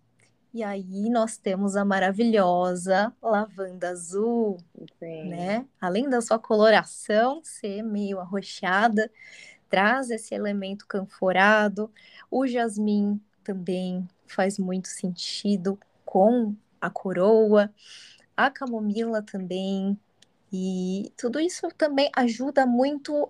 E 0.53 0.61
aí 0.61 1.09
nós 1.09 1.37
temos 1.37 1.77
a 1.77 1.85
maravilhosa 1.85 3.13
lavanda 3.21 3.89
azul, 3.89 4.57
Sim. 4.99 5.29
né? 5.29 5.65
Além 5.79 6.09
da 6.09 6.19
sua 6.19 6.37
coloração 6.37 7.39
ser 7.41 7.81
meio 7.83 8.19
arroxeada, 8.19 9.09
traz 9.69 10.09
esse 10.09 10.35
elemento 10.35 10.85
canforado. 10.85 11.89
O 12.29 12.45
jasmim 12.45 13.17
também 13.41 14.05
faz 14.27 14.59
muito 14.59 14.89
sentido 14.89 15.79
com 16.03 16.53
a 16.81 16.89
coroa, 16.89 17.73
a 18.35 18.51
camomila 18.51 19.21
também. 19.21 19.97
E 20.51 21.13
tudo 21.15 21.39
isso 21.39 21.69
também 21.77 22.11
ajuda 22.13 22.65
muito 22.65 23.29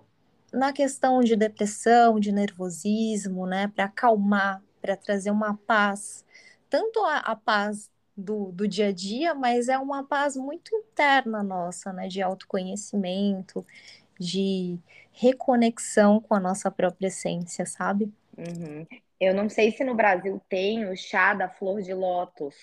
na 0.56 0.72
questão 0.72 1.20
de 1.20 1.36
depressão, 1.36 2.18
de 2.18 2.32
nervosismo, 2.32 3.46
né, 3.46 3.68
para 3.68 3.84
acalmar, 3.84 4.62
para 4.80 4.96
trazer 4.96 5.30
uma 5.30 5.54
paz, 5.54 6.24
tanto 6.70 6.98
a, 7.04 7.18
a 7.18 7.36
paz 7.36 7.90
do, 8.16 8.50
do, 8.52 8.66
dia 8.66 8.88
a 8.88 8.92
dia, 8.92 9.34
mas 9.34 9.68
é 9.68 9.78
uma 9.78 10.02
paz 10.02 10.34
muito 10.34 10.74
interna 10.74 11.42
nossa, 11.42 11.92
né, 11.92 12.08
de 12.08 12.22
autoconhecimento, 12.22 13.66
de 14.18 14.78
reconexão 15.12 16.20
com 16.20 16.34
a 16.34 16.40
nossa 16.40 16.70
própria 16.70 17.08
essência, 17.08 17.66
sabe? 17.66 18.10
Uhum. 18.36 18.86
Eu 19.20 19.34
não 19.34 19.50
sei 19.50 19.70
se 19.70 19.84
no 19.84 19.94
Brasil 19.94 20.40
tem 20.48 20.88
o 20.88 20.96
chá 20.96 21.34
da 21.34 21.50
flor 21.50 21.82
de 21.82 21.92
lótus. 21.92 22.54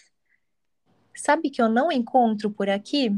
Sabe 1.16 1.52
que 1.52 1.62
eu 1.62 1.70
não 1.70 1.92
encontro 1.92 2.50
por 2.50 2.70
aqui? 2.70 3.12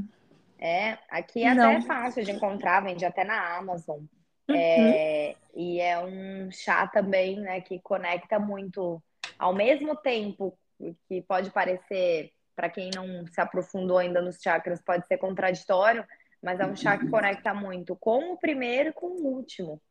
É, 0.59 0.97
aqui 1.09 1.43
é 1.43 1.49
até 1.49 1.81
fácil 1.81 2.25
de 2.25 2.31
encontrar, 2.31 2.81
vende 2.81 3.05
até 3.05 3.23
na 3.23 3.57
Amazon. 3.57 4.01
Uhum. 4.49 4.55
É, 4.55 5.35
e 5.55 5.79
é 5.79 5.99
um 5.99 6.51
chá 6.51 6.87
também, 6.87 7.39
né, 7.39 7.61
que 7.61 7.79
conecta 7.79 8.39
muito, 8.39 9.01
ao 9.39 9.53
mesmo 9.53 9.95
tempo 9.95 10.57
que 11.07 11.21
pode 11.21 11.49
parecer, 11.51 12.31
para 12.55 12.69
quem 12.69 12.89
não 12.95 13.25
se 13.27 13.41
aprofundou 13.41 13.97
ainda 13.97 14.21
nos 14.21 14.37
chakras, 14.41 14.81
pode 14.81 15.07
ser 15.07 15.17
contraditório, 15.17 16.05
mas 16.41 16.59
é 16.59 16.65
um 16.65 16.75
chá 16.75 16.97
que 16.97 17.09
conecta 17.09 17.53
muito 17.53 17.95
com 17.95 18.33
o 18.33 18.37
primeiro 18.37 18.89
e 18.89 18.93
com 18.93 19.07
o 19.07 19.27
último. 19.27 19.81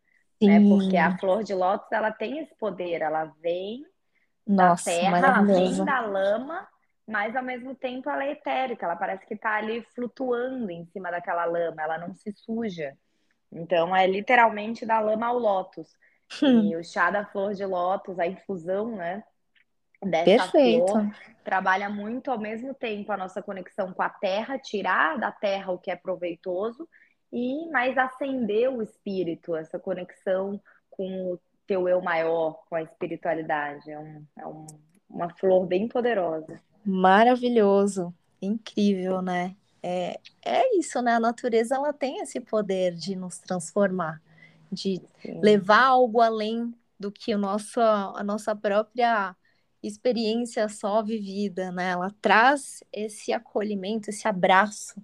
Né? 0.43 0.61
Porque 0.69 0.97
a 0.97 1.19
flor 1.19 1.43
de 1.43 1.55
lótus, 1.55 1.91
ela 1.91 2.13
tem 2.13 2.39
esse 2.39 2.55
poder, 2.57 3.03
ela 3.03 3.25
vem 3.41 3.85
Nossa, 4.47 4.85
da 4.85 4.97
terra, 4.97 5.19
ela 5.19 5.43
vem 5.43 5.85
da 5.85 6.01
lama, 6.01 6.69
mas 7.07 7.35
ao 7.35 7.43
mesmo 7.43 7.75
tempo 7.75 8.09
ela 8.09 8.25
é 8.25 8.33
etérica, 8.33 8.87
ela 8.87 8.97
parece 8.97 9.27
que 9.27 9.35
está 9.35 9.57
ali 9.57 9.83
flutuando 9.95 10.71
em 10.71 10.85
cima 10.87 11.11
daquela 11.11 11.45
lama, 11.45 11.83
ela 11.83 11.99
não 11.99 12.15
se 12.15 12.33
suja. 12.33 12.97
Então, 13.55 13.95
é 13.95 14.07
literalmente 14.07 14.85
da 14.85 14.99
lama 15.01 15.27
ao 15.27 15.39
lótus. 15.39 15.97
Hum. 16.43 16.63
E 16.63 16.77
o 16.77 16.85
chá 16.85 17.11
da 17.11 17.25
flor 17.25 17.55
de 17.55 17.65
lótus, 17.65 18.19
a 18.19 18.27
infusão, 18.27 18.97
né? 18.97 19.23
Dessa 20.03 20.51
Perfeito. 20.51 20.87
flor, 20.87 21.11
trabalha 21.45 21.89
muito 21.89 22.31
ao 22.31 22.39
mesmo 22.39 22.75
tempo 22.75 23.13
a 23.13 23.17
nossa 23.17 23.43
conexão 23.43 23.93
com 23.93 24.03
a 24.03 24.09
terra, 24.09 24.59
tirar 24.59 25.19
da 25.19 25.31
terra 25.31 25.73
o 25.73 25.79
que 25.79 25.91
é 25.91 25.97
proveitoso 25.97 26.87
e 27.33 27.69
mais 27.71 27.97
acender 27.97 28.69
o 28.71 28.83
espírito, 28.83 29.57
essa 29.57 29.79
conexão 29.79 30.61
com 30.91 31.33
o 31.33 31.41
teu 31.67 31.89
eu 31.89 32.01
maior, 32.03 32.63
com 32.69 32.77
a 32.77 32.83
espiritualidade. 32.83 33.91
É, 33.91 33.99
um, 33.99 34.27
é 34.39 34.47
um, 34.47 34.67
uma 35.09 35.29
flor 35.31 35.67
bem 35.67 35.89
poderosa. 35.89 36.61
Maravilhoso, 36.85 38.15
incrível, 38.43 39.23
né? 39.23 39.57
É, 39.87 40.19
é 40.43 40.79
isso, 40.79 41.03
né? 41.03 41.13
A 41.13 41.21
natureza 41.21 41.75
ela 41.75 41.93
tem 41.93 42.21
esse 42.21 42.41
poder 42.41 42.95
de 42.95 43.15
nos 43.15 43.39
transformar, 43.39 44.19
de 44.73 45.03
Sim. 45.21 45.41
levar 45.43 45.85
algo 45.85 46.23
além 46.23 46.75
do 46.99 47.13
que 47.13 47.35
o 47.35 47.39
nosso, 47.39 47.79
a 47.81 48.25
nossa 48.25 48.57
própria 48.57 49.37
experiência 49.83 50.67
só 50.71 51.03
vivida, 51.03 51.71
né? 51.71 51.91
Ela 51.91 52.11
traz 52.23 52.83
esse 52.91 53.31
acolhimento, 53.31 54.09
esse 54.09 54.27
abraço 54.27 54.95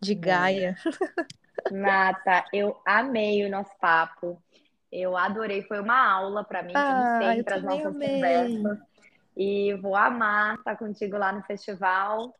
de 0.00 0.12
é. 0.12 0.16
Gaia. 0.16 0.76
Nata, 1.70 2.44
eu 2.52 2.76
amei 2.84 3.46
o 3.46 3.50
nosso 3.50 3.78
papo. 3.78 4.42
Eu 4.90 5.16
adorei, 5.16 5.62
foi 5.62 5.80
uma 5.80 6.04
aula 6.04 6.42
para 6.42 6.64
mim, 6.64 6.72
ah, 6.74 7.18
como 7.20 7.32
sempre, 7.32 7.54
as 7.54 7.62
nossas 7.62 7.94
amei. 7.94 8.08
conversas. 8.08 8.78
E 9.36 9.74
vou 9.74 9.94
amar 9.94 10.56
estar 10.56 10.76
contigo 10.76 11.16
lá 11.16 11.32
no 11.32 11.42
festival. 11.44 12.34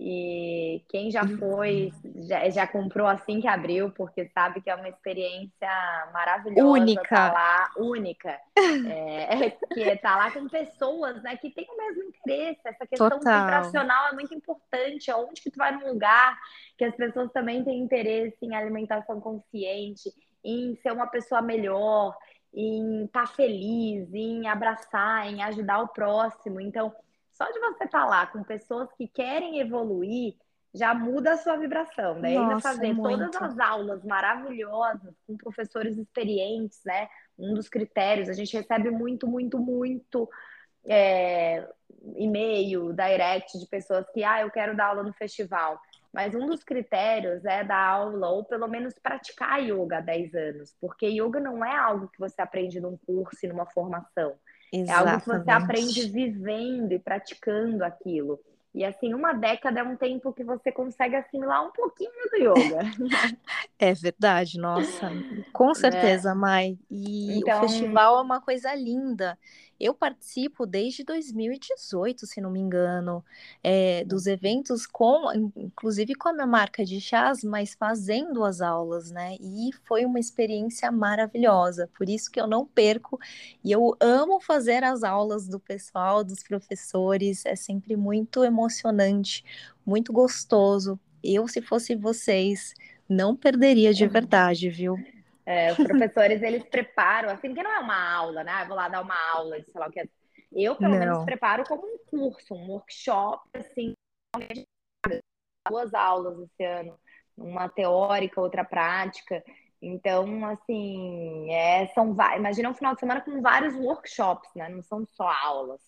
E 0.00 0.84
quem 0.88 1.10
já 1.10 1.26
foi, 1.26 1.92
já, 2.28 2.48
já, 2.50 2.66
comprou 2.68 3.08
assim 3.08 3.40
que 3.40 3.48
abriu, 3.48 3.90
porque 3.90 4.28
sabe 4.28 4.60
que 4.60 4.70
é 4.70 4.74
uma 4.76 4.88
experiência 4.88 5.68
maravilhosa. 6.12 6.68
Única. 6.68 7.16
Tá 7.16 7.32
lá, 7.32 7.70
única. 7.76 8.40
É, 8.56 9.50
que 9.50 9.96
tá 9.96 10.16
lá 10.16 10.30
com 10.30 10.48
pessoas 10.48 11.20
né, 11.24 11.36
que 11.36 11.50
têm 11.50 11.66
o 11.68 11.76
mesmo 11.76 12.04
interesse. 12.04 12.60
Essa 12.64 12.86
questão 12.86 13.10
Total. 13.10 13.40
vibracional 13.40 14.08
é 14.08 14.12
muito 14.12 14.32
importante. 14.32 15.10
Onde 15.10 15.40
que 15.42 15.50
tu 15.50 15.58
vai 15.58 15.72
num 15.72 15.88
lugar 15.88 16.38
que 16.76 16.84
as 16.84 16.94
pessoas 16.94 17.32
também 17.32 17.64
têm 17.64 17.80
interesse 17.80 18.38
em 18.42 18.54
alimentação 18.54 19.20
consciente, 19.20 20.12
em 20.44 20.76
ser 20.76 20.92
uma 20.92 21.08
pessoa 21.08 21.42
melhor, 21.42 22.16
em 22.54 23.04
estar 23.04 23.26
tá 23.26 23.32
feliz, 23.34 24.12
em 24.12 24.48
abraçar, 24.48 25.26
em 25.32 25.42
ajudar 25.42 25.80
o 25.80 25.88
próximo. 25.88 26.60
Então, 26.60 26.94
só 27.32 27.50
de 27.50 27.58
você 27.58 27.84
estar 27.84 28.00
tá 28.00 28.06
lá 28.06 28.26
com 28.26 28.42
pessoas 28.42 28.92
que 28.92 29.06
querem 29.06 29.60
evoluir, 29.60 30.34
já 30.74 30.94
muda 30.94 31.32
a 31.32 31.36
sua 31.36 31.56
vibração. 31.56 32.20
Daí 32.20 32.34
Nossa, 32.34 32.48
ainda 32.48 32.60
fazer 32.60 32.92
muito. 32.92 33.30
todas 33.30 33.42
as 33.42 33.58
aulas 33.58 34.04
maravilhosas 34.04 35.14
com 35.26 35.36
professores 35.36 35.96
experientes, 35.96 36.80
né? 36.84 37.08
Um 37.38 37.54
dos 37.54 37.68
critérios, 37.68 38.28
a 38.28 38.32
gente 38.32 38.56
recebe 38.56 38.90
muito, 38.90 39.26
muito, 39.26 39.58
muito 39.58 40.28
é, 40.86 41.66
e-mail, 42.16 42.92
direct 42.92 43.58
de 43.58 43.66
pessoas 43.66 44.08
que, 44.10 44.24
ah, 44.24 44.42
eu 44.42 44.50
quero 44.50 44.76
dar 44.76 44.88
aula 44.88 45.02
no 45.02 45.12
festival. 45.12 45.80
Mas 46.18 46.34
um 46.34 46.46
dos 46.46 46.64
critérios 46.64 47.44
é 47.44 47.62
dar 47.62 47.78
aula, 47.78 48.28
ou 48.30 48.42
pelo 48.42 48.66
menos 48.66 48.92
praticar 49.00 49.62
yoga 49.62 49.98
há 49.98 50.00
10 50.00 50.34
anos, 50.34 50.74
porque 50.80 51.06
yoga 51.06 51.38
não 51.38 51.64
é 51.64 51.76
algo 51.76 52.08
que 52.08 52.18
você 52.18 52.42
aprende 52.42 52.80
num 52.80 52.96
curso 52.96 53.38
e 53.44 53.48
numa 53.48 53.66
formação. 53.66 54.34
Exatamente. 54.72 54.90
É 54.90 54.94
algo 54.94 55.20
que 55.20 55.28
você 55.28 55.50
aprende 55.52 56.10
vivendo 56.10 56.90
e 56.90 56.98
praticando 56.98 57.84
aquilo. 57.84 58.40
E 58.74 58.84
assim, 58.84 59.14
uma 59.14 59.32
década 59.32 59.78
é 59.78 59.82
um 59.84 59.94
tempo 59.96 60.32
que 60.32 60.42
você 60.42 60.72
consegue 60.72 61.14
assimilar 61.14 61.64
um 61.64 61.70
pouquinho 61.70 62.10
do 62.32 62.36
yoga. 62.36 62.80
É 63.78 63.94
verdade, 63.94 64.58
nossa, 64.58 65.12
com 65.52 65.72
certeza, 65.72 66.32
é. 66.32 66.34
Mai. 66.34 66.76
E 66.90 67.38
então... 67.38 67.58
o 67.58 67.68
festival 67.68 68.18
é 68.18 68.22
uma 68.22 68.40
coisa 68.40 68.74
linda. 68.74 69.38
Eu 69.80 69.94
participo 69.94 70.66
desde 70.66 71.04
2018, 71.04 72.26
se 72.26 72.40
não 72.40 72.50
me 72.50 72.58
engano, 72.58 73.24
é, 73.62 74.04
dos 74.04 74.26
eventos 74.26 74.86
com, 74.86 75.32
inclusive 75.56 76.14
com 76.14 76.28
a 76.28 76.32
minha 76.32 76.46
marca 76.46 76.84
de 76.84 77.00
chás, 77.00 77.44
mas 77.44 77.74
fazendo 77.74 78.44
as 78.44 78.60
aulas, 78.60 79.10
né? 79.10 79.36
E 79.40 79.70
foi 79.84 80.04
uma 80.04 80.18
experiência 80.18 80.90
maravilhosa. 80.90 81.88
Por 81.96 82.08
isso 82.08 82.30
que 82.30 82.40
eu 82.40 82.46
não 82.46 82.66
perco 82.66 83.20
e 83.64 83.70
eu 83.70 83.96
amo 84.00 84.40
fazer 84.40 84.82
as 84.82 85.04
aulas 85.04 85.46
do 85.46 85.60
pessoal, 85.60 86.24
dos 86.24 86.42
professores. 86.42 87.46
É 87.46 87.54
sempre 87.54 87.94
muito 87.96 88.42
emocionante, 88.42 89.44
muito 89.86 90.12
gostoso. 90.12 90.98
Eu, 91.22 91.46
se 91.46 91.62
fosse 91.62 91.94
vocês, 91.94 92.74
não 93.08 93.36
perderia 93.36 93.94
de 93.94 94.04
uhum. 94.04 94.10
verdade, 94.10 94.68
viu? 94.68 94.96
É, 95.48 95.72
os 95.72 95.78
professores, 95.78 96.42
eles 96.42 96.62
preparam, 96.64 97.30
assim, 97.30 97.54
que 97.54 97.62
não 97.62 97.72
é 97.72 97.78
uma 97.78 98.16
aula, 98.16 98.44
né? 98.44 98.66
vou 98.66 98.76
lá 98.76 98.86
dar 98.86 99.00
uma 99.00 99.16
aula 99.32 99.58
de 99.58 99.70
sei 99.70 99.80
lá 99.80 99.86
o 99.86 99.90
que. 99.90 100.00
É. 100.00 100.08
Eu, 100.52 100.76
pelo 100.76 100.92
não. 100.92 100.98
menos, 100.98 101.24
preparo 101.24 101.64
como 101.64 101.86
um 101.86 101.98
curso, 102.04 102.54
um 102.54 102.72
workshop, 102.72 103.48
assim, 103.54 103.94
duas 105.66 105.94
aulas 105.94 106.38
esse 106.40 106.62
ano, 106.62 106.98
uma 107.34 107.66
teórica, 107.66 108.42
outra 108.42 108.62
prática. 108.62 109.42
Então, 109.80 110.44
assim, 110.44 111.50
é, 111.50 111.86
são 111.94 112.14
imagina 112.36 112.68
um 112.68 112.74
final 112.74 112.92
de 112.92 113.00
semana 113.00 113.22
com 113.22 113.40
vários 113.40 113.74
workshops, 113.74 114.50
né? 114.54 114.68
Não 114.68 114.82
são 114.82 115.06
só 115.06 115.28
aulas. 115.28 115.80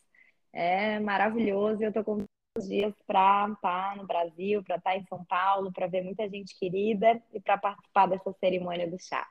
É 0.55 0.99
maravilhoso 1.01 1.83
e 1.83 1.85
eu 1.85 1.93
tô 1.93 2.03
com 2.03 2.25
dias 2.59 2.93
para 3.07 3.49
estar 3.53 3.97
no 3.97 4.07
Brasil, 4.07 4.63
para 4.65 4.77
estar 4.77 4.97
em 4.97 5.05
São 5.07 5.25
Paulo, 5.25 5.73
para 5.73 5.87
ver 5.87 6.03
muita 6.03 6.29
gente 6.29 6.59
querida 6.59 7.23
e 7.33 7.41
para 7.41 7.57
participar 7.57 8.07
dessa 8.07 8.33
cerimônia 8.41 8.91
do 8.91 8.99
chá. 8.99 9.27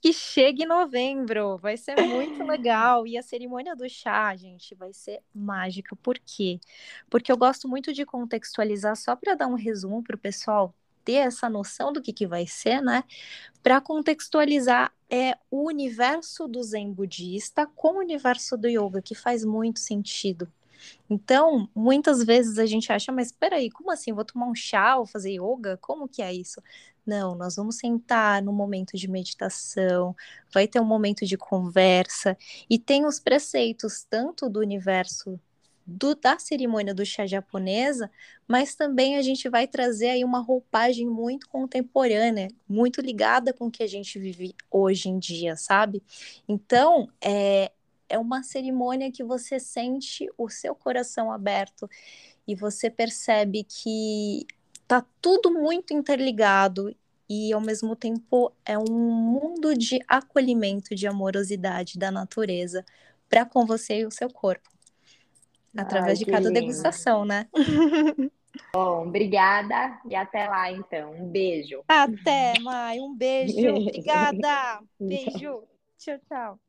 Que 0.00 0.12
chegue 0.12 0.64
em 0.64 0.66
novembro, 0.66 1.58
vai 1.58 1.76
ser 1.76 1.96
muito 1.96 2.42
legal. 2.44 3.06
E 3.06 3.16
a 3.16 3.22
cerimônia 3.22 3.76
do 3.76 3.88
chá, 3.88 4.34
gente, 4.34 4.74
vai 4.74 4.92
ser 4.92 5.22
mágica. 5.32 5.94
Por 5.96 6.18
quê? 6.18 6.58
Porque 7.08 7.30
eu 7.30 7.36
gosto 7.36 7.68
muito 7.68 7.92
de 7.92 8.04
contextualizar, 8.04 8.96
só 8.96 9.14
para 9.14 9.34
dar 9.34 9.46
um 9.46 9.54
resumo 9.54 10.02
para 10.02 10.16
o 10.16 10.18
pessoal 10.18 10.74
ter 11.04 11.14
essa 11.14 11.48
noção 11.48 11.92
do 11.92 12.02
que, 12.02 12.12
que 12.12 12.26
vai 12.26 12.48
ser, 12.48 12.82
né? 12.82 13.04
Para 13.62 13.80
contextualizar 13.80 14.92
é 15.08 15.38
o 15.48 15.68
universo 15.68 16.48
do 16.48 16.60
Zen 16.64 16.92
budista 16.92 17.64
com 17.64 17.94
o 17.94 18.00
universo 18.00 18.56
do 18.56 18.66
yoga, 18.66 19.00
que 19.00 19.14
faz 19.14 19.44
muito 19.44 19.78
sentido. 19.78 20.52
Então, 21.08 21.68
muitas 21.74 22.22
vezes 22.24 22.58
a 22.58 22.66
gente 22.66 22.92
acha, 22.92 23.12
mas 23.12 23.32
peraí, 23.32 23.70
como 23.70 23.90
assim? 23.90 24.12
Vou 24.12 24.24
tomar 24.24 24.46
um 24.46 24.54
chá 24.54 24.96
ou 24.96 25.06
fazer 25.06 25.32
yoga? 25.32 25.76
Como 25.78 26.08
que 26.08 26.22
é 26.22 26.32
isso? 26.32 26.60
Não, 27.06 27.36
nós 27.36 27.56
vamos 27.56 27.76
sentar 27.76 28.42
no 28.42 28.52
momento 28.52 28.96
de 28.96 29.08
meditação, 29.08 30.14
vai 30.52 30.66
ter 30.66 30.80
um 30.80 30.84
momento 30.84 31.24
de 31.24 31.36
conversa, 31.36 32.36
e 32.68 32.78
tem 32.78 33.06
os 33.06 33.20
preceitos 33.20 34.04
tanto 34.10 34.50
do 34.50 34.58
universo 34.58 35.38
do, 35.86 36.16
da 36.16 36.36
cerimônia 36.38 36.92
do 36.92 37.06
chá 37.06 37.26
japonesa, 37.26 38.10
mas 38.48 38.74
também 38.74 39.16
a 39.16 39.22
gente 39.22 39.48
vai 39.48 39.68
trazer 39.68 40.08
aí 40.08 40.24
uma 40.24 40.40
roupagem 40.40 41.06
muito 41.06 41.48
contemporânea, 41.48 42.48
muito 42.68 43.00
ligada 43.00 43.52
com 43.52 43.66
o 43.66 43.70
que 43.70 43.84
a 43.84 43.86
gente 43.86 44.18
vive 44.18 44.54
hoje 44.68 45.08
em 45.08 45.18
dia, 45.18 45.56
sabe? 45.56 46.02
Então, 46.48 47.08
é, 47.20 47.70
é 48.08 48.18
uma 48.18 48.42
cerimônia 48.42 49.10
que 49.10 49.24
você 49.24 49.58
sente 49.58 50.28
o 50.36 50.48
seu 50.48 50.74
coração 50.74 51.30
aberto 51.30 51.88
e 52.46 52.54
você 52.54 52.90
percebe 52.90 53.64
que 53.64 54.46
tá 54.86 55.04
tudo 55.20 55.52
muito 55.52 55.92
interligado 55.92 56.94
e 57.28 57.52
ao 57.52 57.60
mesmo 57.60 57.96
tempo 57.96 58.52
é 58.64 58.78
um 58.78 58.84
mundo 58.84 59.76
de 59.76 59.98
acolhimento, 60.06 60.94
de 60.94 61.06
amorosidade 61.06 61.98
da 61.98 62.10
natureza 62.10 62.84
para 63.28 63.44
com 63.44 63.66
você 63.66 64.00
e 64.00 64.06
o 64.06 64.10
seu 64.10 64.30
corpo. 64.30 64.70
Através 65.76 66.18
Ai, 66.18 66.24
de 66.24 66.30
cada 66.30 66.48
lindo. 66.48 66.60
degustação, 66.60 67.24
né? 67.24 67.48
Bom, 68.72 69.08
obrigada 69.08 70.00
e 70.08 70.14
até 70.14 70.48
lá 70.48 70.70
então. 70.70 71.12
Um 71.12 71.28
beijo. 71.28 71.82
Até, 71.86 72.58
Mai. 72.60 72.98
Um 73.00 73.14
beijo. 73.14 73.68
Obrigada. 73.76 74.80
Beijo. 74.98 75.62
Tchau, 75.98 76.18
tchau. 76.28 76.65